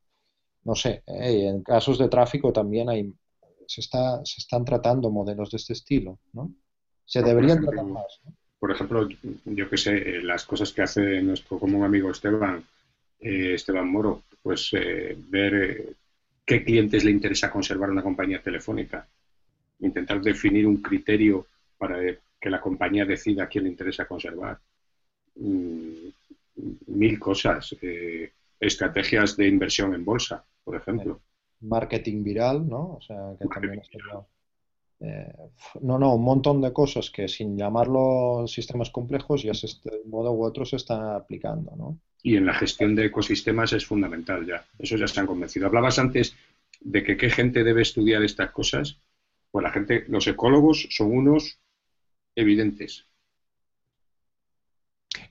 No 0.63 0.75
sé, 0.75 1.03
¿eh? 1.05 1.49
en 1.49 1.61
casos 1.61 1.99
de 1.99 2.07
tráfico 2.07 2.53
también 2.53 2.87
hay, 2.87 3.13
se, 3.67 3.81
está, 3.81 4.23
se 4.23 4.39
están 4.39 4.63
tratando 4.63 5.11
modelos 5.11 5.51
de 5.51 5.57
este 5.57 5.73
estilo, 5.73 6.19
¿no? 6.31 6.53
Se 7.03 7.21
deberían 7.21 7.59
tratar 7.59 7.83
más, 7.83 8.21
¿no? 8.23 8.31
por 8.57 8.71
ejemplo, 8.71 9.09
yo 9.43 9.69
que 9.69 9.75
sé, 9.75 9.97
eh, 9.97 10.23
las 10.23 10.45
cosas 10.45 10.71
que 10.71 10.83
hace 10.83 11.21
nuestro 11.21 11.59
común 11.59 11.83
amigo 11.83 12.09
Esteban, 12.09 12.63
eh, 13.19 13.55
Esteban 13.55 13.91
Moro, 13.91 14.23
pues 14.41 14.69
eh, 14.71 15.17
ver 15.27 15.97
qué 16.45 16.63
clientes 16.63 17.03
le 17.03 17.11
interesa 17.11 17.51
conservar 17.51 17.89
una 17.89 18.03
compañía 18.03 18.41
telefónica, 18.41 19.05
intentar 19.81 20.21
definir 20.21 20.65
un 20.65 20.77
criterio 20.77 21.47
para 21.77 21.99
que 22.39 22.49
la 22.49 22.61
compañía 22.61 23.03
decida 23.03 23.43
a 23.43 23.47
quién 23.47 23.65
le 23.65 23.71
interesa 23.71 24.07
conservar. 24.07 24.61
Mm, 25.35 26.00
mil 26.87 27.19
cosas. 27.19 27.75
estrategias 28.59 29.35
de 29.37 29.47
inversión 29.47 29.93
en 29.93 30.05
bolsa, 30.05 30.45
por 30.63 30.75
ejemplo. 30.75 31.21
Marketing 31.61 32.23
viral, 32.23 32.67
¿no? 32.67 32.95
O 32.95 33.01
sea, 33.01 33.35
que 33.39 33.47
también 33.47 33.81
eh, 35.03 35.33
no, 35.81 35.97
no, 35.97 36.13
un 36.13 36.23
montón 36.23 36.61
de 36.61 36.71
cosas 36.71 37.09
que 37.09 37.27
sin 37.27 37.57
llamarlo 37.57 38.45
sistemas 38.47 38.91
complejos 38.91 39.41
ya 39.41 39.53
se, 39.55 39.67
de 39.67 40.01
un 40.03 40.11
modo 40.11 40.31
u 40.31 40.43
otro 40.43 40.63
se 40.63 40.75
está 40.75 41.15
aplicando, 41.15 41.75
¿no? 41.75 41.97
Y 42.21 42.37
en 42.37 42.45
la 42.45 42.53
gestión 42.53 42.95
de 42.95 43.05
ecosistemas 43.05 43.73
es 43.73 43.83
fundamental 43.83 44.45
ya. 44.45 44.63
Eso 44.77 44.97
ya 44.97 45.07
se 45.07 45.19
han 45.19 45.25
convencido. 45.25 45.65
Hablabas 45.65 45.97
antes 45.97 46.35
de 46.79 47.03
que 47.03 47.17
qué 47.17 47.31
gente 47.31 47.63
debe 47.63 47.81
estudiar 47.81 48.21
estas 48.21 48.51
cosas. 48.51 48.99
Pues 49.49 49.63
la 49.63 49.71
gente, 49.71 50.05
los 50.07 50.27
ecólogos 50.27 50.87
son 50.91 51.17
unos 51.17 51.59
evidentes. 52.35 53.07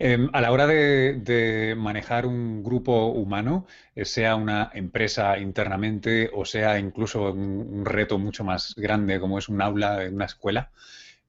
Em, 0.02 0.30
a 0.32 0.40
la 0.40 0.50
hora 0.50 0.66
de, 0.66 1.74
manejar 1.76 2.24
un 2.24 2.62
grupo 2.62 3.08
humano, 3.08 3.66
eh, 3.94 4.06
sea 4.06 4.34
una 4.34 4.70
empresa 4.72 5.38
internamente 5.38 6.30
o 6.32 6.46
sea 6.46 6.78
incluso 6.78 7.30
un, 7.32 7.84
reto 7.84 8.18
mucho 8.18 8.42
más 8.42 8.74
grande 8.76 9.20
como 9.20 9.38
es 9.38 9.50
un 9.50 9.60
aula 9.60 10.02
en 10.04 10.14
una 10.14 10.24
escuela, 10.24 10.70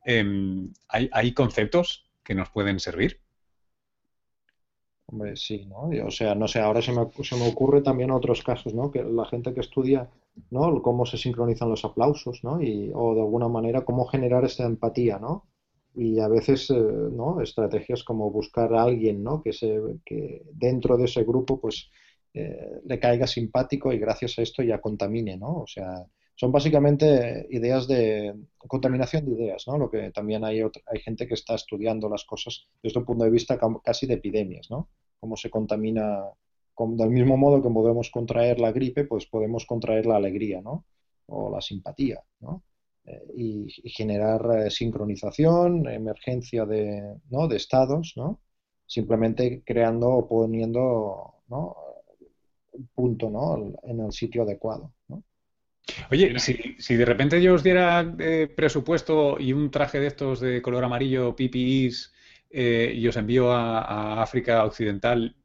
em, 0.05 0.71
¿hay, 0.87 1.33
conceptos 1.33 2.05
que 2.23 2.33
nos 2.33 2.49
pueden 2.49 2.79
servir? 2.79 3.19
Hombre, 5.07 5.35
sí, 5.35 5.65
¿no? 5.65 5.89
O 6.07 6.11
sea, 6.11 6.33
no 6.33 6.47
sé, 6.47 6.61
ahora 6.61 6.81
se 6.81 6.93
me, 6.93 7.05
se 7.23 7.35
me 7.35 7.49
ocurre 7.49 7.81
también 7.81 8.11
otros 8.11 8.41
casos, 8.41 8.73
¿no? 8.73 8.89
Que 8.89 9.03
la 9.03 9.25
gente 9.25 9.53
que 9.53 9.59
estudia, 9.59 10.09
¿no? 10.49 10.81
Cómo 10.81 11.05
se 11.05 11.17
sincronizan 11.17 11.69
los 11.69 11.83
aplausos, 11.83 12.41
¿no? 12.45 12.61
Y, 12.61 12.89
o 12.95 13.15
de 13.15 13.21
alguna 13.21 13.49
manera 13.49 13.83
cómo 13.83 14.05
generar 14.05 14.45
esta 14.45 14.63
empatía, 14.63 15.19
¿no? 15.19 15.50
Y 15.95 16.19
a 16.19 16.27
veces 16.27 16.69
eh, 16.69 16.73
¿no? 16.73 17.41
estrategias 17.41 18.03
como 18.03 18.31
buscar 18.31 18.73
a 18.73 18.83
alguien 18.83 19.23
¿no? 19.23 19.41
que, 19.41 19.53
se, 19.53 19.79
que 20.05 20.43
dentro 20.53 20.97
de 20.97 21.05
ese 21.05 21.23
grupo 21.23 21.59
pues 21.59 21.89
eh, 22.33 22.81
le 22.85 22.99
caiga 22.99 23.27
simpático 23.27 23.91
y 23.91 23.99
gracias 23.99 24.39
a 24.39 24.41
esto 24.41 24.63
ya 24.63 24.79
contamine, 24.79 25.35
¿no? 25.35 25.63
O 25.63 25.67
sea, 25.67 26.05
son 26.33 26.51
básicamente 26.51 27.45
ideas 27.49 27.87
de 27.87 28.33
contaminación 28.57 29.25
de 29.25 29.33
ideas, 29.33 29.67
¿no? 29.67 29.77
Lo 29.77 29.91
que 29.91 30.11
también 30.11 30.45
hay, 30.45 30.61
hay 30.61 30.99
gente 31.03 31.27
que 31.27 31.33
está 31.33 31.55
estudiando 31.55 32.07
las 32.07 32.23
cosas 32.23 32.67
desde 32.81 32.99
un 32.99 33.05
punto 33.05 33.25
de 33.25 33.31
vista 33.31 33.59
casi 33.83 34.07
de 34.07 34.13
epidemias, 34.13 34.71
¿no? 34.71 34.89
Cómo 35.19 35.35
se 35.35 35.49
contamina, 35.49 36.23
del 36.77 37.09
mismo 37.09 37.35
modo 37.35 37.61
que 37.61 37.69
podemos 37.69 38.09
contraer 38.09 38.59
la 38.61 38.71
gripe, 38.71 39.03
pues 39.03 39.25
podemos 39.25 39.65
contraer 39.65 40.05
la 40.05 40.15
alegría, 40.15 40.61
¿no? 40.61 40.85
O 41.27 41.51
la 41.51 41.59
simpatía, 41.59 42.23
¿no? 42.39 42.63
Eh, 43.11 43.21
y, 43.35 43.89
generar 43.89 44.41
eh, 44.57 44.69
sincronización, 44.69 45.87
emergencia 45.89 46.65
de, 46.65 47.17
¿no? 47.29 47.47
de 47.47 47.57
estados, 47.57 48.13
¿no? 48.15 48.41
simplemente 48.85 49.63
creando 49.65 50.09
o 50.09 50.27
poniendo 50.27 51.35
¿no? 51.47 51.75
un 52.73 52.87
punto 52.93 53.29
¿no? 53.29 53.73
en 53.83 53.99
el 54.01 54.11
sitio 54.11 54.43
adecuado. 54.43 54.93
¿no? 55.07 55.23
Oye, 56.09 56.37
si, 56.39 56.75
si, 56.77 56.95
de 56.95 57.05
repente 57.05 57.41
yo 57.41 57.53
os 57.53 57.63
diera 57.63 58.15
eh, 58.19 58.51
presupuesto 58.53 59.37
y 59.39 59.53
un 59.53 59.71
traje 59.71 59.99
de 59.99 60.07
estos 60.07 60.39
de 60.39 60.61
color 60.61 60.83
amarillo, 60.83 61.35
PPEs, 61.35 62.13
y 62.53 63.07
os 63.07 63.15
envío 63.15 63.49
a, 63.49 63.79
a 63.79 64.21
África 64.21 64.65
Occidental, 64.65 65.37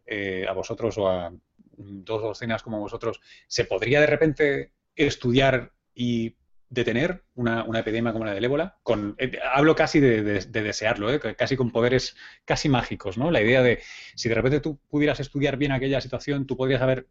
a 0.48 0.52
vosotros 0.52 0.98
o 0.98 1.08
a 1.08 1.32
dos 1.76 2.20
docenas 2.20 2.64
como 2.64 2.80
vosotros, 2.80 3.20
¿se 3.46 3.64
podría 3.64 4.00
de 4.00 4.08
repente 4.08 4.72
estudiar 4.96 5.72
y 5.94 6.34
detener 6.68 7.22
una, 7.34 7.64
una, 7.64 7.80
epidemia 7.80 8.12
como 8.12 8.24
la 8.24 8.34
del 8.34 8.44
ébola. 8.44 8.76
Con, 8.82 9.14
eh, 9.18 9.38
hablo 9.52 9.74
casi 9.74 10.00
de, 10.00 10.22
desearlo, 10.22 11.12
¿eh? 11.12 11.20
casi 11.36 11.56
con 11.56 11.70
poderes 11.70 12.16
casi 12.44 12.68
mágicos, 12.68 13.18
¿no? 13.18 13.30
La 13.30 13.40
idea 13.40 13.62
de 13.62 13.80
si 14.14 14.28
de 14.28 14.34
repente 14.34 14.60
tú 14.60 14.78
pudieras 14.88 15.20
estudiar 15.20 15.56
bien 15.56 15.72
aquella 15.72 16.00
situación, 16.00 16.46
tú 16.46 16.56
podrías 16.56 16.82
haber 16.82 17.06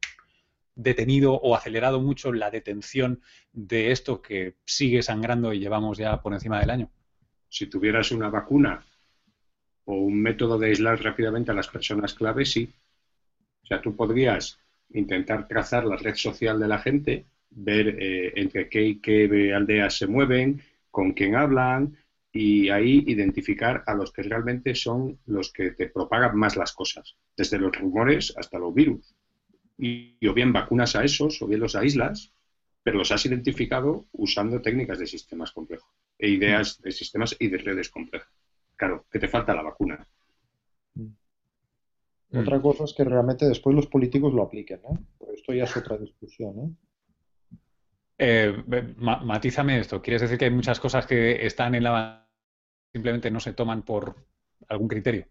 detenido 0.76 1.34
o 1.34 1.56
acelerado 1.56 2.02
mucho 2.02 2.34
la 2.34 2.52
detención 2.52 3.22
de 3.54 3.92
esto 3.92 4.22
que 4.22 4.56
sigue 4.66 5.02
sangrando 5.02 5.54
y 5.54 5.60
llevamos 5.60 5.98
ya 5.98 6.22
por 6.22 6.34
encima 6.34 6.60
del 6.60 6.70
año. 6.70 6.90
Si 7.48 7.68
tuvieras 7.68 8.12
una 8.12 8.30
vacuna 8.30 8.84
o 9.86 9.94
un 9.96 10.22
método 10.22 10.58
de 10.60 10.68
aislar 10.68 11.02
rápidamente 11.02 11.52
a 11.52 11.54
las 11.54 11.70
personas 11.70 12.14
clave, 12.14 12.44
sí. 12.46 12.74
O 13.64 13.68
sea, 13.68 13.82
tú 13.82 13.96
podrías 13.96 14.60
intentar 14.90 15.48
trazar 15.48 15.86
la 15.86 15.96
red 15.96 16.16
social 16.16 16.60
de 16.60 16.68
la 16.68 16.80
gente 16.80 17.26
ver 17.50 17.98
eh, 18.00 18.34
entre 18.36 18.70
qué 18.70 18.84
y 18.84 19.00
qué 19.00 19.54
aldeas 19.54 19.98
se 19.98 20.08
mueven, 20.08 20.62
con 20.92 21.14
quién 21.14 21.36
hablan 21.36 21.98
y 22.32 22.70
ahí 22.70 23.04
identificar 23.08 23.84
a 23.86 23.94
los 23.94 24.12
que 24.12 24.22
realmente 24.22 24.76
son 24.76 25.20
los 25.26 25.54
que 25.54 25.72
te 25.72 25.88
propagan 25.88 26.38
más 26.38 26.58
las 26.58 26.74
cosas, 26.74 27.16
desde 27.36 27.58
los 27.58 27.74
rumores 27.78 28.34
hasta 28.36 28.60
los 28.60 28.74
virus. 28.74 29.16
Y, 29.78 30.18
o 30.28 30.34
bien 30.34 30.52
vacunas 30.52 30.98
a 30.98 31.04
esos, 31.04 31.42
o 31.42 31.48
bien 31.48 31.62
los 31.62 31.76
aíslas, 31.76 32.34
pero 32.84 32.98
los 32.98 33.12
has 33.12 33.26
identificado 33.26 34.06
usando 34.12 34.62
técnicas 34.62 35.00
de 35.00 35.08
sistemas 35.08 35.54
complejos, 35.54 35.90
e 36.20 36.30
ideas 36.30 36.82
de 36.82 36.92
sistemas 36.92 37.36
y 37.40 37.48
de 37.48 37.58
redes 37.58 37.90
complejas. 37.90 38.30
Claro, 38.76 39.06
que 39.10 39.20
te 39.20 39.30
falta 39.30 39.56
la 39.56 39.64
vacuna. 39.64 40.06
Otra 42.34 42.62
cosa 42.62 42.84
es 42.84 42.94
que 42.94 43.06
realmente 43.06 43.48
después 43.48 43.74
los 43.76 43.88
políticos 43.88 44.34
lo 44.34 44.44
apliquen, 44.44 44.80
¿eh? 44.80 45.00
esto 45.34 45.54
ya 45.54 45.64
es 45.64 45.78
otra 45.78 45.98
discusión, 45.98 46.60
¿eh? 46.60 46.85
Eh, 48.18 48.64
matízame 48.98 49.80
esto. 49.80 50.02
¿Quieres 50.02 50.22
decir 50.22 50.38
que 50.38 50.46
hay 50.46 50.52
muchas 50.52 50.80
cosas 50.80 51.06
que 51.06 51.46
están 51.46 51.76
en 51.76 51.84
la 51.84 52.28
simplemente 52.94 53.30
no 53.30 53.42
se 53.42 53.54
toman 53.54 53.84
por 53.84 54.16
algún 54.70 54.88
criterio? 54.88 55.26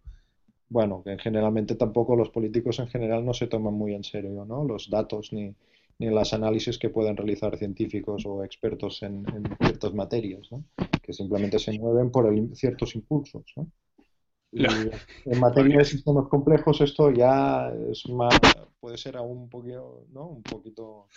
Bueno, 0.69 1.03
que 1.03 1.19
generalmente 1.19 1.77
tampoco 1.77 2.17
los 2.17 2.31
políticos 2.31 2.79
en 2.79 2.89
general 2.89 3.25
no 3.25 3.33
se 3.33 3.47
toman 3.47 3.75
muy 3.75 3.95
en 3.95 4.05
serio, 4.05 4.45
¿no? 4.45 4.65
Los 4.65 4.91
datos 4.91 5.33
ni, 5.33 5.55
ni 5.99 6.11
los 6.11 6.33
análisis 6.33 6.79
que 6.79 6.91
pueden 6.91 7.17
realizar 7.17 7.57
científicos 7.57 8.25
o 8.27 8.45
expertos 8.45 9.03
en, 9.03 9.25
ciertas 9.61 9.95
materias, 9.95 10.49
¿no? 10.51 10.65
Que 11.03 11.13
simplemente 11.13 11.59
se 11.59 11.79
mueven 11.79 12.11
por 12.11 12.27
ciertos 12.55 12.95
impulsos, 12.95 13.45
¿no? 13.57 13.71
Y 14.53 14.65
en 14.65 15.41
materia 15.41 15.79
de 15.79 15.85
sistemas 15.85 16.29
complejos 16.29 16.81
esto 16.81 17.11
ya 17.11 17.73
es 17.91 18.09
más, 18.09 18.39
puede 18.79 18.97
ser 18.97 19.17
aún 19.17 19.39
un 19.39 19.49
poquito, 19.49 20.07
¿no? 20.13 20.27
Un 20.27 20.43
poquito 20.43 21.09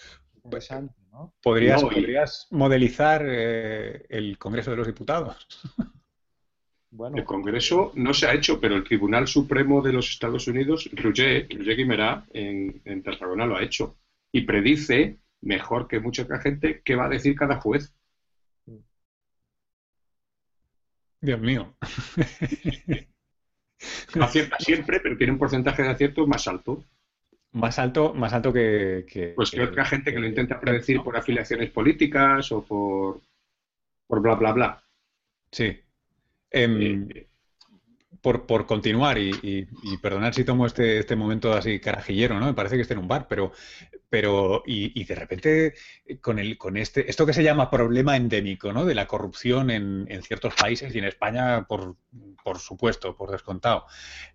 ¿Podrías, 1.41 1.81
¿podrías 1.81 2.47
modelizar 2.51 3.25
eh, 3.27 4.05
el 4.09 4.37
Congreso 4.37 4.71
de 4.71 4.77
los 4.77 4.87
Diputados? 4.87 5.47
el 7.15 7.23
Congreso 7.25 7.91
no 7.95 8.13
se 8.13 8.27
ha 8.27 8.33
hecho, 8.33 8.59
pero 8.59 8.75
el 8.75 8.83
Tribunal 8.83 9.27
Supremo 9.27 9.81
de 9.81 9.93
los 9.93 10.09
Estados 10.09 10.47
Unidos, 10.47 10.89
Roger, 10.93 11.47
Roger 11.49 11.75
Guimerá, 11.75 12.25
en, 12.33 12.81
en 12.85 13.03
Tarragona 13.03 13.45
lo 13.45 13.57
ha 13.57 13.63
hecho. 13.63 13.97
Y 14.31 14.41
predice, 14.41 15.17
mejor 15.41 15.87
que 15.87 15.99
mucha 15.99 16.25
gente, 16.39 16.81
qué 16.83 16.95
va 16.95 17.05
a 17.05 17.09
decir 17.09 17.35
cada 17.35 17.59
juez. 17.59 17.93
Dios 21.19 21.39
mío. 21.39 21.75
Acierta 24.19 24.57
siempre, 24.59 24.99
pero 24.99 25.17
tiene 25.17 25.33
un 25.33 25.39
porcentaje 25.39 25.83
de 25.83 25.89
acierto 25.89 26.25
más 26.25 26.47
alto. 26.47 26.83
Más 27.53 27.79
alto, 27.79 28.13
más 28.13 28.33
alto 28.33 28.53
que, 28.53 29.33
Pues 29.35 29.51
que 29.51 29.61
otra 29.61 29.85
gente 29.85 30.13
que 30.13 30.19
lo 30.19 30.27
intenta 30.27 30.59
predecir 30.59 31.01
por 31.01 31.17
afiliaciones 31.17 31.71
políticas 31.71 32.51
o 32.51 32.63
por, 32.63 33.21
por 34.05 34.21
bla 34.21 34.35
bla 34.35 34.51
bla. 34.51 34.83
Sí. 35.51 35.79
Em, 36.51 37.07
por, 38.21 38.45
por, 38.45 38.65
continuar 38.65 39.17
y, 39.17 39.31
y, 39.41 39.97
perdonar 39.97 40.33
si 40.33 40.43
tomo 40.43 40.65
este, 40.65 40.99
este 40.99 41.15
momento 41.15 41.53
así 41.53 41.79
carajillero, 41.79 42.39
¿no? 42.39 42.47
Me 42.47 42.53
parece 42.53 42.75
que 42.75 42.81
esté 42.81 42.93
en 42.93 42.99
un 42.99 43.07
bar, 43.07 43.27
pero, 43.29 43.51
pero 44.09 44.63
y, 44.65 44.99
y, 44.99 45.05
de 45.05 45.15
repente 45.15 45.73
con, 46.21 46.39
el, 46.39 46.57
con 46.57 46.77
este, 46.77 47.09
esto 47.09 47.25
que 47.25 47.33
se 47.33 47.43
llama 47.43 47.69
problema 47.69 48.17
endémico, 48.17 48.73
¿no? 48.73 48.85
De 48.85 48.95
la 48.95 49.07
corrupción 49.07 49.69
en, 49.69 50.05
en 50.09 50.23
ciertos 50.23 50.53
países 50.55 50.93
y 50.93 50.99
en 50.99 51.05
España, 51.05 51.65
por, 51.67 51.95
por 52.43 52.59
supuesto, 52.59 53.15
por 53.15 53.31
descontado. 53.31 53.85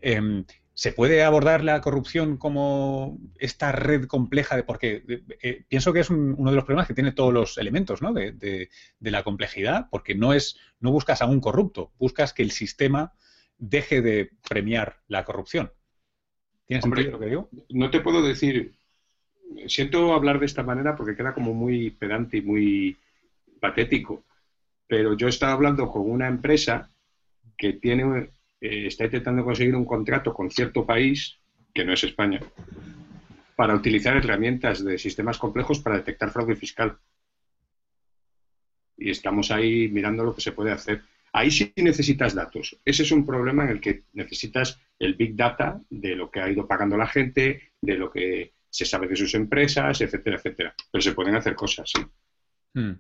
Eh, 0.01 0.45
¿Se 0.75 0.93
puede 0.93 1.23
abordar 1.23 1.63
la 1.63 1.81
corrupción 1.83 2.39
como 2.39 3.19
esta 3.39 3.73
red 3.73 4.07
compleja? 4.07 4.57
De, 4.57 4.63
porque 4.63 5.05
eh, 5.07 5.23
eh, 5.43 5.65
pienso 5.69 5.93
que 5.93 6.01
es 6.01 6.09
uno 6.09 6.51
de 6.51 6.57
los 6.57 6.65
problemas 6.65 6.89
que 6.89 6.95
tiene 6.95 7.13
todos 7.13 7.33
los 7.33 7.59
elementos 7.59 8.01
¿no? 8.01 8.13
de, 8.13 8.33
de, 8.33 8.71
de, 8.99 9.11
la 9.11 9.23
complejidad, 9.23 9.89
porque 9.91 10.15
no 10.15 10.33
es 10.33 10.57
no 10.81 10.91
buscas 10.91 11.21
a 11.21 11.27
un 11.27 11.41
corrupto, 11.41 11.93
buscas 11.99 12.33
que 12.33 12.43
el 12.43 12.53
sistema 12.53 13.13
deje 13.59 14.01
de 14.01 14.31
premiar 14.49 15.01
la 15.09 15.25
corrupción. 15.25 15.73
¿Tienes 16.67 16.85
Hombre, 16.85 17.03
sentido 17.03 17.19
lo 17.19 17.25
que 17.25 17.31
digo? 17.31 17.49
No 17.69 17.91
te 17.91 18.01
puedo 18.01 18.23
decir, 18.23 18.75
siento 19.67 20.15
hablar 20.15 20.41
de 20.41 20.47
esta 20.47 20.63
manera 20.63 20.97
porque 20.97 21.15
queda 21.15 21.35
como 21.35 21.55
muy 21.55 21.91
pedante 21.91 22.39
y 22.39 22.43
muy 22.43 22.97
patético, 23.61 24.25
pero 24.87 25.17
yo 25.17 25.29
estaba 25.29 25.53
hablando 25.53 25.89
con 25.89 26.11
una 26.11 26.29
empresa 26.29 26.91
que 27.57 27.75
tiene 27.75 28.31
eh, 28.63 28.87
está 28.87 29.07
intentando 29.07 29.45
conseguir 29.45 29.75
un 29.75 29.85
contrato 29.85 30.33
con 30.33 30.49
cierto 30.49 30.87
país, 30.87 31.37
que 31.75 31.85
no 31.85 31.93
es 31.93 32.05
España, 32.05 32.39
para 33.57 33.75
utilizar 33.75 34.17
herramientas 34.17 34.85
de 34.85 34.99
sistemas 34.99 35.37
complejos 35.37 35.81
para 35.81 35.97
detectar 35.97 36.31
fraude 36.31 36.55
fiscal. 36.55 36.97
Y 38.97 39.11
estamos 39.11 39.51
ahí 39.51 39.89
mirando 39.89 40.23
lo 40.23 40.33
que 40.33 40.41
se 40.41 40.53
puede 40.53 40.71
hacer. 40.71 41.03
Ahí 41.33 41.51
sí 41.51 41.73
necesitas 41.77 42.35
datos. 42.37 42.79
Ese 42.85 43.03
es 43.03 43.11
un 43.11 43.27
problema 43.27 43.65
en 43.65 43.71
el 43.71 43.81
que 43.81 44.05
necesitas 44.13 44.79
el 44.97 45.15
big 45.15 45.35
data 45.35 45.81
de 45.91 46.15
lo 46.15 46.31
que 46.31 46.41
ha 46.41 46.49
ido 46.49 46.69
pagando 46.69 46.97
la 46.97 47.09
gente, 47.09 47.73
de 47.81 47.97
lo 47.97 48.13
que 48.13 48.53
se 48.71 48.85
sabe 48.85 49.09
de 49.09 49.17
sus 49.17 49.35
empresas, 49.35 50.01
etcétera, 50.01 50.37
etcétera. 50.37 50.75
Pero 50.93 51.03
se 51.03 51.13
pueden 51.13 51.35
hacer 51.35 51.57
cosas, 51.57 51.91
sí. 51.93 52.01
Hmm. 52.75 52.93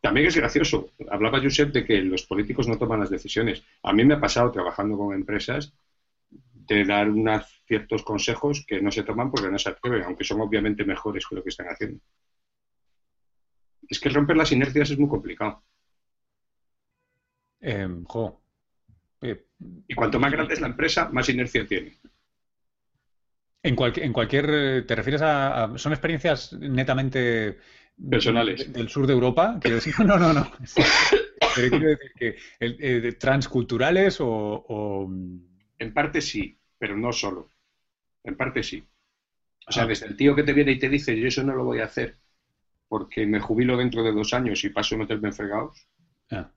También 0.00 0.26
es 0.26 0.36
gracioso. 0.36 0.92
Hablaba 1.10 1.40
Josep 1.40 1.72
de 1.72 1.84
que 1.84 2.00
los 2.02 2.24
políticos 2.24 2.68
no 2.68 2.78
toman 2.78 3.00
las 3.00 3.10
decisiones. 3.10 3.62
A 3.82 3.92
mí 3.92 4.04
me 4.04 4.14
ha 4.14 4.20
pasado 4.20 4.50
trabajando 4.52 4.96
con 4.96 5.14
empresas 5.14 5.74
de 6.30 6.84
dar 6.84 7.10
unos 7.10 7.46
ciertos 7.66 8.02
consejos 8.02 8.64
que 8.66 8.80
no 8.80 8.90
se 8.92 9.02
toman 9.02 9.30
porque 9.30 9.50
no 9.50 9.58
se 9.58 9.70
atreven, 9.70 10.02
aunque 10.04 10.24
son 10.24 10.40
obviamente 10.40 10.84
mejores 10.84 11.26
que 11.26 11.34
lo 11.34 11.42
que 11.42 11.48
están 11.48 11.68
haciendo. 11.68 12.00
Es 13.88 13.98
que 13.98 14.08
romper 14.10 14.36
las 14.36 14.52
inercias 14.52 14.90
es 14.90 14.98
muy 14.98 15.08
complicado. 15.08 15.62
Eh, 17.60 17.88
jo. 18.06 18.40
eh, 19.22 19.44
y 19.88 19.94
cuanto 19.94 20.20
más 20.20 20.30
grande 20.30 20.54
es 20.54 20.60
la 20.60 20.68
empresa, 20.68 21.08
más 21.08 21.28
inercia 21.28 21.66
tiene. 21.66 21.98
En, 23.62 23.74
cual, 23.74 23.92
en 23.96 24.12
cualquier. 24.12 24.86
¿Te 24.86 24.94
refieres 24.94 25.22
a, 25.22 25.64
a, 25.64 25.78
¿Son 25.78 25.92
experiencias 25.92 26.52
netamente 26.52 27.58
personales. 28.10 28.72
Del 28.72 28.88
sur 28.88 29.06
de 29.06 29.12
Europa, 29.12 29.58
quiero 29.60 29.76
decir, 29.76 29.94
no, 30.04 30.18
no, 30.18 30.32
no. 30.32 30.50
Pero 31.54 31.70
quiero 31.70 31.88
decir 31.88 32.12
que 32.16 32.36
eh, 32.60 33.12
transculturales 33.12 34.20
o, 34.20 34.28
o, 34.28 35.10
En 35.78 35.94
parte 35.94 36.20
sí, 36.20 36.56
pero 36.78 36.96
no 36.96 37.12
solo. 37.12 37.50
En 38.24 38.36
parte 38.36 38.62
sí. 38.62 38.84
O 39.66 39.72
sea, 39.72 39.84
ah. 39.84 39.86
desde 39.86 40.06
el 40.06 40.16
tío 40.16 40.34
que 40.34 40.42
te 40.42 40.52
viene 40.52 40.72
y 40.72 40.78
te 40.78 40.88
dice, 40.88 41.18
yo 41.18 41.28
eso 41.28 41.42
no 41.42 41.54
lo 41.54 41.64
voy 41.64 41.80
a 41.80 41.84
hacer 41.84 42.16
porque 42.88 43.26
me 43.26 43.40
jubilo 43.40 43.76
dentro 43.76 44.02
de 44.02 44.12
dos 44.12 44.32
años 44.32 44.64
y 44.64 44.70
paso 44.70 44.94
a 44.94 44.98
meterme 44.98 45.28
en 45.28 45.34
fregados, 45.34 45.86
ah. 46.30 46.50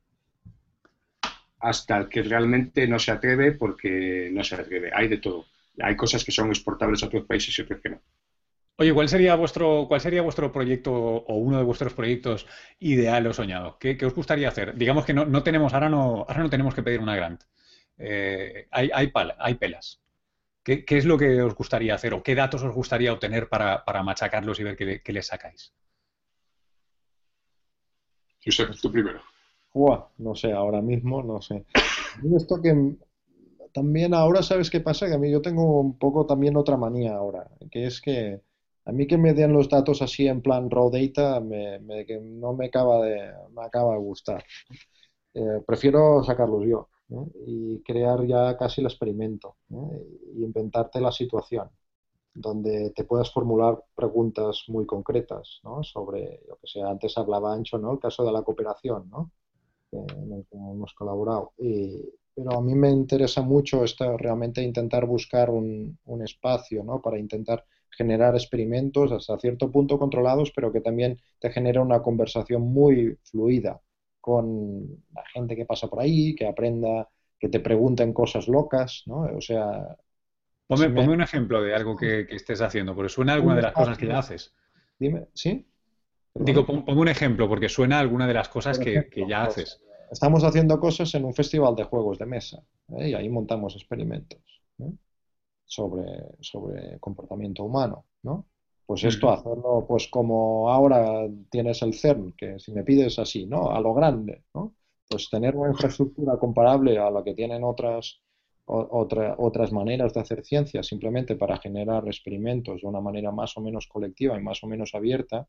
hasta 1.59 1.97
el 1.97 2.07
que 2.07 2.23
realmente 2.23 2.87
no 2.87 2.97
se 2.97 3.11
atreve 3.11 3.51
porque 3.51 4.29
no 4.31 4.43
se 4.43 4.55
atreve. 4.55 4.91
Hay 4.93 5.07
de 5.07 5.17
todo. 5.17 5.45
Hay 5.79 5.95
cosas 5.95 6.23
que 6.23 6.31
son 6.31 6.49
exportables 6.49 7.03
a 7.03 7.07
otros 7.07 7.25
países 7.25 7.57
y 7.57 7.61
otras 7.61 7.81
que 7.81 7.89
no. 7.89 8.01
Oye, 8.81 8.95
¿cuál 8.95 9.07
sería 9.07 9.35
vuestro, 9.35 9.85
cuál 9.87 10.01
sería 10.01 10.23
vuestro 10.23 10.51
proyecto 10.51 10.91
o 10.91 11.35
uno 11.35 11.59
de 11.59 11.63
vuestros 11.63 11.93
proyectos 11.93 12.47
ideal 12.79 13.27
o 13.27 13.31
soñado? 13.31 13.77
¿Qué, 13.77 13.95
qué 13.95 14.07
os 14.07 14.15
gustaría 14.15 14.47
hacer? 14.47 14.75
Digamos 14.75 15.05
que 15.05 15.13
no, 15.13 15.23
no, 15.23 15.43
tenemos, 15.43 15.75
ahora 15.75 15.87
no, 15.87 16.25
ahora 16.27 16.41
no 16.41 16.49
tenemos 16.49 16.73
que 16.73 16.81
pedir 16.81 16.99
una 16.99 17.15
grant. 17.15 17.43
Eh, 17.99 18.65
hay, 18.71 18.89
hay, 18.91 19.11
pala, 19.11 19.35
hay, 19.37 19.53
pelas. 19.53 20.01
¿Qué, 20.63 20.83
¿Qué, 20.83 20.97
es 20.97 21.05
lo 21.05 21.15
que 21.15 21.43
os 21.43 21.53
gustaría 21.53 21.93
hacer 21.93 22.15
o 22.15 22.23
qué 22.23 22.33
datos 22.33 22.63
os 22.63 22.73
gustaría 22.73 23.13
obtener 23.13 23.49
para, 23.49 23.85
para 23.85 24.01
machacarlos 24.01 24.59
y 24.59 24.63
ver 24.63 24.75
qué, 24.75 25.03
qué 25.03 25.13
les 25.13 25.27
sacáis? 25.27 25.75
Josep, 28.43 28.71
tú 28.81 28.91
primero. 28.91 29.21
Uah, 29.75 30.07
no 30.17 30.33
sé, 30.33 30.53
ahora 30.53 30.81
mismo 30.81 31.21
no 31.21 31.39
sé. 31.39 31.65
Esto 32.35 32.59
que 32.59 32.95
también 33.73 34.15
ahora, 34.15 34.41
¿sabes 34.41 34.71
qué 34.71 34.79
pasa? 34.79 35.05
Que 35.05 35.13
a 35.13 35.19
mí 35.19 35.29
yo 35.29 35.43
tengo 35.43 35.81
un 35.81 35.99
poco 35.99 36.25
también 36.25 36.57
otra 36.57 36.77
manía 36.77 37.13
ahora, 37.13 37.47
que 37.69 37.85
es 37.85 38.01
que 38.01 38.41
a 38.85 38.91
mí 38.91 39.07
que 39.07 39.17
me 39.17 39.33
den 39.33 39.53
los 39.53 39.69
datos 39.69 40.01
así 40.01 40.27
en 40.27 40.41
plan 40.41 40.69
raw 40.69 40.89
data 40.89 41.39
me, 41.39 41.79
no 42.21 42.53
me 42.53 42.67
acaba 42.67 43.05
de, 43.05 43.31
me 43.53 43.63
acaba 43.63 43.93
de 43.93 43.99
gustar. 43.99 44.43
Eh, 45.33 45.61
prefiero 45.65 46.23
sacarlos 46.23 46.65
yo 46.67 46.89
y 47.45 47.81
crear 47.83 48.25
ya 48.25 48.57
casi 48.57 48.81
el 48.81 48.87
experimento 48.87 49.57
¿eh? 49.69 50.07
y 50.35 50.43
inventarte 50.43 50.99
la 51.01 51.11
situación 51.11 51.69
donde 52.33 52.91
te 52.91 53.03
puedas 53.03 53.31
formular 53.31 53.83
preguntas 53.95 54.63
muy 54.67 54.85
concretas 54.85 55.59
¿no? 55.63 55.83
sobre 55.83 56.41
lo 56.47 56.57
que 56.57 56.67
sea. 56.67 56.89
Antes 56.89 57.17
hablaba 57.17 57.53
Ancho, 57.53 57.77
¿no? 57.77 57.91
El 57.93 57.99
caso 57.99 58.23
de 58.23 58.31
la 58.31 58.41
cooperación, 58.41 59.09
¿no? 59.09 59.31
en 59.91 60.31
el 60.31 60.45
que 60.45 60.57
hemos 60.57 60.93
colaborado. 60.93 61.53
Pero 61.57 62.51
a 62.53 62.61
mí 62.61 62.73
me 62.75 62.89
interesa 62.89 63.41
mucho 63.41 63.83
realmente 64.17 64.63
intentar 64.63 65.05
buscar 65.05 65.49
un, 65.49 65.97
un 66.05 66.21
espacio 66.23 66.83
¿no? 66.83 67.01
para 67.01 67.19
intentar 67.19 67.65
generar 67.91 68.35
experimentos 68.35 69.11
hasta 69.11 69.37
cierto 69.37 69.71
punto 69.71 69.99
controlados, 69.99 70.51
pero 70.51 70.71
que 70.71 70.81
también 70.81 71.19
te 71.39 71.51
genera 71.51 71.81
una 71.81 72.01
conversación 72.01 72.61
muy 72.61 73.17
fluida 73.23 73.81
con 74.19 75.03
la 75.13 75.23
gente 75.33 75.55
que 75.55 75.65
pasa 75.65 75.87
por 75.87 75.99
ahí, 76.01 76.35
que 76.35 76.47
aprenda, 76.47 77.09
que 77.39 77.49
te 77.49 77.59
pregunten 77.59 78.13
cosas 78.13 78.47
locas, 78.47 79.03
¿no? 79.07 79.21
O 79.35 79.41
sea... 79.41 79.97
Ponme, 80.67 80.83
si 80.83 80.89
me... 80.89 80.95
ponme 80.95 81.13
un 81.13 81.21
ejemplo 81.21 81.61
de 81.61 81.75
algo 81.75 81.97
que, 81.97 82.25
que, 82.27 82.35
estés 82.35 82.61
haciendo, 82.61 82.95
porque 82.95 83.09
suena 83.09 83.33
alguna 83.33 83.55
de 83.55 83.63
las 83.63 83.73
cosas 83.73 83.97
que 83.97 84.07
ya 84.07 84.19
haces. 84.19 84.53
Dime, 84.97 85.27
¿sí? 85.33 85.67
Digo, 86.33 86.65
ponme 86.65 87.01
un 87.01 87.07
ejemplo, 87.09 87.49
porque 87.49 87.67
suena 87.67 87.99
alguna 87.99 88.27
de 88.27 88.33
las 88.33 88.47
cosas 88.47 88.79
que, 88.79 89.09
que 89.09 89.27
ya 89.27 89.45
pues, 89.45 89.57
haces. 89.57 89.81
Estamos 90.11 90.43
haciendo 90.43 90.79
cosas 90.79 91.13
en 91.15 91.25
un 91.25 91.33
festival 91.33 91.75
de 91.75 91.83
juegos 91.83 92.19
de 92.19 92.25
mesa 92.25 92.61
¿eh? 92.97 93.09
y 93.09 93.13
ahí 93.13 93.29
montamos 93.29 93.75
experimentos. 93.75 94.39
Sobre, 95.71 96.35
sobre 96.41 96.99
comportamiento 96.99 97.63
humano, 97.63 98.05
¿no? 98.23 98.45
Pues 98.85 99.05
esto, 99.05 99.27
uh 99.27 99.29
-huh. 99.29 99.33
hacerlo 99.39 99.85
pues 99.87 100.07
como 100.09 100.69
ahora 100.69 101.25
tienes 101.49 101.81
el 101.81 101.93
CERN, 101.93 102.33
que 102.37 102.59
si 102.59 102.73
me 102.73 102.83
pides 102.83 103.17
así, 103.19 103.45
¿no? 103.45 103.71
A 103.71 103.79
lo 103.79 103.93
grande, 103.93 104.43
¿no? 104.53 104.73
Pues 105.09 105.29
tener 105.29 105.55
una 105.55 105.69
infraestructura 105.69 106.37
comparable 106.37 106.99
a 106.99 107.09
la 107.09 107.23
que 107.23 107.33
tienen 107.33 107.63
otras, 107.63 108.19
otra, 108.65 109.35
otras 109.37 109.71
maneras 109.71 110.13
de 110.13 110.19
hacer 110.19 110.43
ciencia, 110.43 110.83
simplemente 110.83 111.37
para 111.37 111.57
generar 111.57 112.05
experimentos 112.05 112.81
de 112.81 112.87
una 112.87 112.99
manera 112.99 113.31
más 113.31 113.55
o 113.55 113.61
menos 113.61 113.87
colectiva 113.87 114.37
y 114.37 114.43
más 114.43 114.61
o 114.63 114.67
menos 114.67 114.93
abierta, 114.93 115.47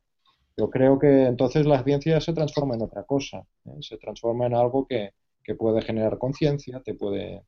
yo 0.56 0.70
creo 0.70 1.00
que 1.00 1.24
entonces 1.26 1.66
la 1.66 1.82
ciencia 1.82 2.20
se 2.20 2.32
transforma 2.32 2.76
en 2.76 2.82
otra 2.82 3.02
cosa, 3.04 3.44
¿eh? 3.64 3.78
se 3.80 3.96
transforma 3.98 4.46
en 4.46 4.54
algo 4.54 4.86
que, 4.86 5.14
que 5.42 5.56
puede 5.56 5.82
generar 5.82 6.16
conciencia, 6.18 6.80
te 6.80 6.94
puede 6.94 7.42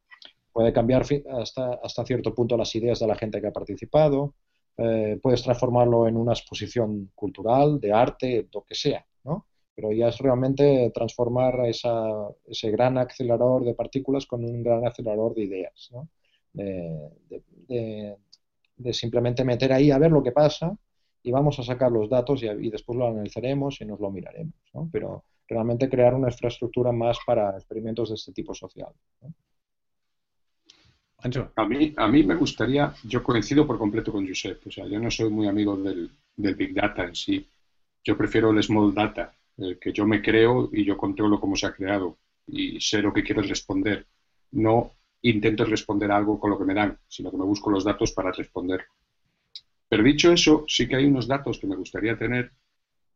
puede 0.55 0.73
cambiar 0.73 1.05
hasta, 1.33 1.81
hasta 1.83 2.07
cierto 2.07 2.33
punto 2.33 2.57
las 2.57 2.73
ideas 2.77 3.01
de 3.01 3.09
la 3.09 3.17
gente 3.17 3.41
que 3.41 3.49
ha 3.49 3.53
participado, 3.53 4.35
eh, 4.77 5.19
puedes 5.21 5.43
transformarlo 5.43 6.07
en 6.07 6.17
una 6.17 6.33
exposición 6.33 7.11
cultural, 7.15 7.81
de 7.81 7.93
arte, 7.93 8.49
lo 8.55 8.63
que 8.63 8.77
sea, 8.77 9.05
¿no? 9.25 9.47
Pero 9.75 9.91
ya 9.91 10.09
es 10.09 10.19
realmente 10.19 10.93
transformar 10.95 11.67
esa, 11.67 12.09
ese 12.47 12.71
gran 12.71 12.97
acelerador 12.99 13.65
de 13.65 13.75
partículas 13.75 14.27
con 14.27 14.45
un 14.45 14.63
gran 14.63 14.87
acelerador 14.87 15.35
de 15.35 15.43
ideas, 15.43 15.91
¿no? 15.93 16.09
De, 16.53 18.17
simplemente 18.93 19.45
meter 19.45 19.73
ahí 19.73 19.91
a 19.91 19.99
ver 19.99 20.13
lo 20.13 20.23
que 20.23 20.33
pasa 20.33 20.77
y 21.23 21.33
vamos 21.33 21.59
a 21.59 21.65
sacar 21.65 21.91
los 21.91 22.09
datos 22.09 22.43
y, 22.43 22.71
después 22.71 22.97
lo 22.97 23.09
analizaremos 23.09 23.81
y 23.81 23.87
nos 23.87 23.99
lo 23.99 24.11
miraremos, 24.11 24.55
¿no? 24.73 24.89
Pero 24.93 25.25
realmente 25.49 25.89
crear 25.89 26.15
una 26.15 26.29
infraestructura 26.29 26.93
más 26.93 27.19
para 27.27 27.51
experimentos 27.51 28.09
de 28.11 28.15
este 28.15 28.33
tipo 28.33 28.55
social. 28.55 28.93
A 31.57 31.65
mí, 31.65 31.95
a 31.97 32.07
mí 32.09 32.23
me 32.23 32.35
gustaría, 32.35 32.93
yo 33.05 33.23
coincido 33.23 33.67
por 33.67 33.79
completo 33.79 34.13
con 34.13 34.27
Josep, 34.29 34.67
o 34.67 34.71
sea, 34.71 34.87
yo 34.87 35.01
no 35.01 35.11
soy 35.11 35.31
muy 35.31 35.49
amigo 35.49 35.77
del, 35.77 36.11
del 36.37 36.55
Big 36.55 36.75
Data 36.75 37.05
en 37.05 37.15
sí. 37.15 37.47
Yo 38.05 38.17
prefiero 38.17 38.51
el 38.51 38.63
Small 38.63 38.93
Data, 38.93 39.35
el 39.57 39.79
que 39.79 39.93
yo 39.93 40.07
me 40.07 40.21
creo 40.21 40.69
y 40.73 40.85
yo 40.85 40.97
controlo 40.97 41.41
cómo 41.41 41.57
se 41.57 41.67
ha 41.67 41.73
creado 41.73 42.19
y 42.47 42.79
sé 42.81 43.01
lo 43.01 43.13
que 43.13 43.23
quiero 43.23 43.41
responder. 43.41 44.07
No 44.53 44.93
intento 45.23 45.65
responder 45.65 46.11
algo 46.11 46.39
con 46.39 46.51
lo 46.51 46.59
que 46.59 46.65
me 46.65 46.75
dan, 46.75 46.99
sino 47.09 47.31
que 47.31 47.39
me 47.39 47.45
busco 47.45 47.71
los 47.71 47.85
datos 47.85 48.13
para 48.13 48.31
responder. 48.31 48.85
Pero 49.89 50.03
dicho 50.03 50.31
eso, 50.33 50.65
sí 50.69 50.87
que 50.87 50.97
hay 50.97 51.07
unos 51.07 51.27
datos 51.27 51.59
que 51.59 51.67
me 51.67 51.77
gustaría 51.77 52.19
tener 52.19 52.51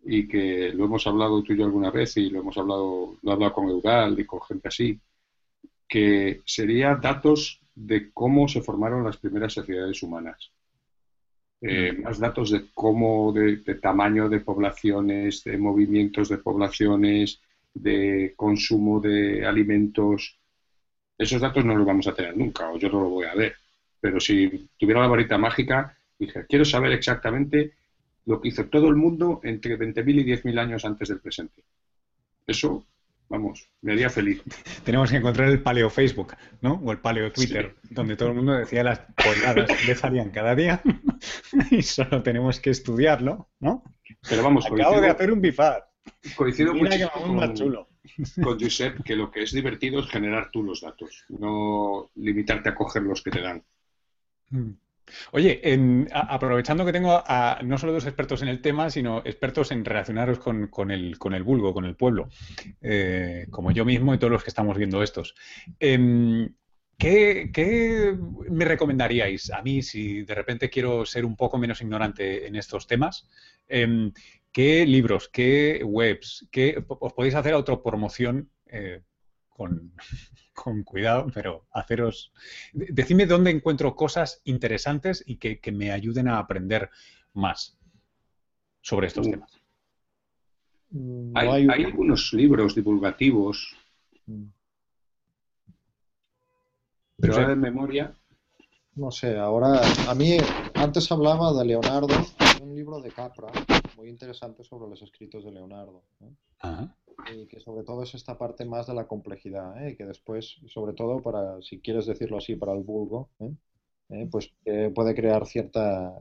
y 0.04 0.26
que 0.26 0.72
lo 0.72 0.86
hemos 0.86 1.06
hablado 1.06 1.42
tú 1.42 1.52
y 1.52 1.58
yo 1.58 1.66
alguna 1.66 1.90
vez 1.90 2.16
y 2.16 2.30
lo 2.30 2.40
hemos 2.40 2.56
hablado, 2.56 3.16
lo 3.20 3.30
he 3.30 3.34
hablado 3.34 3.52
con 3.52 3.68
Eudal 3.68 4.18
y 4.18 4.24
con 4.24 4.40
gente 4.40 4.68
así, 4.68 4.98
que 5.88 6.42
sería 6.44 6.94
datos 6.96 7.60
de 7.74 8.10
cómo 8.12 8.46
se 8.48 8.60
formaron 8.60 9.04
las 9.04 9.16
primeras 9.16 9.52
sociedades 9.54 10.02
humanas. 10.02 10.50
Eh, 11.60 11.92
más 11.92 12.18
datos 12.18 12.50
de 12.50 12.66
cómo, 12.72 13.32
de, 13.32 13.56
tamaño 13.76 14.28
de 14.28 14.40
poblaciones, 14.40 15.42
de 15.42 15.56
movimientos 15.58 16.28
de 16.28 16.38
poblaciones, 16.38 17.40
de 17.74 18.34
consumo 18.36 19.00
de 19.00 19.44
alimentos. 19.46 20.38
Esos 21.16 21.40
datos 21.40 21.64
no 21.64 21.74
los 21.74 21.86
vamos 21.86 22.06
a 22.06 22.14
tener 22.14 22.36
nunca, 22.36 22.70
o 22.70 22.78
yo 22.78 22.88
no 22.88 23.00
lo 23.00 23.08
voy 23.08 23.26
a 23.26 23.34
ver. 23.34 23.54
Pero 24.00 24.20
si 24.20 24.68
tuviera 24.78 25.00
la 25.00 25.08
varita 25.08 25.38
mágica, 25.38 25.96
dije, 26.18 26.46
quiero 26.48 26.64
saber 26.64 26.92
exactamente 26.92 27.72
lo 28.26 28.40
que 28.40 28.48
hizo 28.48 28.66
todo 28.66 28.88
el 28.88 28.96
mundo 28.96 29.40
entre 29.42 29.78
20.000 29.78 30.20
y 30.20 30.24
10.000 30.24 30.58
años 30.60 30.84
antes 30.84 31.08
del 31.08 31.20
presente. 31.20 31.64
Eso, 32.46 32.84
vamos, 33.28 33.70
me 33.82 33.92
haría 33.92 34.10
feliz. 34.10 34.42
Tenemos 34.84 35.10
que 35.10 35.16
encontrar 35.16 35.48
el 35.48 35.62
paleo 35.62 35.90
Facebook, 35.90 36.34
¿no? 36.60 36.74
O 36.84 36.92
el 36.92 36.98
paleo 36.98 37.32
Twitter, 37.32 37.76
donde 37.90 38.16
todo 38.16 38.30
el 38.30 38.34
mundo 38.36 38.54
decía 38.54 38.82
las 38.82 39.00
colgadas 39.22 39.68
que 39.68 39.86
le 39.86 39.94
salían 39.94 40.30
cada 40.30 40.54
día 40.54 40.82
y 41.70 41.82
solo 41.82 42.22
tenemos 42.22 42.60
que 42.60 42.70
estudiarlo, 42.70 43.50
¿no? 43.60 43.84
Pero 44.28 44.42
vamos, 44.42 44.66
Acabo 44.66 45.00
de 45.00 45.10
hacer 45.10 45.32
un 45.32 45.40
bifar. 45.40 45.88
Coincido 46.36 46.74
mucho 46.74 47.10
chulo. 47.54 47.88
con 48.42 48.58
Josep 48.58 49.02
que 49.02 49.14
lo 49.14 49.30
que 49.30 49.42
es 49.42 49.52
divertido 49.52 50.00
es 50.00 50.08
generar 50.08 50.50
tú 50.50 50.62
los 50.62 50.80
datos, 50.80 51.24
no 51.28 52.10
limitarte 52.14 52.70
a 52.70 52.74
coger 52.74 53.02
los 53.02 53.22
que 53.22 53.30
te 53.30 53.42
dan. 53.42 53.62
Mm. 54.50 54.70
Oye, 55.32 55.60
aprovechando 56.12 56.84
que 56.84 56.92
tengo 56.92 57.22
a 57.26 57.60
no 57.62 57.78
solo 57.78 57.92
dos 57.92 58.06
expertos 58.06 58.42
en 58.42 58.48
el 58.48 58.60
tema, 58.60 58.90
sino 58.90 59.18
expertos 59.24 59.70
en 59.72 59.84
relacionaros 59.84 60.38
con, 60.38 60.90
el, 60.90 61.18
con 61.18 61.44
vulgo, 61.44 61.72
con 61.72 61.84
el 61.84 61.96
pueblo, 61.96 62.28
eh, 62.80 63.46
como 63.50 63.70
yo 63.70 63.84
mismo 63.84 64.14
y 64.14 64.18
todos 64.18 64.32
los 64.32 64.42
que 64.42 64.50
estamos 64.50 64.76
viendo 64.76 65.02
estos. 65.02 65.34
Em, 65.78 66.48
¿qué, 66.96 67.50
qué 67.52 68.16
me 68.50 68.64
recomendaríais 68.64 69.50
a 69.50 69.62
mí 69.62 69.82
si 69.82 70.22
de 70.22 70.34
repente 70.34 70.70
quiero 70.70 71.06
ser 71.06 71.24
un 71.24 71.36
poco 71.36 71.58
menos 71.58 71.80
ignorante 71.80 72.46
en 72.46 72.56
estos 72.56 72.86
temas? 72.86 73.28
Em, 73.68 74.12
¿qué 74.52 74.86
libros, 74.86 75.28
qué 75.28 75.82
webs, 75.84 76.48
qué, 76.50 76.82
os 76.88 77.12
podéis 77.12 77.34
hacer 77.34 77.54
autopromoción 77.54 78.50
eh, 78.66 79.02
con, 79.48 79.92
con 80.62 80.82
cuidado, 80.82 81.26
pero 81.32 81.66
haceros... 81.72 82.32
de- 82.72 82.88
Decidme 82.90 83.26
dónde 83.26 83.50
encuentro 83.50 83.94
cosas 83.94 84.40
interesantes 84.44 85.22
y 85.26 85.36
que, 85.36 85.60
que 85.60 85.72
me 85.72 85.92
ayuden 85.92 86.28
a 86.28 86.38
aprender 86.38 86.90
más 87.34 87.76
sobre 88.80 89.06
estos 89.06 89.26
Mm. 89.26 89.30
temas. 89.30 89.52
Mm, 90.90 91.36
Hay, 91.36 91.46
no 91.48 91.52
hay- 91.54 91.68
hay 91.70 91.84
algunos 91.84 92.32
libros 92.32 92.74
divulgativos, 92.74 93.76
Mm, 94.26 94.44
pero 97.20 97.34
ahora 97.34 97.48
de 97.48 97.56
memoria, 97.56 98.14
No 98.94 99.10
sé, 99.10 99.38
ahora 99.38 99.80
a 100.08 100.14
mí 100.14 100.36
antes 100.74 101.10
hablaba 101.12 101.52
de 101.52 101.64
Leonardo, 101.64 102.08
hay 102.38 102.62
un 102.62 102.74
libro 102.74 103.00
de 103.00 103.10
Capra 103.10 103.48
muy 103.96 104.08
interesante 104.08 104.64
sobre 104.64 104.88
los 104.90 105.00
escritos 105.02 105.44
de 105.44 105.52
Leonardo, 105.52 106.02
¿eh? 106.20 106.30
Ajá. 106.60 106.94
Y 107.26 107.46
que 107.46 107.60
sobre 107.60 107.84
todo 107.84 108.02
es 108.02 108.14
esta 108.14 108.38
parte 108.38 108.64
más 108.64 108.86
de 108.86 108.94
la 108.94 109.06
complejidad, 109.06 109.86
¿eh? 109.86 109.96
que 109.96 110.04
después, 110.06 110.56
sobre 110.66 110.92
todo 110.94 111.20
para, 111.22 111.60
si 111.62 111.80
quieres 111.80 112.06
decirlo 112.06 112.38
así, 112.38 112.56
para 112.56 112.72
el 112.72 112.82
vulgo, 112.82 113.30
¿eh? 113.40 113.52
¿Eh? 114.10 114.28
pues 114.30 114.52
que 114.64 114.90
puede 114.94 115.14
crear 115.14 115.46
cierta 115.46 116.14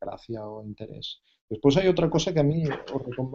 gracia 0.00 0.46
o 0.46 0.64
interés. 0.64 1.22
Después 1.48 1.76
hay 1.76 1.88
otra 1.88 2.08
cosa 2.10 2.32
que 2.32 2.40
a 2.40 2.44
mí, 2.44 2.64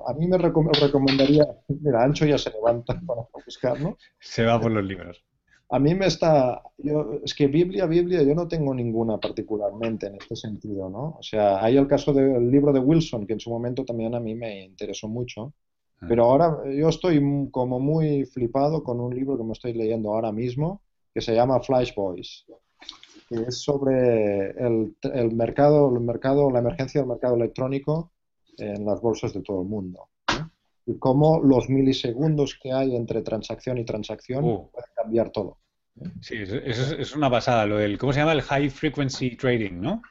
a 0.07 0.13
mí 0.13 0.27
me 0.27 0.37
recom- 0.37 0.71
recomendaría, 0.79 1.45
mira, 1.69 2.03
Ancho 2.03 2.25
ya 2.25 2.37
se 2.37 2.51
levanta 2.51 2.99
para 3.05 3.21
buscar, 3.45 3.79
¿no? 3.81 3.97
Se 4.19 4.43
va 4.45 4.61
por 4.61 4.71
los 4.71 4.85
libros. 4.85 5.25
A 5.69 5.79
mí 5.79 5.93
me 5.95 6.05
está, 6.07 6.61
yo, 6.77 7.19
es 7.25 7.33
que 7.33 7.47
Biblia, 7.47 7.85
Biblia, 7.87 8.23
yo 8.23 8.33
no 8.33 8.47
tengo 8.47 8.73
ninguna 8.73 9.19
particularmente 9.19 10.07
en 10.07 10.15
este 10.15 10.35
sentido, 10.35 10.89
¿no? 10.89 11.17
O 11.19 11.23
sea, 11.23 11.61
hay 11.63 11.75
el 11.77 11.87
caso 11.87 12.13
del 12.13 12.49
libro 12.49 12.71
de 12.71 12.79
Wilson, 12.79 13.27
que 13.27 13.33
en 13.33 13.39
su 13.41 13.49
momento 13.49 13.83
también 13.83 14.15
a 14.15 14.19
mí 14.21 14.33
me 14.33 14.63
interesó 14.63 15.09
mucho, 15.09 15.53
pero 15.99 16.25
ahora 16.25 16.57
yo 16.71 16.89
estoy 16.89 17.19
como 17.51 17.79
muy 17.79 18.25
flipado 18.25 18.83
con 18.83 18.99
un 18.99 19.15
libro 19.15 19.37
que 19.37 19.43
me 19.43 19.53
estoy 19.53 19.73
leyendo 19.73 20.13
ahora 20.13 20.31
mismo, 20.31 20.81
que 21.13 21.21
se 21.21 21.33
llama 21.33 21.59
Flash 21.61 21.93
Boys, 21.95 22.45
que 23.29 23.35
es 23.47 23.61
sobre 23.61 24.51
el, 24.51 24.95
el 25.13 25.31
mercado, 25.35 25.93
el 25.95 26.01
mercado, 26.01 26.51
la 26.51 26.59
emergencia 26.59 27.01
del 27.01 27.09
mercado 27.09 27.35
electrónico 27.35 28.11
en 28.57 28.85
las 28.85 29.01
bolsas 29.01 29.33
de 29.33 29.41
todo 29.41 29.61
el 29.61 29.67
mundo. 29.67 30.07
Y 30.85 30.97
cómo 30.99 31.41
los 31.43 31.69
milisegundos 31.69 32.57
que 32.61 32.71
hay 32.71 32.95
entre 32.95 33.21
transacción 33.21 33.77
y 33.77 33.85
transacción 33.85 34.45
Uh. 34.45 34.69
pueden 34.71 34.89
cambiar 34.95 35.31
todo. 35.31 35.57
Sí, 36.21 36.35
es, 36.35 36.51
es- 36.51 36.91
es 36.91 37.15
una 37.15 37.27
basada, 37.27 37.65
lo 37.65 37.77
del, 37.77 37.97
¿cómo 37.97 38.13
se 38.13 38.19
llama? 38.19 38.33
El 38.33 38.41
High 38.43 38.69
Frequency 38.69 39.35
Trading, 39.35 39.81
¿no? 39.81 40.01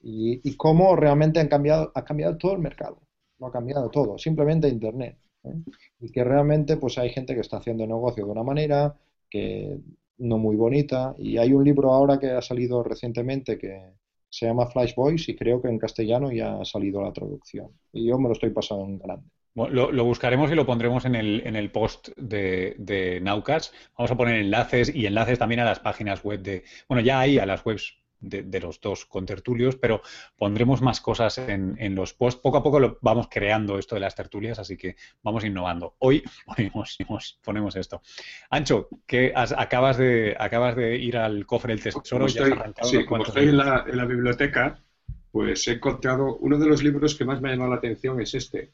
y, 0.00 0.40
y 0.48 0.56
cómo 0.56 0.94
realmente 0.94 1.40
han 1.40 1.48
cambiado, 1.48 1.90
ha 1.94 2.04
cambiado 2.04 2.36
todo 2.38 2.52
el 2.52 2.60
mercado, 2.60 3.00
no 3.38 3.46
ha 3.46 3.52
cambiado 3.52 3.90
todo, 3.90 4.18
simplemente 4.18 4.68
Internet. 4.68 5.18
¿eh? 5.44 5.54
Y 6.00 6.10
que 6.10 6.24
realmente 6.24 6.76
pues 6.76 6.98
hay 6.98 7.10
gente 7.10 7.34
que 7.34 7.40
está 7.40 7.58
haciendo 7.58 7.86
negocio 7.86 8.24
de 8.24 8.30
una 8.30 8.42
manera 8.42 8.94
que 9.30 9.78
no 10.18 10.38
muy 10.38 10.56
bonita. 10.56 11.14
Y 11.18 11.38
hay 11.38 11.52
un 11.52 11.64
libro 11.64 11.92
ahora 11.92 12.18
que 12.18 12.30
ha 12.30 12.42
salido 12.42 12.82
recientemente 12.82 13.58
que 13.58 13.80
se 14.28 14.46
llama 14.46 14.66
Flash 14.66 14.94
Boys 14.94 15.28
y 15.28 15.36
creo 15.36 15.60
que 15.60 15.68
en 15.68 15.78
castellano 15.78 16.30
ya 16.32 16.60
ha 16.60 16.64
salido 16.64 17.02
la 17.02 17.12
traducción. 17.12 17.68
Y 17.92 18.06
yo 18.06 18.18
me 18.18 18.28
lo 18.28 18.32
estoy 18.32 18.50
pasando 18.50 18.84
en 18.84 18.98
grande. 18.98 19.28
Bueno, 19.54 19.74
lo, 19.74 19.92
lo 19.92 20.04
buscaremos 20.04 20.50
y 20.52 20.54
lo 20.54 20.66
pondremos 20.66 21.06
en 21.06 21.14
el, 21.14 21.42
en 21.46 21.56
el 21.56 21.70
post 21.70 22.10
de, 22.18 22.74
de 22.78 23.20
Naucas. 23.22 23.72
Vamos 23.96 24.10
a 24.10 24.16
poner 24.16 24.36
enlaces 24.36 24.94
y 24.94 25.06
enlaces 25.06 25.38
también 25.38 25.60
a 25.60 25.64
las 25.64 25.80
páginas 25.80 26.22
web 26.22 26.42
de, 26.42 26.64
bueno, 26.88 27.02
ya 27.02 27.20
hay 27.20 27.38
a 27.38 27.46
las 27.46 27.64
webs 27.64 27.96
de, 28.20 28.42
de 28.42 28.60
los 28.60 28.80
dos 28.80 29.06
contertulios, 29.06 29.76
pero 29.76 30.00
pondremos 30.36 30.82
más 30.82 31.00
cosas 31.00 31.38
en, 31.38 31.76
en 31.78 31.94
los 31.94 32.14
posts. 32.14 32.40
Poco 32.40 32.58
a 32.58 32.62
poco 32.62 32.80
lo 32.80 32.98
vamos 33.02 33.28
creando 33.30 33.78
esto 33.78 33.94
de 33.94 34.00
las 34.00 34.14
tertulias, 34.14 34.58
así 34.58 34.76
que 34.76 34.96
vamos 35.22 35.44
innovando. 35.44 35.94
Hoy 35.98 36.22
ponemos, 36.46 36.98
ponemos- 37.44 37.76
esto. 37.76 38.02
Ancho, 38.50 38.88
que 39.06 39.32
has- 39.34 39.54
acabas, 39.56 39.98
de, 39.98 40.36
acabas 40.38 40.76
de 40.76 40.96
ir 40.96 41.16
al 41.16 41.44
cofre 41.46 41.74
del 41.74 41.82
tesoro 41.82 42.02
como 42.10 42.24
has 42.26 42.36
estoy, 42.36 42.52
arrancado 42.52 42.88
sí, 42.88 43.04
como 43.04 43.22
estoy 43.24 43.48
en 43.48 43.56
la, 43.56 43.84
en 43.86 43.96
la 43.96 44.04
biblioteca, 44.04 44.82
pues 45.30 45.68
he 45.68 45.72
encontrado 45.72 46.36
uno 46.38 46.58
de 46.58 46.66
los 46.66 46.82
libros 46.82 47.14
que 47.14 47.24
más 47.24 47.40
me 47.40 47.48
ha 47.48 47.52
llamado 47.52 47.70
la 47.70 47.76
atención 47.76 48.20
es 48.20 48.34
este, 48.34 48.72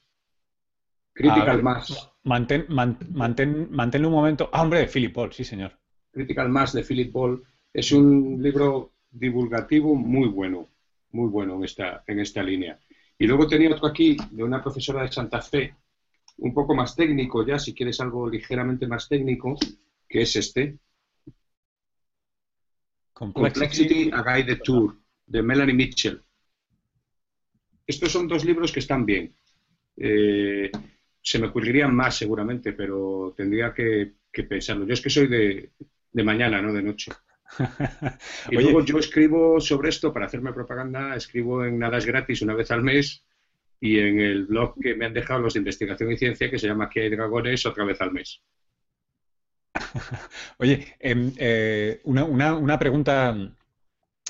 Critical 1.15 1.57
ver, 1.57 1.63
Mass. 1.63 2.11
Mantén, 2.25 2.65
man- 2.69 2.99
mantén, 3.11 3.69
manténlo 3.71 4.09
un 4.09 4.15
momento. 4.15 4.49
Ah, 4.53 4.63
hombre, 4.63 4.87
Philip 4.87 5.13
Paul, 5.15 5.33
sí, 5.33 5.45
señor. 5.45 5.73
Critical 6.11 6.49
Mass 6.49 6.73
de 6.73 6.85
Philip 6.85 7.13
Ball 7.13 7.43
es 7.73 7.93
un 7.93 8.41
libro 8.43 8.92
divulgativo 9.13 9.95
muy 9.95 10.29
bueno, 10.29 10.69
muy 11.13 11.29
bueno 11.29 11.57
en 11.57 11.65
esta, 11.65 12.03
en 12.07 12.21
esta 12.21 12.43
línea. 12.43 12.79
Y 13.19 13.27
luego 13.27 13.47
tenía 13.47 13.71
otro 13.71 13.87
aquí 13.87 14.17
de 14.31 14.43
una 14.43 14.63
profesora 14.63 15.03
de 15.03 15.13
Santa 15.13 15.41
Fe, 15.41 15.77
un 16.39 16.53
poco 16.53 16.75
más 16.75 16.97
técnico 16.97 17.47
ya, 17.47 17.59
si 17.59 17.75
quieres 17.75 18.01
algo 18.01 18.29
ligeramente 18.29 18.87
más 18.87 19.09
técnico, 19.09 19.57
que 20.09 20.23
es 20.23 20.35
este, 20.37 20.79
Complexity, 23.13 24.11
a 24.13 24.23
Guided 24.23 24.61
Tour, 24.65 24.97
de 25.27 25.43
Melanie 25.43 25.75
Mitchell. 25.75 26.21
Estos 27.87 28.11
son 28.11 28.27
dos 28.27 28.45
libros 28.45 28.73
que 28.73 28.81
están 28.81 29.05
bien. 29.05 29.35
Eh, 29.97 30.71
se 31.21 31.39
me 31.39 31.47
ocurrirían 31.47 31.95
más 31.95 32.17
seguramente, 32.17 32.73
pero 32.73 33.33
tendría 33.37 33.73
que, 33.73 34.15
que 34.33 34.43
pensarlo. 34.45 34.87
Yo 34.87 34.95
es 34.95 35.01
que 35.01 35.11
soy 35.11 35.29
de, 35.29 35.71
de 36.11 36.25
mañana, 36.25 36.61
no 36.61 36.73
de 36.73 36.83
noche. 36.83 37.13
Y 38.51 38.57
Oye, 38.57 38.65
luego 38.65 38.85
yo 38.85 38.99
escribo 38.99 39.61
sobre 39.61 39.91
esto 39.91 40.13
para 40.13 40.27
hacerme 40.27 40.53
propaganda, 40.53 41.15
escribo 41.17 41.65
en 41.65 41.79
Nada 41.79 41.99
es 41.99 42.07
gratis 42.07 42.43
una 42.43 42.55
vez 42.55 42.71
al 42.71 42.83
mes 42.83 43.25
y 43.81 43.99
en 43.99 44.21
el 44.21 44.47
blog 44.47 44.75
que 44.81 44.95
me 44.95 45.07
han 45.07 45.13
dejado 45.15 45.41
los 45.41 45.55
de 45.55 45.59
investigación 45.61 46.13
y 46.13 46.17
ciencia 46.17 46.51
que 46.51 46.59
se 46.59 46.69
llama 46.69 46.85
Aquí 46.85 47.01
hay 47.01 47.11
dragones 47.11 47.67
otra 47.67 47.85
vez 47.85 48.01
al 48.01 48.13
mes. 48.13 48.43
Oye, 50.59 50.95
em, 51.01 51.33
eh, 51.39 52.01
una, 52.05 52.25
una- 52.25 52.55
una 52.57 52.79
pregunta. 52.79 53.35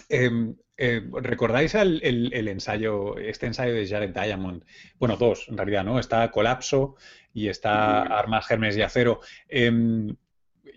em, 0.09 0.57
eh, 0.77 1.03
¿recordáis 1.23 1.75
el, 1.75 2.01
el- 2.03 2.33
el 2.35 2.49
ensayo, 2.49 3.17
este 3.19 3.47
ensayo 3.47 3.75
de 3.75 3.87
Jared 3.87 4.11
Diamond? 4.15 4.65
Bueno, 4.99 5.17
dos, 5.17 5.47
en 5.49 5.57
realidad, 5.57 5.85
¿no? 5.85 5.99
Está 5.99 6.31
Colapso 6.31 6.97
y 7.33 7.49
está 7.49 8.03
Armas, 8.03 8.47
Gérmenes 8.47 8.77
y 8.77 8.83
Acero. 8.83 9.21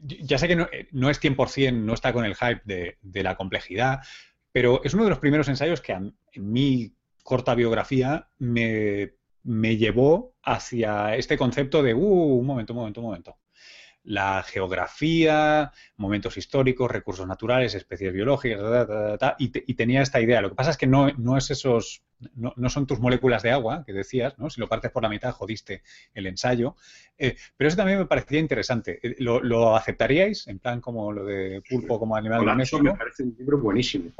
Ya 0.01 0.37
sé 0.37 0.47
que 0.47 0.55
no, 0.55 0.67
no 0.91 1.09
es 1.09 1.21
100%, 1.21 1.73
no 1.73 1.93
está 1.93 2.13
con 2.13 2.25
el 2.25 2.35
hype 2.35 2.61
de, 2.65 3.23
la 3.23 3.35
complejidad, 3.35 3.99
pero 4.51 4.81
es 4.83 4.93
uno 4.93 5.03
de 5.03 5.09
los 5.09 5.19
primeros 5.19 5.47
ensayos 5.47 5.81
que 5.81 5.93
en 5.93 6.13
mi 6.35 6.93
corta 7.23 7.55
biografía 7.55 8.29
me, 8.39 9.13
me 9.43 9.77
llevó 9.77 10.35
hacia 10.43 11.15
este 11.15 11.37
concepto 11.37 11.83
de, 11.83 11.93
uh, 11.93 11.99
un 11.99 12.45
momento, 12.45 12.73
un 12.73 12.79
momento, 12.79 13.01
un 13.01 13.07
momento 13.07 13.37
la 14.05 14.43
geografía, 14.43 15.71
momentos 15.97 16.37
históricos, 16.37 16.91
recursos 16.91 17.27
naturales, 17.27 17.73
especies 17.73 18.13
biológicas, 18.13 18.61
y, 19.39 19.73
tenía 19.73 20.01
esta 20.01 20.21
idea. 20.21 20.41
Lo 20.41 20.49
que 20.49 20.55
pasa 20.55 20.71
es 20.71 20.77
que 20.77 20.87
no, 20.87 21.11
no 21.17 21.37
es 21.37 21.49
esos, 21.51 22.03
no, 22.35 22.69
son 22.69 22.87
tus 22.87 22.99
moléculas 22.99 23.43
de 23.43 23.51
agua 23.51 23.83
que 23.85 23.93
decías, 23.93 24.37
¿no? 24.37 24.49
Si 24.49 24.59
lo 24.59 24.69
partes 24.69 24.91
por 24.91 25.03
la 25.03 25.09
mitad, 25.09 25.31
jodiste 25.31 25.83
el 26.13 26.27
ensayo. 26.27 26.75
Eh, 27.17 27.35
pero 27.57 27.67
eso 27.67 27.77
también 27.77 27.99
me 27.99 28.05
parecía 28.05 28.39
interesante. 28.39 28.99
Eh, 29.01 29.15
¿Lo, 29.19 29.75
aceptaríais? 29.75 30.47
En 30.47 30.59
plan 30.59 30.81
como 30.81 31.11
lo 31.11 31.25
de 31.25 31.61
pulpo 31.69 31.99
como 31.99 32.15
animal 32.15 32.39
Colapso 32.39 32.79
me 32.79 32.95
parece 32.95 33.23
un 33.23 33.35
libro 33.37 33.59
buenísimo. 33.59 34.11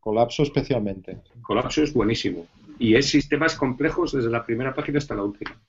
Colapso 0.00 0.42
especialmente. 0.42 1.18
Colapso 1.42 1.82
es 1.82 1.92
buenísimo. 1.92 2.46
Y 2.78 2.94
es 2.94 3.08
sistemas 3.08 3.54
complejos 3.54 4.12
desde 4.12 4.30
la 4.30 4.44
primera 4.44 4.74
página 4.74 4.98
hasta 4.98 5.14
la 5.14 5.22
última. 5.22 5.60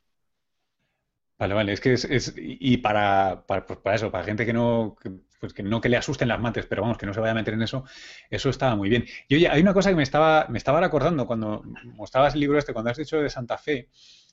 Vale, 1.41 1.55
vale, 1.55 1.73
es 1.73 1.81
que 1.81 1.93
es, 1.93 2.33
y 2.37 2.77
para, 2.77 3.47
para, 3.47 3.65
pues 3.65 3.79
para, 3.79 3.95
eso, 3.95 4.11
para 4.11 4.23
gente 4.23 4.45
que 4.45 4.53
no, 4.53 4.95
que, 5.01 5.09
pues 5.39 5.55
que 5.55 5.63
no 5.63 5.81
que 5.81 5.89
le 5.89 5.97
asusten 5.97 6.27
las 6.27 6.39
mates, 6.39 6.67
pero 6.67 6.83
vamos, 6.83 6.99
que 6.99 7.07
no 7.07 7.15
se 7.15 7.19
vaya 7.19 7.31
a 7.31 7.33
meter 7.33 7.55
en 7.55 7.63
eso, 7.63 7.83
eso 8.29 8.51
estaba 8.51 8.75
muy 8.75 8.89
bien. 8.89 9.05
Y 9.27 9.37
oye, 9.37 9.49
hay 9.49 9.59
una 9.59 9.73
cosa 9.73 9.89
que 9.89 9.95
me 9.95 10.03
estaba, 10.03 10.45
me 10.49 10.59
estaba 10.59 10.79
recordando 10.79 11.25
cuando 11.25 11.63
mostrabas 11.95 12.35
el 12.35 12.41
libro 12.41 12.59
este, 12.59 12.73
cuando 12.73 12.91
has 12.91 12.97
dicho 12.97 13.19
de 13.19 13.31
Santa 13.31 13.57
Fe, 13.57 13.89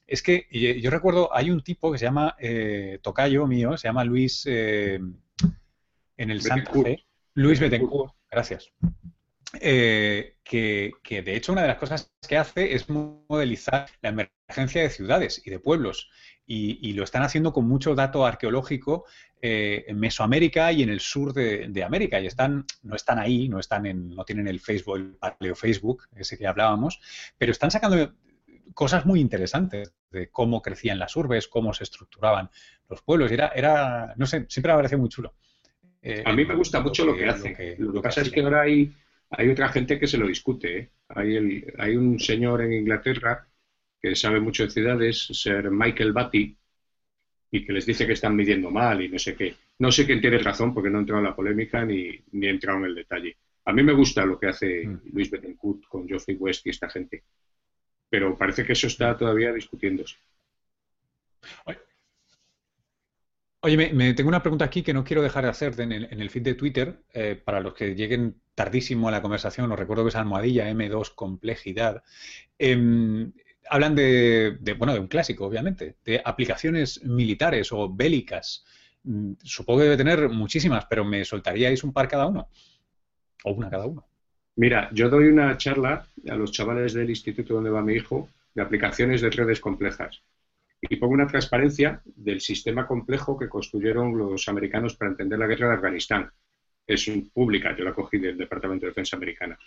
es 0.07 0.23
que 0.23 0.49
yo 0.51 0.91
recuerdo, 0.91 1.35
hay 1.35 1.51
un 1.51 1.63
tipo 1.63 1.91
que 1.91 1.97
se 1.97 2.05
llama 2.05 2.37
eh, 2.39 2.99
Tocayo 3.01 3.47
mío, 3.47 3.79
se 3.79 3.89
llama 3.89 4.05
Luis 4.05 4.45
eh, 4.45 5.01
en 6.19 6.31
el 6.31 6.43
Santa 6.43 6.73
Fe, 6.75 7.07
Luis 7.33 7.59
Betancourt, 7.59 8.13
gracias. 8.31 8.71
Eh, 9.63 10.37
que, 10.45 10.93
que, 11.03 11.23
de 11.23 11.37
hecho 11.37 11.53
una 11.53 11.63
de 11.63 11.69
las 11.69 11.79
cosas 11.79 12.13
que 12.29 12.37
hace 12.37 12.75
es 12.75 12.91
modelizar 12.91 13.89
la 14.03 14.11
emergencia 14.11 14.83
de 14.83 14.91
ciudades 14.91 15.41
y 15.43 15.49
de 15.49 15.59
pueblos 15.59 16.11
y, 16.51 16.95
lo 16.95 17.05
están 17.05 17.23
haciendo 17.23 17.53
con 17.53 17.69
mucho 17.69 17.95
dato 17.95 18.25
arqueológico 18.25 19.05
eh, 19.43 19.85
en 19.87 20.01
Mesoamérica 20.01 20.73
y 20.73 20.83
en 20.83 20.89
el 20.89 21.01
sur 21.01 21.35
de, 21.35 21.85
América. 21.85 22.19
Y 22.21 22.27
están, 22.27 22.65
no 22.83 22.97
están 22.97 23.19
ahí, 23.19 23.51
no 23.51 23.61
están 23.61 23.85
en, 23.85 24.15
no 24.15 24.25
tienen 24.25 24.49
el 24.49 24.59
Facebook, 24.59 24.97
el 24.97 25.17
paleo 25.17 25.55
Facebook, 25.55 26.05
ese 26.17 26.39
que 26.39 26.47
hablábamos, 26.47 27.01
pero 27.37 27.53
están 27.53 27.71
sacando 27.71 28.15
cosas 28.73 29.05
muy 29.05 29.21
interesantes 29.21 29.93
de 30.11 30.31
cómo 30.31 30.63
crecían 30.63 30.99
las 30.99 31.15
urbes, 31.17 31.49
cómo 31.49 31.75
se 31.75 31.85
estructuraban 31.85 32.49
los 32.89 33.03
pueblos. 33.03 33.31
Y 33.31 33.35
era, 33.35 33.49
era 33.49 34.15
no 34.17 34.25
sé, 34.25 34.47
siempre 34.49 34.73
me 34.73 34.79
parecido 34.79 35.01
muy 35.01 35.11
chulo. 35.11 35.35
Eh, 36.01 36.23
a 36.25 36.33
mí 36.33 36.47
me 36.47 36.55
gusta 36.55 36.81
mucho 36.81 37.05
lo 37.05 37.15
que, 37.15 37.27
hace. 37.27 37.77
Lo 37.79 37.93
que, 37.93 38.01
pasa 38.01 38.23
es 38.23 38.31
que 38.31 38.41
ahora 38.41 38.63
hay, 38.63 38.91
hay 39.29 39.51
otra 39.51 39.69
gente 39.69 39.99
que 39.99 40.07
se 40.07 40.17
lo 40.17 40.27
discute. 40.27 40.79
¿eh? 40.79 40.91
Hay, 41.09 41.37
el, 41.37 41.75
hay 41.79 41.95
un 41.95 42.19
señor 42.19 42.63
en 42.63 42.73
Inglaterra 42.73 43.47
que 44.01 44.15
sabe 44.15 44.41
mucho 44.41 44.65
de 44.65 44.71
ciudades, 44.71 45.27
ser 45.33 45.71
Michael 45.71 46.13
Batty, 46.13 46.57
y 47.51 47.65
que 47.65 47.73
les 47.73 47.87
dice 47.87 48.07
que 48.07 48.13
están 48.13 48.37
midiendo 48.37 48.71
mal 48.71 49.03
y 49.03 49.09
no 49.09 49.19
sé 49.19 49.35
qué. 49.35 49.55
No 49.79 49.91
sé 49.91 50.07
quién 50.07 50.21
tiene 50.21 50.39
razón 50.39 50.75
porque 50.75 50.91
no 50.91 50.99
he 50.99 51.01
entrado 51.01 51.21
en 51.21 51.29
la 51.29 51.37
polémica 51.37 51.85
ni, 51.85 52.11
ni 52.33 52.47
he 52.47 52.51
entrado 52.51 52.79
en 52.79 52.87
el 52.87 52.95
detalle. 52.95 53.37
A 53.65 53.73
mí 53.73 53.83
me 53.83 53.93
gusta 53.93 54.25
lo 54.25 54.39
que 54.39 54.49
hace 54.49 54.87
mm. 54.87 55.01
Luis 55.13 55.31
Betancourt 55.31 55.85
con 55.89 56.07
Geoffrey 56.07 56.37
West 56.37 56.67
y 56.67 56.71
esta 56.71 56.89
gente, 56.89 57.25
pero 58.09 58.37
parece 58.37 58.65
que 58.65 58.73
eso 58.73 58.87
está 58.87 59.17
todavía 59.17 59.53
discutiéndose. 59.53 60.17
Oye, 63.61 63.77
me, 63.93 64.15
tengo 64.15 64.29
una 64.29 64.43
pregunta 64.43 64.65
aquí 64.65 64.83
que 64.83 64.95
no 64.95 65.05
quiero 65.05 65.23
dejar 65.23 65.45
de 65.45 65.51
hacer 65.51 65.81
en 65.81 65.93
el, 65.93 66.31
feed 66.31 66.43
de 66.43 66.55
Twitter. 66.55 67.03
Eh, 67.13 67.35
para 67.35 67.61
los 67.61 67.75
que 67.75 67.95
lleguen 67.95 68.41
tardísimo 68.55 69.09
a 69.09 69.11
la 69.11 69.21
conversación, 69.21 69.71
os 69.73 69.79
recuerdo 69.79 70.05
que 70.05 70.11
es 70.11 70.17
almohadilla 70.17 70.71
M2 70.71 71.15
complejidad. 71.15 72.03
Em, 72.57 73.33
hablan 73.71 73.95
de, 73.95 74.59
bueno, 74.77 74.95
de 74.95 75.01
un 75.01 75.09
clásico, 75.09 75.47
obviamente, 75.47 75.97
de 76.05 76.21
aplicaciones 76.25 77.05
militares 77.05 77.73
o 77.73 77.93
bélicas. 77.93 78.64
Mm, 79.05 79.33
supongo 79.43 79.81
que 79.81 79.85
debe 79.85 79.97
tener 79.97 80.29
muchísimas, 80.29 80.87
pero 80.87 81.05
¿me 81.05 81.25
soltaríais 81.25 81.85
un 81.85 81.93
par 81.93 82.09
cada 82.09 82.27
uno? 82.27 82.49
O 83.45 83.53
una 83.53 83.71
cada 83.71 83.87
uno. 83.87 84.07
Mira, 84.57 84.91
yo 84.93 85.09
doy 85.09 85.29
una 85.29 85.57
charla 85.57 86.07
a 86.29 86.35
los 86.35 86.51
chavales 86.51 86.93
del 86.93 87.11
instituto 87.11 87.55
donde 87.55 87.71
va 87.71 87.81
mi 87.81 87.95
hijo 87.95 88.29
de 88.55 88.62
aplicaciones 88.62 89.21
de 89.21 89.31
redes 89.31 89.61
complejas. 89.61 90.23
Y 90.81 90.97
pongo 90.97 91.14
una 91.14 91.27
transparencia 91.27 92.03
del 92.05 92.41
sistema 92.41 92.87
complejo 92.87 93.39
que 93.39 93.49
construyeron 93.49 94.16
los 94.16 94.49
americanos 94.49 94.97
para 94.97 95.12
entender 95.12 95.39
la 95.39 95.47
guerra 95.47 95.69
de 95.69 95.75
Afganistán. 95.75 96.31
Es 96.87 97.11
pública, 97.33 97.77
yo 97.77 97.85
la 97.85 97.93
cogí 97.93 98.19
del 98.19 98.39
Departamento 98.39 98.87
de 98.87 98.91
Defensa 98.91 99.16
americana. 99.16 99.59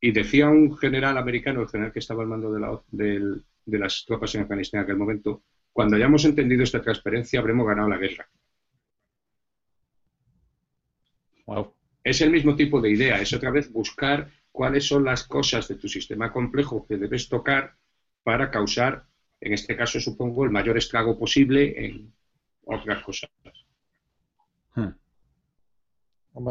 Y 0.00 0.12
decía 0.12 0.48
un 0.48 0.76
general 0.76 1.18
americano, 1.18 1.62
el 1.62 1.68
general 1.68 1.92
que 1.92 1.98
estaba 1.98 2.22
al 2.22 2.28
mando 2.28 2.52
de, 2.52 2.60
la, 2.60 2.80
de, 2.90 3.78
las 3.78 4.04
tropas 4.06 4.34
en 4.34 4.42
Afganistán 4.42 4.80
en 4.80 4.84
aquel 4.84 4.96
momento, 4.96 5.42
cuando 5.72 5.96
hayamos 5.96 6.24
entendido 6.24 6.62
esta 6.62 6.80
transparencia 6.80 7.40
habremos 7.40 7.66
ganado 7.66 7.88
la 7.88 7.98
guerra. 7.98 8.28
Es 12.04 12.20
el 12.20 12.30
mismo 12.30 12.54
tipo 12.54 12.80
de 12.80 12.90
idea, 12.90 13.20
es 13.20 13.32
otra 13.32 13.50
vez 13.50 13.72
buscar 13.72 14.30
cuáles 14.52 14.86
son 14.86 15.04
las 15.04 15.24
cosas 15.24 15.68
de 15.68 15.76
tu 15.76 15.88
sistema 15.88 16.32
complejo 16.32 16.86
que 16.86 16.96
debes 16.96 17.28
tocar 17.28 17.74
para 18.22 18.50
causar, 18.50 19.06
en 19.40 19.52
este 19.52 19.76
caso 19.76 20.00
supongo, 20.00 20.44
el 20.44 20.50
mayor 20.50 20.76
estrago 20.76 21.18
posible 21.18 21.86
en 21.86 22.12
otras 22.64 23.02
cosas. 23.02 23.30
Hmm. 24.74 24.88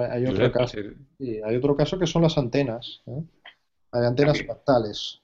hay, 0.09 0.25
otro 0.25 0.51
caso, 0.51 0.77
hay 1.19 1.55
otro 1.55 1.75
caso 1.75 1.99
que 1.99 2.07
son 2.07 2.23
las 2.23 2.37
antenas. 2.37 3.01
¿eh? 3.05 3.23
Hay 3.91 4.05
antenas 4.05 4.39
fractales 4.39 5.21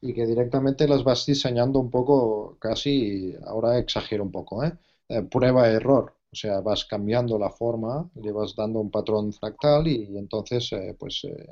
y 0.00 0.14
que 0.14 0.26
directamente 0.26 0.86
las 0.86 1.02
vas 1.02 1.26
diseñando 1.26 1.80
un 1.80 1.90
poco, 1.90 2.56
casi, 2.60 3.34
ahora 3.46 3.78
exagero 3.78 4.22
un 4.22 4.30
poco, 4.30 4.64
¿eh? 4.64 4.72
eh 5.08 5.22
prueba-error. 5.22 6.14
O 6.30 6.36
sea, 6.36 6.60
vas 6.60 6.84
cambiando 6.84 7.38
la 7.38 7.50
forma, 7.50 8.08
le 8.16 8.32
vas 8.32 8.54
dando 8.54 8.80
un 8.80 8.90
patrón 8.90 9.32
fractal 9.32 9.88
y, 9.88 10.16
entonces, 10.18 10.70
eh, 10.72 10.94
pues, 10.98 11.24
eh, 11.24 11.46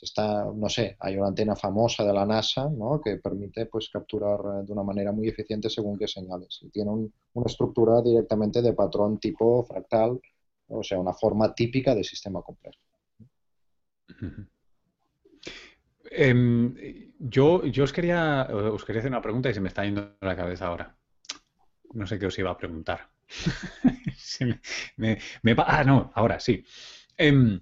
está, 0.00 0.44
no 0.44 0.68
sé, 0.68 0.96
hay 0.98 1.16
una 1.16 1.28
antena 1.28 1.54
famosa 1.54 2.04
de 2.04 2.12
la 2.12 2.26
NASA, 2.26 2.68
¿no? 2.68 3.00
Que 3.00 3.16
permite, 3.18 3.66
pues, 3.66 3.88
capturar 3.90 4.64
de 4.64 4.72
una 4.72 4.82
manera 4.82 5.12
muy 5.12 5.28
eficiente 5.28 5.70
según 5.70 5.96
qué 5.96 6.08
señales. 6.08 6.58
Y 6.62 6.68
tiene 6.70 6.90
una 6.90 7.46
estructura 7.46 8.02
directamente 8.02 8.60
de 8.60 8.72
patrón 8.72 9.18
tipo 9.18 9.62
fractal, 9.64 10.20
o 10.68 10.82
sea, 10.82 10.98
una 10.98 11.14
forma 11.14 11.54
típica 11.54 11.94
de 11.94 12.04
sistema 12.04 12.42
complejo. 12.42 12.78
Em, 16.10 16.74
yo, 17.18 17.62
os 17.82 17.92
quería, 17.92 18.46
os 18.50 18.84
quería 18.84 19.00
hacer 19.00 19.10
una 19.10 19.22
pregunta 19.22 19.50
y 19.50 19.54
se 19.54 19.60
me 19.60 19.68
está 19.68 19.84
yendo 19.84 20.16
la 20.20 20.36
cabeza 20.36 20.66
ahora. 20.66 20.96
No 21.92 22.06
sé 22.06 22.18
qué 22.18 22.26
os 22.26 22.38
iba 22.38 22.50
a 22.50 22.56
preguntar. 22.56 23.10
ah, 25.66 25.84
no, 25.84 26.12
ahora 26.14 26.40
sí. 26.40 26.64
Em, 27.16 27.60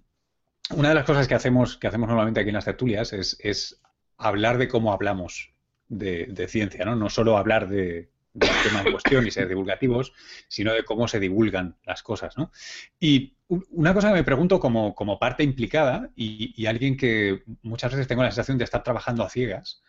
una 0.71 0.89
de 0.91 0.95
las 0.95 1.05
cosas 1.05 1.29
que 1.29 1.35
hacemos, 1.35 1.77
que 1.77 1.87
hacemos 1.87 2.09
normalmente 2.09 2.41
aquí 2.41 2.51
en 2.51 2.55
las 2.55 2.65
tertulias 2.65 3.13
es, 3.13 3.81
hablar 4.19 4.59
de 4.59 4.69
cómo 4.69 4.93
hablamos 4.93 5.53
de, 5.89 6.27
de, 6.27 6.49
ciencia, 6.49 6.85
¿no? 6.85 6.97
No 6.97 7.11
solo 7.11 7.37
hablar 7.37 7.69
de, 7.69 8.11
del 8.37 8.51
tema 8.63 8.83
en 8.83 8.93
cuestión 8.93 9.27
y 9.27 9.31
ser 9.31 9.49
divulgativos, 9.49 10.13
sino 10.47 10.75
de 10.75 10.85
cómo 10.85 11.09
se 11.09 11.19
divulgan 11.19 11.77
las 11.85 12.03
cosas, 12.03 12.37
¿no? 12.37 12.53
Y 13.01 13.35
una 13.49 13.95
cosa 13.95 14.09
que 14.09 14.15
me 14.15 14.25
pregunto 14.25 14.61
como, 14.61 15.19
parte 15.19 15.43
implicada 15.43 16.11
y, 16.15 16.67
alguien 16.67 16.97
que 16.97 17.43
muchas 17.63 17.93
veces 17.93 18.07
tengo 18.07 18.23
la 18.23 18.31
sensación 18.31 18.59
de 18.59 18.65
estar 18.65 18.83
trabajando 18.83 19.25
a 19.25 19.31
ciegas, 19.31 19.83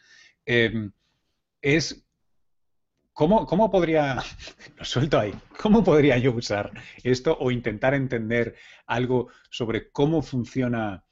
em, 0.45 0.91
es 1.61 2.05
¿cómo, 3.11 3.45
cómo 3.45 3.69
podría, 3.69 4.15
lo 4.77 4.85
suelto 4.85 5.19
ahí, 5.19 5.33
cómo 5.61 5.83
podría 5.83 6.17
yo 6.17 6.31
usar 6.31 6.71
esto 7.03 7.37
o 7.39 7.51
intentar 7.51 7.93
entender 7.93 8.55
algo 8.85 9.27
sobre 9.49 9.89
cómo 9.91 10.21
funciona, 10.21 11.03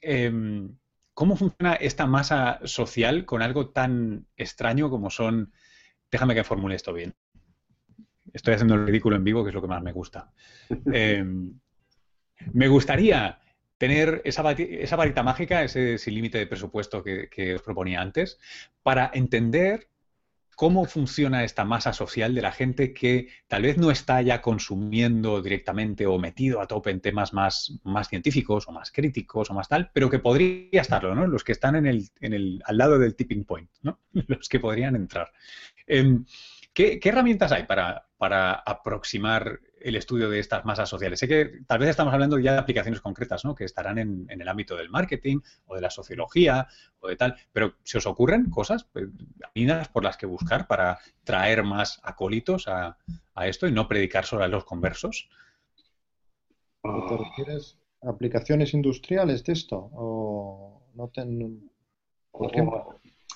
em, 0.00 0.78
cómo 1.12 1.36
funciona 1.36 1.74
esta 1.74 2.06
masa 2.06 2.60
social 2.64 3.26
con 3.26 3.42
algo 3.42 3.70
tan 3.70 4.26
extraño 4.36 4.88
como 4.88 5.10
son 5.10 5.52
déjame 6.10 6.34
que 6.34 6.44
formule 6.44 6.74
esto 6.74 6.92
bien. 6.92 7.14
Estoy 8.32 8.54
haciendo 8.54 8.74
el 8.74 8.86
ridículo 8.86 9.16
en 9.16 9.24
vivo, 9.24 9.42
que 9.42 9.50
es 9.50 9.54
lo 9.54 9.62
que 9.62 9.68
más 9.68 9.82
me 9.82 9.92
gusta. 9.92 10.32
Em, 10.92 11.58
me 12.52 12.68
gustaría 12.68 13.40
tener 13.78 14.22
esa, 14.24 14.42
varita 14.42 15.22
mágica, 15.22 15.62
ese 15.62 15.98
sin 15.98 16.14
límite 16.14 16.38
de 16.38 16.46
presupuesto 16.46 17.02
que, 17.02 17.54
os 17.54 17.62
proponía 17.62 18.00
antes, 18.00 18.38
para 18.82 19.10
entender 19.14 19.88
cómo 20.56 20.86
funciona 20.86 21.44
esta 21.44 21.64
masa 21.64 21.92
social 21.92 22.34
de 22.34 22.42
la 22.42 22.50
gente 22.50 22.92
que 22.92 23.28
tal 23.46 23.62
vez 23.62 23.78
no 23.78 23.92
está 23.92 24.20
ya 24.22 24.42
consumiendo 24.42 25.40
directamente 25.40 26.04
o 26.04 26.18
metido 26.18 26.60
a 26.60 26.66
tope 26.66 26.90
en 26.90 27.00
temas 27.00 27.32
más, 27.32 27.78
más 27.84 28.08
científicos 28.08 28.66
o 28.66 28.72
más 28.72 28.90
críticos 28.90 29.50
o 29.50 29.54
más 29.54 29.68
tal, 29.68 29.92
pero 29.94 30.10
que 30.10 30.18
podría 30.18 30.80
estarlo, 30.80 31.14
¿no? 31.14 31.28
Los 31.28 31.44
que 31.44 31.52
están 31.52 31.76
en 31.76 31.86
el, 31.86 32.08
en 32.20 32.34
el, 32.34 32.60
al 32.64 32.76
lado 32.76 32.98
del 32.98 33.14
tipping 33.14 33.44
point, 33.44 33.70
¿no? 33.82 34.00
Los 34.26 34.48
que 34.48 34.58
podrían 34.58 34.96
entrar. 34.96 35.30
Em, 35.88 36.26
¿qué, 36.74 37.00
herramientas 37.02 37.50
hay 37.50 37.64
para, 37.64 38.04
aproximar 38.66 39.60
el 39.80 39.96
estudio 39.96 40.28
de 40.28 40.38
estas 40.38 40.64
masas 40.64 40.88
sociales? 40.88 41.18
Sé 41.18 41.26
que 41.26 41.62
tal 41.66 41.78
vez 41.78 41.88
estamos 41.88 42.12
hablando 42.12 42.38
ya 42.38 42.52
de 42.52 42.58
aplicaciones 42.58 43.00
concretas, 43.00 43.44
¿no? 43.44 43.54
Que 43.54 43.64
estarán 43.64 43.98
en, 43.98 44.26
el 44.28 44.46
ámbito 44.46 44.76
del 44.76 44.90
marketing 44.90 45.40
o 45.66 45.74
de 45.74 45.80
la 45.80 45.90
sociología 45.90 46.68
o 47.00 47.08
de 47.08 47.16
tal, 47.16 47.36
pero 47.52 47.74
¿se 47.82 47.98
os 47.98 48.06
ocurren 48.06 48.50
cosas, 48.50 48.86
caminas 48.92 49.78
pues, 49.78 49.88
por 49.88 50.04
las 50.04 50.18
que 50.18 50.26
buscar 50.26 50.66
para 50.66 50.98
traer 51.24 51.64
más 51.64 52.00
acólitos 52.02 52.68
a, 52.68 52.96
esto 53.42 53.68
y 53.68 53.72
no 53.72 53.88
predicar 53.88 54.24
solo 54.24 54.44
a 54.44 54.48
los 54.48 54.64
conversos? 54.64 55.30
¿Te 56.82 57.16
refieres 57.16 57.78
a 58.02 58.10
aplicaciones 58.10 58.74
industriales 58.74 59.44
de 59.44 59.52
esto? 59.52 59.90
¿O 59.94 60.82
no 60.94 61.08
ten... 61.08 61.70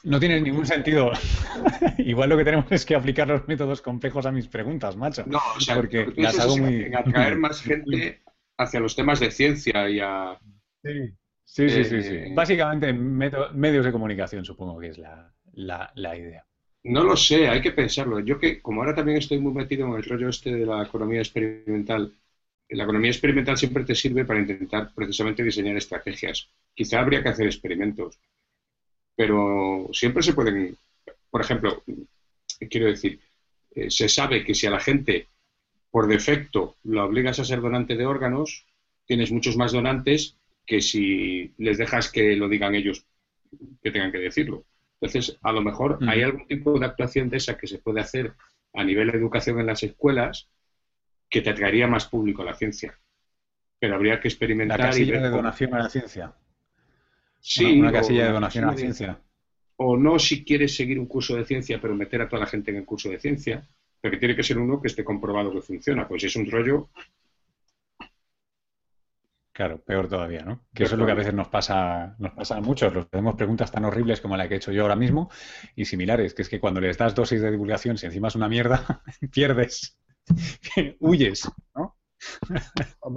No 0.05 0.19
tiene 0.19 0.41
ningún 0.41 0.67
sentido. 0.67 1.13
Igual 1.99 2.31
lo 2.31 2.37
que 2.37 2.45
tenemos 2.45 2.71
es 2.71 2.85
que 2.85 2.97
aplicar 2.97 3.29
los 3.29 3.47
métodos 3.47 3.81
complejos 3.83 4.27
a 4.27 4.33
mis 4.33 4.49
preguntas, 4.49 4.97
macho. 4.97 5.25
No, 5.27 5.41
o 5.57 5.61
sea, 5.61 5.77
porque 5.77 6.13
las 6.17 6.39
hago 6.39 6.57
muy... 6.57 6.93
atraer 6.93 7.37
más 7.39 7.61
gente 7.63 8.23
hacia 8.59 8.81
los 8.81 8.97
temas 8.97 9.21
de 9.21 9.31
ciencia 9.31 9.89
y 9.89 10.01
a... 10.01 10.39
Sí, 11.45 11.69
sí, 11.69 11.85
sí, 11.85 12.03
sí. 12.03 12.15
Eh, 12.15 12.33
Básicamente 12.35 12.93
medios 12.93 13.85
de 13.85 13.93
comunicación 13.93 14.45
supongo 14.45 14.81
que 14.81 14.89
es 14.89 14.99
la, 14.99 15.33
la, 15.53 16.17
idea. 16.17 16.45
No 16.85 17.05
lo 17.05 17.17
sé, 17.17 17.49
hay 17.49 17.61
que 17.61 17.73
pensarlo. 17.73 18.19
Yo 18.21 18.39
que, 18.39 18.61
como 18.61 18.81
ahora 18.81 18.95
también 18.95 19.19
estoy 19.19 19.39
muy 19.39 19.53
metido 19.53 19.87
en 19.87 19.95
el 19.95 20.03
rollo 20.03 20.29
este 20.29 20.53
de 20.53 20.67
la 20.67 20.83
economía 20.83 21.21
experimental, 21.21 22.13
la 22.69 22.85
economía 22.85 23.11
experimental 23.11 23.57
siempre 23.57 23.85
te 23.85 23.95
sirve 23.95 24.25
para 24.25 24.41
intentar 24.41 24.93
precisamente 24.95 25.45
diseñar 25.45 25.77
estrategias. 25.77 26.49
Quizá 26.75 27.01
habría 27.01 27.23
que 27.23 27.29
hacer 27.29 27.47
experimentos 27.47 28.19
pero 29.17 29.89
siempre 29.93 30.23
se 30.23 30.35
pueden, 30.35 30.77
por 31.31 31.41
ejemplo, 31.41 31.83
quiero 32.71 32.87
decir, 32.87 33.21
eh, 33.75 33.91
se 33.91 34.09
sabe 34.09 34.45
que 34.45 34.55
si 34.55 34.67
a 34.67 34.71
la 34.71 34.81
gente 34.81 35.29
por 35.91 36.07
defecto 36.07 36.77
la 36.85 37.05
obligas 37.05 37.39
a 37.39 37.45
ser 37.45 37.61
donante 37.61 37.97
de 37.97 38.07
órganos, 38.07 38.67
tienes 39.07 39.31
muchos 39.31 39.57
más 39.57 39.73
donantes 39.73 40.37
que 40.67 40.81
si 40.81 41.53
les 41.59 41.79
dejas 41.79 42.11
que 42.11 42.37
lo 42.37 42.49
digan 42.49 42.75
ellos 42.75 43.05
que 43.83 43.91
tengan 43.91 44.13
que 44.13 44.19
decirlo. 44.19 44.65
Entonces, 45.01 45.37
a 45.43 45.53
lo 45.53 45.61
mejor 45.63 45.99
hay 46.07 46.23
algún 46.23 46.47
tipo 46.47 46.79
de 46.79 46.87
actuación 46.87 47.29
de 47.29 47.39
esa 47.39 47.59
que 47.59 47.67
se 47.67 47.79
puede 47.79 48.01
hacer 48.01 48.35
a 48.73 48.85
nivel 48.85 49.11
de 49.11 49.19
educación 49.19 49.59
en 49.61 49.67
las 49.67 49.83
escuelas 49.83 50.49
que 51.29 51.43
te 51.43 51.51
atraería 51.51 51.87
más 51.87 52.07
público 52.07 52.43
a 52.43 52.47
la 52.47 52.55
ciencia. 52.55 52.97
Pero 53.79 53.97
habría 53.97 54.21
que 54.21 54.29
experimentar. 54.29 54.79
La 54.79 54.87
casilla 54.87 55.21
de 55.21 55.29
donación 55.29 55.75
a 55.75 55.81
la 55.81 55.89
ciencia. 55.91 56.33
Sí, 57.45 57.81
una, 57.81 57.91
casilla 57.91 58.27
de 58.27 58.33
donación 58.33 58.65
a 58.65 58.69
la 58.69 58.77
ciencia. 58.77 59.21
O 59.77 59.97
no 59.97 60.17
si 60.21 60.45
quieres 60.45 60.77
seguir 60.77 60.99
un 60.99 61.07
curso 61.07 61.35
de 61.35 61.45
ciencia, 61.45 61.81
pero 61.81 61.95
meter 61.95 62.23
a 62.23 62.29
toda 62.29 62.41
la 62.41 62.47
gente 62.47 62.71
en 62.71 62.77
el 62.77 62.85
curso 62.85 63.11
de 63.11 63.19
ciencia, 63.19 63.67
pero 64.01 64.13
que 64.13 64.19
tiene 64.19 64.37
que 64.37 64.45
ser 64.45 64.59
uno 64.59 64.81
que 64.81 64.87
esté 64.87 65.05
comprobado 65.05 65.53
que 65.53 65.61
funciona. 65.61 66.07
Pues 66.07 66.23
es 66.23 66.37
un 66.37 66.49
rollo. 66.49 66.89
Claro, 69.51 69.83
peor 69.83 70.09
todavía, 70.09 70.45
¿no? 70.45 70.65
Que 70.73 70.85
eso 70.85 70.95
es 70.95 71.01
lo 71.01 71.05
que 71.05 71.13
a 71.13 71.17
veces 71.17 71.35
nos 71.35 71.49
pasa, 71.49 72.15
nos 72.21 72.33
pasa 72.33 72.57
a 72.57 72.61
muchos. 72.61 72.95
Los 72.95 73.07
hacemos 73.07 73.35
preguntas 73.35 73.73
tan 73.73 73.85
horribles 73.85 74.21
como 74.21 74.37
la 74.37 74.47
que 74.47 74.55
he 74.55 74.57
hecho 74.59 74.73
yo 74.73 74.83
ahora 74.83 74.97
mismo 74.97 75.29
y 75.75 75.85
similares, 75.85 76.35
que 76.35 76.43
es 76.43 76.49
que 76.49 76.61
cuando 76.61 76.81
les 76.81 76.97
das 76.97 77.15
dosis 77.15 77.43
de 77.43 77.51
divulgación, 77.51 77.99
si 77.99 78.07
encima 78.07 78.29
es 78.29 78.37
una 78.37 78.49
mierda, 78.49 79.03
pierdes, 79.33 79.99
huyes, 81.01 81.51
¿no? 81.75 81.97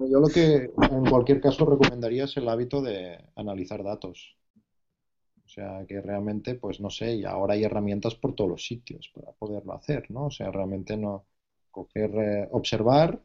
Yo 0.09 0.19
lo 0.19 0.27
que 0.27 0.71
en 0.91 1.05
cualquier 1.09 1.41
caso 1.41 1.65
recomendaría 1.65 2.25
es 2.25 2.37
el 2.37 2.49
hábito 2.49 2.81
de 2.81 3.17
analizar 3.35 3.83
datos. 3.83 4.35
O 5.45 5.47
sea, 5.47 5.85
que 5.87 6.01
realmente, 6.01 6.55
pues 6.55 6.81
no 6.81 6.89
sé, 6.89 7.15
y 7.15 7.23
ahora 7.23 7.53
hay 7.53 7.63
herramientas 7.63 8.15
por 8.15 8.33
todos 8.33 8.49
los 8.49 8.65
sitios 8.65 9.11
para 9.13 9.31
poderlo 9.31 9.73
hacer, 9.73 10.09
¿no? 10.09 10.25
O 10.25 10.31
sea, 10.31 10.51
realmente 10.51 10.97
no 10.97 11.25
coger, 11.71 12.11
eh, 12.15 12.47
observar, 12.51 13.21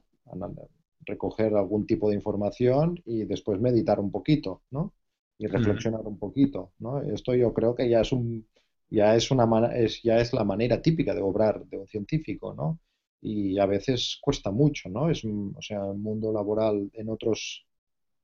recoger 1.07 1.55
algún 1.55 1.87
tipo 1.87 2.09
de 2.09 2.17
información 2.17 3.01
y 3.07 3.25
después 3.25 3.61
meditar 3.61 3.99
un 4.01 4.11
poquito, 4.11 4.63
¿no? 4.71 4.93
Y 5.39 5.47
reflexionar 5.47 6.03
un 6.03 6.19
poquito, 6.19 6.73
¿no? 6.79 7.01
Esto 7.01 7.35
yo 7.35 7.55
creo 7.55 7.75
que 7.75 7.89
ya 7.89 8.01
es 8.03 8.13
un 8.13 8.47
ya 8.91 9.15
es 9.15 9.31
una 9.31 9.47
es, 9.75 10.03
ya 10.03 10.19
es 10.21 10.33
la 10.33 10.45
manera 10.45 10.83
típica 10.83 11.15
de 11.15 11.23
obrar 11.23 11.65
de 11.67 11.79
un 11.79 11.87
científico, 11.87 12.55
¿no? 12.55 12.81
Y 13.21 13.59
a 13.59 13.67
veces 13.67 14.19
cuesta 14.21 14.51
mucho, 14.51 14.89
¿no? 14.89 15.11
Es, 15.11 15.25
o 15.25 15.63
sea, 15.63 15.85
el 15.91 15.99
mundo 15.99 16.33
laboral 16.33 16.91
en 16.95 17.09
otros 17.11 17.67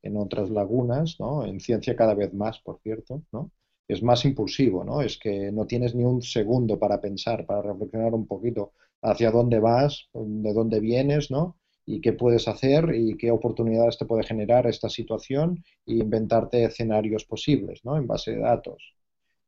en 0.06 0.16
otras 0.16 0.50
lagunas, 0.50 1.16
¿no? 1.18 1.44
En 1.44 1.60
ciencia 1.60 1.96
cada 1.96 2.14
vez 2.14 2.32
más, 2.32 2.58
por 2.60 2.80
cierto, 2.80 3.22
¿no? 3.32 3.50
Es 3.88 4.02
más 4.02 4.24
impulsivo, 4.24 4.84
¿no? 4.84 5.00
Es 5.02 5.18
que 5.18 5.52
no 5.52 5.66
tienes 5.66 5.94
ni 5.94 6.04
un 6.04 6.22
segundo 6.22 6.78
para 6.78 7.00
pensar, 7.00 7.46
para 7.46 7.62
reflexionar 7.62 8.14
un 8.14 8.26
poquito 8.26 8.72
hacia 9.02 9.30
dónde 9.30 9.60
vas, 9.60 10.08
de 10.12 10.52
dónde 10.52 10.80
vienes, 10.80 11.30
¿no? 11.30 11.56
Y 11.84 12.00
qué 12.00 12.12
puedes 12.12 12.48
hacer 12.48 12.94
y 12.94 13.16
qué 13.16 13.30
oportunidades 13.30 13.98
te 13.98 14.06
puede 14.06 14.24
generar 14.24 14.66
esta 14.66 14.88
situación 14.88 15.64
e 15.86 15.94
inventarte 15.94 16.64
escenarios 16.64 17.24
posibles, 17.24 17.84
¿no? 17.84 17.96
En 17.96 18.06
base 18.06 18.32
de 18.32 18.40
datos. 18.40 18.94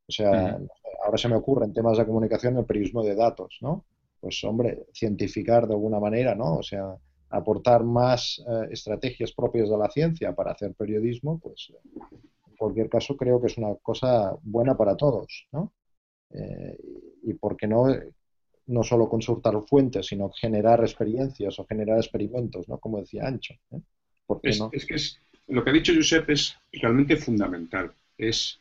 O 0.08 0.12
sea, 0.12 0.58
ahora 1.04 1.18
se 1.18 1.28
me 1.28 1.36
ocurre 1.36 1.66
en 1.66 1.72
temas 1.72 1.98
de 1.98 2.06
comunicación 2.06 2.56
el 2.56 2.64
periodismo 2.64 3.02
de 3.02 3.14
datos, 3.14 3.58
¿no? 3.60 3.84
Pues 4.20 4.42
hombre, 4.44 4.86
cientificar 4.92 5.66
de 5.66 5.74
alguna 5.74 6.00
manera, 6.00 6.34
¿no? 6.34 6.56
O 6.56 6.62
sea, 6.62 6.96
aportar 7.30 7.84
más 7.84 8.42
eh, 8.46 8.68
estrategias 8.70 9.32
propias 9.32 9.68
de 9.68 9.78
la 9.78 9.90
ciencia 9.90 10.34
para 10.34 10.52
hacer 10.52 10.74
periodismo, 10.74 11.38
pues 11.38 11.72
en 12.50 12.56
cualquier 12.56 12.88
caso 12.88 13.16
creo 13.16 13.40
que 13.40 13.48
es 13.48 13.58
una 13.58 13.74
cosa 13.76 14.36
buena 14.42 14.76
para 14.76 14.96
todos, 14.96 15.46
¿no? 15.52 15.72
Eh, 16.30 16.78
y 17.22 17.34
por 17.34 17.56
qué 17.56 17.66
no, 17.66 17.86
no 18.66 18.82
solo 18.82 19.08
consultar 19.08 19.54
fuentes, 19.66 20.06
sino 20.06 20.30
generar 20.30 20.80
experiencias 20.80 21.58
o 21.58 21.66
generar 21.66 21.98
experimentos, 21.98 22.68
¿no? 22.68 22.78
Como 22.78 23.00
decía 23.00 23.26
Ancho. 23.26 23.54
¿eh? 23.72 23.80
es, 24.42 24.60
es, 24.72 24.86
que 24.86 24.94
es, 24.94 25.18
lo 25.46 25.64
que 25.64 25.70
ha 25.70 25.72
dicho 25.72 25.92
Josep 25.94 26.28
es 26.30 26.56
realmente 26.72 27.16
fundamental. 27.16 27.92
Es 28.16 28.60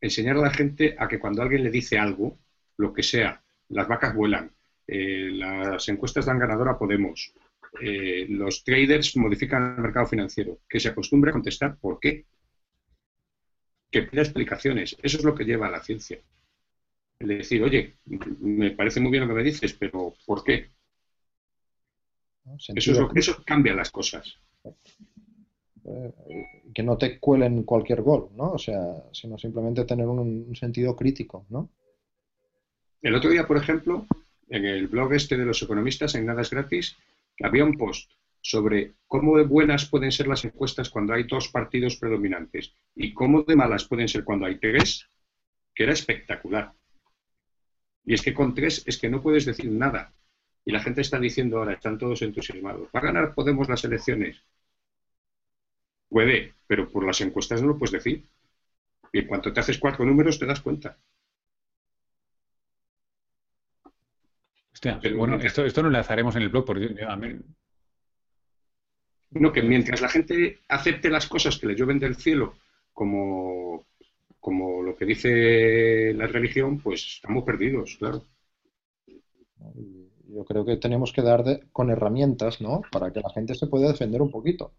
enseñar 0.00 0.36
a 0.36 0.42
la 0.42 0.50
gente 0.50 0.96
a 0.98 1.08
que 1.08 1.18
cuando 1.18 1.42
alguien 1.42 1.64
le 1.64 1.70
dice 1.70 1.98
algo, 1.98 2.36
lo 2.76 2.92
que 2.92 3.02
sea, 3.02 3.42
las 3.68 3.88
vacas 3.88 4.14
vuelan, 4.14 4.52
eh, 4.86 5.30
las 5.32 5.88
encuestas 5.88 6.26
dan 6.26 6.38
ganador 6.38 6.68
a 6.68 6.78
Podemos, 6.78 7.32
eh, 7.80 8.26
los 8.28 8.64
traders 8.64 9.16
modifican 9.16 9.74
el 9.76 9.82
mercado 9.82 10.06
financiero, 10.06 10.58
que 10.68 10.80
se 10.80 10.88
acostumbre 10.88 11.30
a 11.30 11.32
contestar 11.32 11.76
por 11.78 11.98
qué, 11.98 12.26
que 13.90 14.02
pida 14.02 14.22
explicaciones. 14.22 14.96
Eso 15.02 15.18
es 15.18 15.24
lo 15.24 15.34
que 15.34 15.44
lleva 15.44 15.68
a 15.68 15.70
la 15.70 15.82
ciencia. 15.82 16.18
El 17.18 17.28
decir, 17.28 17.62
oye, 17.62 17.96
me 18.40 18.72
parece 18.72 19.00
muy 19.00 19.10
bien 19.10 19.22
lo 19.22 19.28
que 19.28 19.34
me 19.34 19.44
dices, 19.44 19.74
pero 19.74 20.14
¿por 20.26 20.42
qué? 20.42 20.70
Eso, 22.74 23.10
eso 23.14 23.42
cambia 23.46 23.74
las 23.74 23.90
cosas. 23.90 24.38
Eh, 25.84 26.12
que 26.72 26.82
no 26.82 26.96
te 26.96 27.18
cuelen 27.18 27.64
cualquier 27.64 28.02
gol, 28.02 28.30
¿no? 28.36 28.52
O 28.52 28.58
sea, 28.58 29.04
sino 29.12 29.36
simplemente 29.36 29.84
tener 29.84 30.06
un, 30.06 30.18
un 30.18 30.56
sentido 30.56 30.94
crítico, 30.94 31.46
¿no? 31.50 31.70
El 33.00 33.14
otro 33.16 33.30
día, 33.30 33.46
por 33.46 33.56
ejemplo, 33.56 34.06
en 34.52 34.66
el 34.66 34.86
blog 34.86 35.14
este 35.14 35.38
de 35.38 35.46
los 35.46 35.62
economistas, 35.62 36.14
en 36.14 36.26
Nada 36.26 36.42
es 36.42 36.50
Gratis, 36.50 36.96
había 37.42 37.64
un 37.64 37.78
post 37.78 38.12
sobre 38.42 38.92
cómo 39.06 39.38
de 39.38 39.44
buenas 39.44 39.86
pueden 39.86 40.12
ser 40.12 40.26
las 40.26 40.44
encuestas 40.44 40.90
cuando 40.90 41.14
hay 41.14 41.22
dos 41.22 41.48
partidos 41.48 41.96
predominantes 41.96 42.74
y 42.94 43.14
cómo 43.14 43.44
de 43.44 43.56
malas 43.56 43.86
pueden 43.86 44.08
ser 44.08 44.24
cuando 44.24 44.44
hay 44.44 44.56
tres, 44.56 45.08
que 45.74 45.84
era 45.84 45.94
espectacular. 45.94 46.74
Y 48.04 48.12
es 48.12 48.20
que 48.20 48.34
con 48.34 48.54
tres 48.54 48.82
es 48.86 48.98
que 48.98 49.08
no 49.08 49.22
puedes 49.22 49.46
decir 49.46 49.70
nada. 49.70 50.12
Y 50.66 50.72
la 50.72 50.80
gente 50.80 51.00
está 51.00 51.18
diciendo 51.18 51.58
ahora, 51.58 51.72
están 51.72 51.96
todos 51.96 52.20
entusiasmados, 52.20 52.88
¿va 52.94 53.00
a 53.00 53.04
ganar 53.04 53.34
Podemos 53.34 53.70
las 53.70 53.82
elecciones? 53.84 54.42
Puede, 56.10 56.52
pero 56.66 56.90
por 56.90 57.06
las 57.06 57.22
encuestas 57.22 57.62
no 57.62 57.68
lo 57.68 57.78
puedes 57.78 57.92
decir. 57.92 58.22
Y 59.14 59.20
en 59.20 59.26
cuanto 59.26 59.50
te 59.50 59.60
haces 59.60 59.78
cuatro 59.78 60.04
números 60.04 60.38
te 60.38 60.44
das 60.44 60.60
cuenta. 60.60 60.98
Bueno, 65.16 65.36
esto, 65.36 65.64
esto 65.64 65.82
lo 65.82 65.88
enlazaremos 65.88 66.34
en 66.36 66.42
el 66.42 66.48
blog 66.48 66.64
porque 66.64 67.04
a 67.06 67.16
mí... 67.16 67.38
No, 69.30 69.52
que 69.52 69.62
mientras 69.62 70.00
la 70.00 70.08
gente 70.08 70.58
acepte 70.68 71.08
las 71.08 71.26
cosas 71.26 71.58
que 71.58 71.66
le 71.66 71.74
llueven 71.74 71.98
del 71.98 72.16
cielo 72.16 72.54
como, 72.92 73.86
como 74.40 74.82
lo 74.82 74.96
que 74.96 75.06
dice 75.06 76.12
la 76.14 76.26
religión, 76.26 76.80
pues 76.80 77.14
estamos 77.16 77.44
perdidos, 77.44 77.96
claro. 77.98 78.24
Yo 80.28 80.44
creo 80.44 80.64
que 80.64 80.76
tenemos 80.76 81.12
que 81.12 81.22
dar 81.22 81.44
con 81.72 81.90
herramientas, 81.90 82.60
¿no? 82.60 82.82
Para 82.90 83.12
que 83.12 83.20
la 83.20 83.30
gente 83.30 83.54
se 83.54 83.66
pueda 83.68 83.88
defender 83.88 84.20
un 84.22 84.30
poquito. 84.30 84.72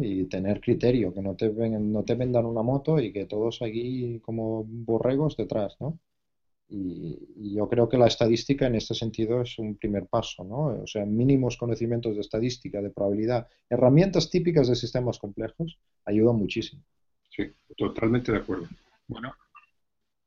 y 0.00 0.24
tener 0.26 0.60
criterio, 0.60 1.12
que 1.14 1.22
no 1.22 1.34
te, 1.36 1.48
no 1.50 2.04
te 2.04 2.14
vendan 2.14 2.46
una 2.46 2.62
moto 2.62 2.98
y 3.00 3.12
que 3.12 3.26
todos 3.26 3.62
aquí 3.62 4.20
como 4.24 4.64
borregos 4.64 5.36
detrás, 5.36 5.76
¿no? 5.80 5.98
Y, 6.68 7.54
yo 7.54 7.68
creo 7.68 7.88
que 7.88 7.98
la 7.98 8.06
estadística 8.06 8.66
en 8.66 8.74
este 8.74 8.94
sentido 8.94 9.42
es 9.42 9.58
un 9.58 9.76
primer 9.76 10.06
paso, 10.06 10.44
¿no? 10.44 10.82
O 10.82 10.86
sea, 10.86 11.04
mínimos 11.04 11.56
conocimientos 11.56 12.14
de 12.14 12.20
estadística, 12.20 12.80
de 12.80 12.90
probabilidad, 12.90 13.46
herramientas 13.68 14.30
típicas 14.30 14.68
de 14.68 14.74
sistemas 14.74 15.18
complejos 15.18 15.78
ayudan 16.04 16.36
muchísimo. 16.36 16.82
Sí, 17.30 17.52
totalmente 17.76 18.32
de 18.32 18.38
acuerdo. 18.38 18.68
Bueno, 19.06 19.34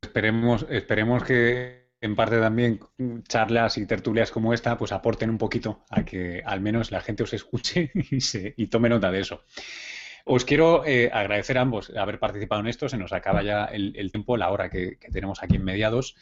esperemos, 0.02 0.66
esperemos 0.70 1.24
que 1.24 1.88
en 2.00 2.16
parte 2.16 2.40
también 2.40 2.80
charlas 3.28 3.78
y 3.78 3.86
tertulias 3.86 4.32
como 4.32 4.54
esta, 4.54 4.78
pues 4.78 4.92
aporten 4.92 5.30
un 5.30 5.38
poquito 5.38 5.84
a 5.90 6.06
que 6.06 6.42
al 6.46 6.62
menos 6.62 6.92
la 6.92 7.02
gente 7.02 7.24
os 7.24 7.34
escuche 7.34 7.92
y, 8.12 8.22
se, 8.22 8.54
y 8.56 8.68
tome 8.68 8.90
nota 8.90 9.12
de 9.12 9.22
eso. 9.22 9.42
Os 10.30 10.44
quiero 10.44 10.86
eh, 10.86 11.10
agradecer 11.14 11.58
a 11.58 11.62
ambos 11.62 11.90
haber 11.96 12.20
participado 12.20 12.62
en 12.62 12.68
esto. 12.68 12.90
Se 12.90 12.98
nos 12.98 13.14
acaba 13.14 13.44
ya 13.44 13.66
el, 13.66 14.12
tiempo, 14.12 14.36
la 14.36 14.52
hora 14.52 14.70
que, 14.70 14.98
tenemos 15.12 15.42
aquí 15.42 15.56
en 15.56 15.64
mediados. 15.64 16.16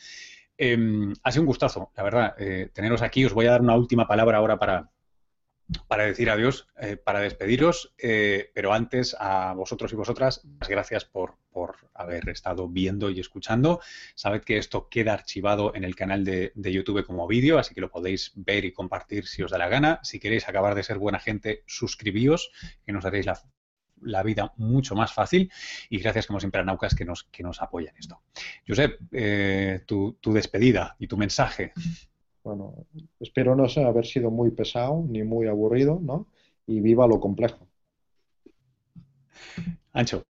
Em, 0.57 1.13
ha 1.23 1.31
sido 1.31 1.41
un 1.41 1.47
gustazo, 1.47 1.91
la 1.95 2.03
verdad, 2.03 2.35
eh, 2.37 2.69
teneros 2.73 3.01
aquí. 3.01 3.25
Os 3.25 3.33
voy 3.33 3.47
a 3.47 3.51
dar 3.51 3.61
una 3.61 3.75
última 3.75 4.07
palabra 4.07 4.37
ahora 4.37 4.59
para, 4.59 4.91
para 5.87 6.05
decir 6.05 6.29
adiós, 6.29 6.67
eh, 6.79 6.97
para 6.97 7.19
despediros, 7.19 7.93
eh, 7.97 8.51
pero 8.53 8.73
antes 8.73 9.15
a 9.19 9.53
vosotros 9.53 9.91
y 9.91 9.95
vosotras, 9.95 10.41
las 10.59 10.69
gracias 10.69 11.05
por, 11.05 11.35
haber 11.93 12.27
estado 12.27 12.67
viendo 12.67 13.09
y 13.09 13.21
escuchando. 13.21 13.79
Sabed 14.15 14.41
que 14.41 14.57
esto 14.57 14.89
queda 14.89 15.13
archivado 15.13 15.73
en 15.73 15.85
el 15.85 15.95
canal 15.95 16.25
de, 16.25 16.51
YouTube 16.53 17.05
como 17.05 17.27
vídeo, 17.27 17.57
así 17.57 17.73
que 17.73 17.79
lo 17.79 17.89
podéis 17.89 18.33
ver 18.35 18.65
y 18.65 18.73
compartir 18.73 19.25
si 19.25 19.41
os 19.41 19.51
da 19.51 19.57
la 19.57 19.69
gana. 19.69 20.01
Si 20.03 20.19
queréis 20.19 20.49
acabar 20.49 20.75
de 20.75 20.83
ser 20.83 20.97
buena 20.97 21.19
gente, 21.19 21.63
suscribíos, 21.65 22.51
que 22.85 22.91
nos 22.91 23.05
haréis 23.05 23.25
la, 23.25 23.41
vida 24.23 24.53
mucho 24.57 24.95
más 24.95 25.13
fácil. 25.13 25.51
Y 25.89 25.99
gracias, 25.99 26.27
como 26.27 26.39
siempre, 26.39 26.61
a 26.61 26.63
Naucas 26.63 26.95
que 26.95 27.05
nos, 27.05 27.23
que 27.25 27.43
nos 27.43 27.61
apoyan 27.61 27.95
esto. 27.97 28.21
Josep, 28.67 28.99
eh, 29.11 29.81
tu, 29.85 30.17
tu 30.21 30.33
despedida 30.33 30.95
y 30.99 31.07
tu 31.07 31.17
mensaje. 31.17 31.73
Bueno, 32.43 32.85
espero 33.19 33.55
no 33.55 33.65
haber 33.87 34.05
sido 34.05 34.29
muy 34.29 34.51
pesado 34.51 35.03
ni 35.07 35.23
muy 35.23 35.47
aburrido, 35.47 35.99
¿no? 36.01 36.27
Y 36.67 36.79
viva 36.79 37.07
lo 37.07 37.19
complejo. 37.19 37.67
Ancho. 39.93 40.23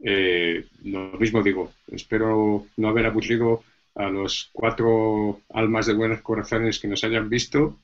Eh, 0.00 0.64
lo 0.84 1.12
mismo 1.18 1.42
digo, 1.42 1.72
espero 1.88 2.66
no 2.76 2.88
haber 2.88 3.06
aburrido 3.06 3.62
a 3.94 4.08
los 4.08 4.50
cuatro 4.52 5.40
almas 5.50 5.86
de 5.86 5.94
buenos 5.94 6.20
corazones 6.20 6.78
que 6.78 6.88
nos 6.88 7.02
hayan 7.02 7.28
visto 7.28 7.78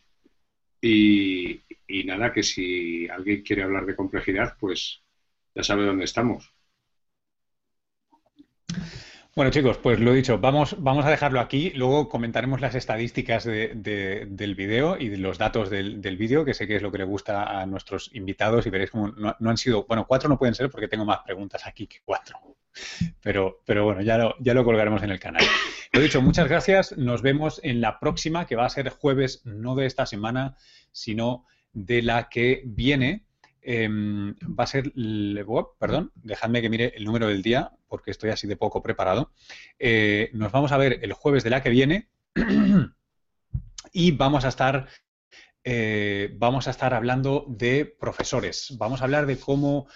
y, 0.81 1.61
y 1.93 2.05
nada, 2.05 2.33
que 2.33 2.43
si 2.43 3.07
alguien 3.09 3.43
quiere 3.43 3.63
hablar 3.63 3.85
de 3.85 3.95
complejidad, 3.95 4.57
pues 4.59 5.03
ya 5.55 5.63
sabe 5.63 5.85
dónde 5.85 6.05
estamos. 6.05 6.51
Bueno, 9.37 9.51
chicos, 9.51 9.77
pues 9.77 10.01
lo 10.01 10.15
dicho, 10.15 10.39
vamos, 10.39 10.77
vamos 10.79 11.05
a 11.05 11.11
dejarlo 11.11 11.41
aquí. 11.41 11.71
Luego 11.75 12.09
comentaremos 12.09 12.63
las 12.63 12.75
estadísticas 12.75 13.45
del 13.45 14.55
vídeo 14.57 14.97
y 14.99 15.15
los 15.17 15.37
datos 15.37 15.69
del, 15.69 16.17
vídeo, 16.17 16.47
que 16.47 16.55
sé 16.55 16.67
que 16.67 16.77
es 16.77 16.83
lo 16.83 16.91
que 16.91 16.99
le 16.99 17.05
gusta 17.05 17.61
a 17.61 17.67
nuestros 17.67 18.11
invitados 18.15 18.67
y 18.67 18.71
veréis 18.71 18.91
cómo 18.91 19.09
no, 19.09 19.51
han 19.51 19.57
sido, 19.59 19.85
bueno, 19.85 20.07
cuatro 20.07 20.31
no 20.31 20.39
pueden 20.39 20.55
ser 20.55 20.71
porque 20.71 20.89
tengo 20.89 21.05
más 21.05 21.21
preguntas 21.21 21.67
aquí 21.67 21.87
que 21.87 22.01
cuatro. 22.05 22.39
Pero, 23.23 23.61
pero 23.67 23.85
bueno, 23.85 24.01
ya 24.01 24.17
lo, 24.17 24.35
ya 24.39 24.55
lo 24.55 24.65
colgaremos 24.65 25.03
en 25.03 25.11
el 25.11 25.21
canal. 25.21 25.45
Lo 25.93 26.01
dicho, 26.01 26.23
muchas 26.23 26.49
gracias. 26.49 26.97
Nos 26.97 27.21
vemos 27.21 27.61
en 27.63 27.83
la 27.83 28.01
próxima, 28.01 28.47
que 28.47 28.57
va 28.57 28.65
a 28.65 28.71
ser 28.71 28.89
jueves, 28.89 29.43
no 29.45 29.75
de 29.75 29.85
esta 29.85 30.07
semana, 30.07 30.57
sino 30.91 31.47
de 31.73 32.03
la 32.03 32.29
que 32.29 32.63
viene. 32.65 33.27
Em, 33.65 34.35
va 34.59 34.65
a 34.65 34.67
ser, 34.67 34.93
perdón, 35.79 36.11
dejadme 36.17 36.63
que 36.63 36.69
mire 36.69 36.93
el 36.97 37.05
número 37.05 37.29
del 37.29 37.43
día 37.43 37.71
porque 37.87 38.11
estoy 38.11 38.31
así 38.31 38.49
de 38.49 38.57
poco 38.57 38.83
preparado. 38.83 39.33
Eh, 39.79 40.31
nos 40.33 40.51
vamos 40.51 40.73
a 40.73 40.79
ver 40.79 40.99
el 41.03 41.13
jueves 41.13 41.45
de 41.45 41.51
la 41.51 41.63
que 41.63 41.71
viene 41.71 42.09
y 43.93 44.11
vamos 44.13 44.45
a 44.45 44.49
estar 44.49 44.89
eh, 45.65 46.35
vamos 46.39 46.67
a 46.67 46.73
estar 46.73 46.93
hablando 46.93 47.45
de 47.49 47.85
profesores. 47.87 48.75
Vamos 48.79 49.01
a 49.01 49.05
hablar 49.05 49.27
de 49.27 49.39
cómo 49.39 49.87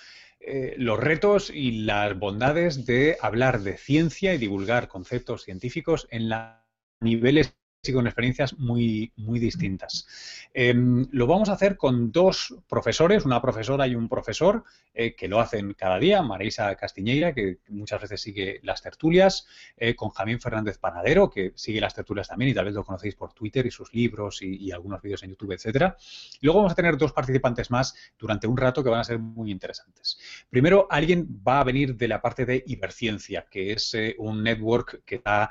eh, 0.41 0.75
los 0.79 1.01
retos 1.01 1.51
y 1.51 1.83
las 1.83 2.17
bondades 2.17 2.87
de 2.87 3.17
hablar 3.21 3.61
de 3.63 3.77
ciencia 3.77 4.33
y 4.33 4.39
divulgar 4.39 4.87
conceptos 4.87 5.43
científicos 5.43 6.07
en 6.11 6.29
la 6.29 6.65
niveles 7.01 7.57
y 7.89 7.93
con 7.93 8.07
experiencias 8.07 8.59
muy, 8.59 9.13
muy 9.17 9.39
distintas. 9.39 10.07
Em, 10.55 11.07
lo 11.13 11.27
vamos 11.27 11.49
a 11.49 11.53
hacer 11.53 11.77
con 11.77 12.13
dos 12.13 12.55
profesores, 12.69 13.25
una 13.25 13.43
profesora 13.43 13.87
y 13.87 13.95
un 13.95 14.09
profesor, 14.09 14.65
eh, 14.95 15.15
que 15.15 15.29
lo 15.29 15.41
hacen 15.41 15.75
cada 15.75 15.99
día, 15.99 16.23
Marisa 16.23 16.75
Castiñeira, 16.77 17.35
que 17.35 17.59
muchas 17.69 18.01
veces 18.01 18.23
sigue 18.23 18.61
las 18.63 18.81
tertulias, 18.83 19.47
eh, 19.77 19.95
con 19.95 20.11
Jamín 20.11 20.41
Fernández 20.41 20.79
Panadero, 20.79 21.29
que 21.31 21.53
sigue 21.55 21.81
las 21.81 21.95
tertulias 21.95 22.29
también 22.29 22.51
y 22.51 22.55
tal 22.55 22.65
vez 22.65 22.75
lo 22.75 22.85
conocéis 22.85 23.15
por 23.15 23.33
Twitter 23.33 23.67
y 23.67 23.71
sus 23.71 23.93
libros 23.93 24.41
y, 24.43 24.73
algunos 24.73 25.01
vídeos 25.01 25.23
en 25.23 25.31
YouTube, 25.31 25.53
etcétera. 25.53 25.97
luego 26.41 26.59
vamos 26.59 26.73
a 26.73 26.75
tener 26.75 26.97
dos 26.97 27.13
participantes 27.13 27.71
más 27.71 27.95
durante 28.19 28.47
un 28.47 28.57
rato 28.57 28.83
que 28.83 28.91
van 28.91 29.01
a 29.01 29.05
ser 29.05 29.19
muy 29.19 29.51
interesantes. 29.51 30.19
Primero, 30.51 30.87
alguien 30.91 31.27
va 31.47 31.61
a 31.61 31.65
venir 31.65 31.97
de 31.97 32.09
la 32.09 32.21
parte 32.21 32.45
de 32.45 32.63
Iberciencia, 32.67 33.47
que 33.51 33.73
es 33.73 33.95
eh, 33.95 34.15
un 34.19 34.43
network 34.43 35.03
que 35.05 35.17
está 35.17 35.51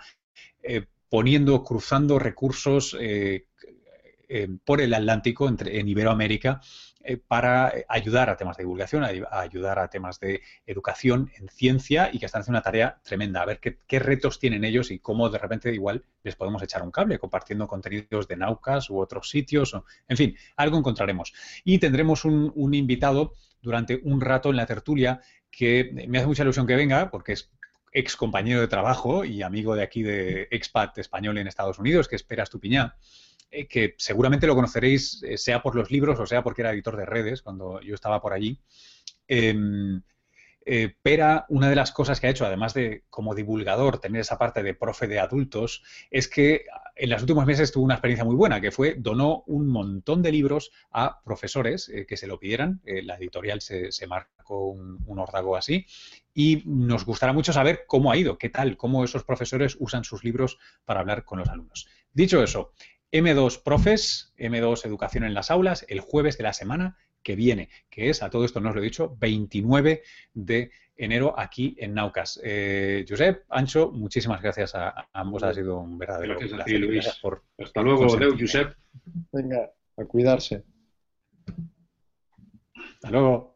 poniendo, 1.09 1.63
cruzando 1.63 2.19
recursos 2.19 2.95
eh, 2.99 3.47
eh, 4.27 4.47
por 4.63 4.81
el 4.81 4.93
Atlántico 4.93 5.47
entre, 5.47 5.79
en 5.79 5.87
Iberoamérica 5.87 6.61
eh, 7.03 7.17
para 7.17 7.71
ayudar 7.87 8.29
a 8.29 8.37
temas 8.37 8.57
de 8.57 8.63
divulgación, 8.63 9.03
ayudar 9.03 9.77
a 9.77 9.89
temas 9.89 10.19
de 10.19 10.41
educación 10.65 11.31
en 11.37 11.47
ciencia 11.49 12.09
y 12.11 12.17
que 12.17 12.25
están 12.25 12.41
haciendo 12.41 12.57
una 12.57 12.63
tarea 12.63 12.99
tremenda, 13.03 13.41
a 13.41 13.45
ver 13.45 13.59
qué, 13.59 13.99
retos 13.99 14.39
tienen 14.39 14.63
ellos 14.63 14.89
y 14.89 14.99
cómo 14.99 15.29
de 15.29 15.37
repente 15.37 15.73
igual 15.73 16.03
les 16.23 16.35
podemos 16.35 16.63
echar 16.63 16.81
un 16.81 16.91
cable 16.91 17.19
compartiendo 17.19 17.67
contenidos 17.67 18.27
de 18.27 18.37
Naucas 18.37 18.89
u 18.89 18.99
otros 18.99 19.29
sitios, 19.29 19.75
en 20.07 20.17
fin, 20.17 20.35
algo 20.55 20.79
encontraremos. 20.79 21.33
Y 21.63 21.77
tendremos 21.77 22.25
un 22.25 22.73
invitado 22.73 23.33
durante 23.61 23.99
un 24.03 24.21
rato 24.21 24.49
en 24.49 24.55
la 24.55 24.65
tertulia 24.65 25.21
que 25.51 25.91
me 26.07 26.17
hace 26.17 26.27
mucha 26.27 26.43
ilusión 26.43 26.67
que 26.67 26.75
venga, 26.75 27.09
porque 27.09 27.33
es 27.33 27.51
ex 27.95 28.17
compañero 28.17 28.59
de 28.59 28.67
trabajo 28.67 29.23
y 29.23 29.41
amigo 29.41 29.73
de 29.73 29.81
aquí 29.81 30.03
de 30.03 30.47
expat 30.51 30.97
español 30.97 31.37
en 31.37 31.47
Estados 31.47 31.79
Unidos, 31.79 32.09
que 32.09 32.17
espera 32.17 32.43
Estupiñá, 32.43 32.97
eh, 33.49 33.67
que 33.67 33.95
seguramente 33.97 34.45
lo 34.47 34.55
conoceréis, 34.55 35.23
eh, 35.23 35.37
sea 35.37 35.61
por 35.63 35.75
los 35.75 35.89
libros 35.89 36.19
o 36.19 36.25
sea 36.25 36.43
porque 36.43 36.61
era 36.61 36.73
editor 36.73 36.97
de 36.97 37.05
redes 37.05 37.41
cuando 37.41 37.79
yo 37.81 37.95
estaba 37.95 38.21
por 38.21 38.33
allí. 38.33 38.59
Em, 39.27 40.01
eh, 40.65 40.95
Pera, 41.01 41.45
una 41.49 41.69
de 41.69 41.75
las 41.75 41.91
cosas 41.91 42.19
que 42.19 42.27
ha 42.27 42.29
hecho, 42.29 42.45
además 42.45 42.73
de 42.73 43.03
como 43.09 43.35
divulgador, 43.35 43.99
tener 43.99 44.21
esa 44.21 44.37
parte 44.37 44.63
de 44.63 44.73
profe 44.73 45.07
de 45.07 45.19
adultos, 45.19 45.83
es 46.09 46.27
que 46.27 46.65
en 46.95 47.09
los 47.09 47.21
últimos 47.21 47.45
meses 47.45 47.71
tuvo 47.71 47.85
una 47.85 47.95
experiencia 47.95 48.25
muy 48.25 48.35
buena, 48.35 48.59
que 48.59 48.71
fue 48.71 48.95
donó 48.97 49.43
un 49.47 49.67
montón 49.67 50.21
de 50.21 50.31
libros 50.31 50.71
a 50.91 51.21
profesores 51.23 51.91
que 52.07 52.17
se 52.17 52.27
lo 52.27 52.39
pidieran. 52.39 52.81
la 52.85 53.15
editorial 53.15 53.61
se, 53.61 54.07
marcó 54.07 54.69
un, 54.69 54.99
un, 55.05 55.19
órdago 55.19 55.55
así 55.57 55.85
y 56.33 56.63
nos 56.65 57.05
gustará 57.05 57.33
mucho 57.33 57.53
saber 57.53 57.85
cómo 57.87 58.11
ha 58.11 58.17
ido, 58.17 58.37
qué 58.37 58.49
tal, 58.49 58.77
cómo 58.77 59.03
esos 59.03 59.23
profesores 59.23 59.77
usan 59.79 60.03
sus 60.03 60.23
libros 60.23 60.57
para 60.85 61.01
hablar 61.01 61.25
con 61.25 61.39
los 61.39 61.49
alumnos. 61.49 61.87
Dicho 62.13 62.41
eso, 62.41 62.71
M2 63.11 63.63
Profes, 63.63 64.33
M2 64.37 64.85
Educación 64.85 65.23
en 65.23 65.33
las 65.33 65.51
Aulas, 65.51 65.85
el 65.87 66.01
jueves 66.01 66.37
de 66.37 66.43
la 66.43 66.53
semana 66.53 66.97
que 67.25 67.35
viene, 67.35 67.69
que 67.89 68.11
es, 68.11 68.21
a 68.21 68.29
todo 68.29 68.45
esto 68.45 68.61
no 68.61 68.69
os 68.69 68.75
lo 68.75 68.81
he 68.81 68.85
dicho, 68.85 69.17
29 69.19 70.03
de 70.35 70.69
enero 70.95 71.33
aquí 71.35 71.75
en 71.79 71.95
Naucas. 71.95 72.39
Eh, 72.43 73.03
Josep, 73.09 73.45
Ancho, 73.49 73.91
muchísimas 73.91 74.43
gracias 74.43 74.75
a, 74.75 75.09
ambos, 75.11 75.41
ha 75.41 75.51
sido 75.51 75.79
un 75.79 75.97
verdadero 75.97 76.37
gracias 76.37 76.61
A 76.61 76.63
ti, 76.63 76.77
Luis. 76.77 77.07
Hasta 77.57 77.81
luego, 77.81 78.15
Deu, 78.15 78.37
Josep. 78.39 78.75
Venga, 79.33 79.71
a 79.97 80.05
cuidarse. 80.05 80.63
Hasta 82.93 83.09
luego. 83.09 83.54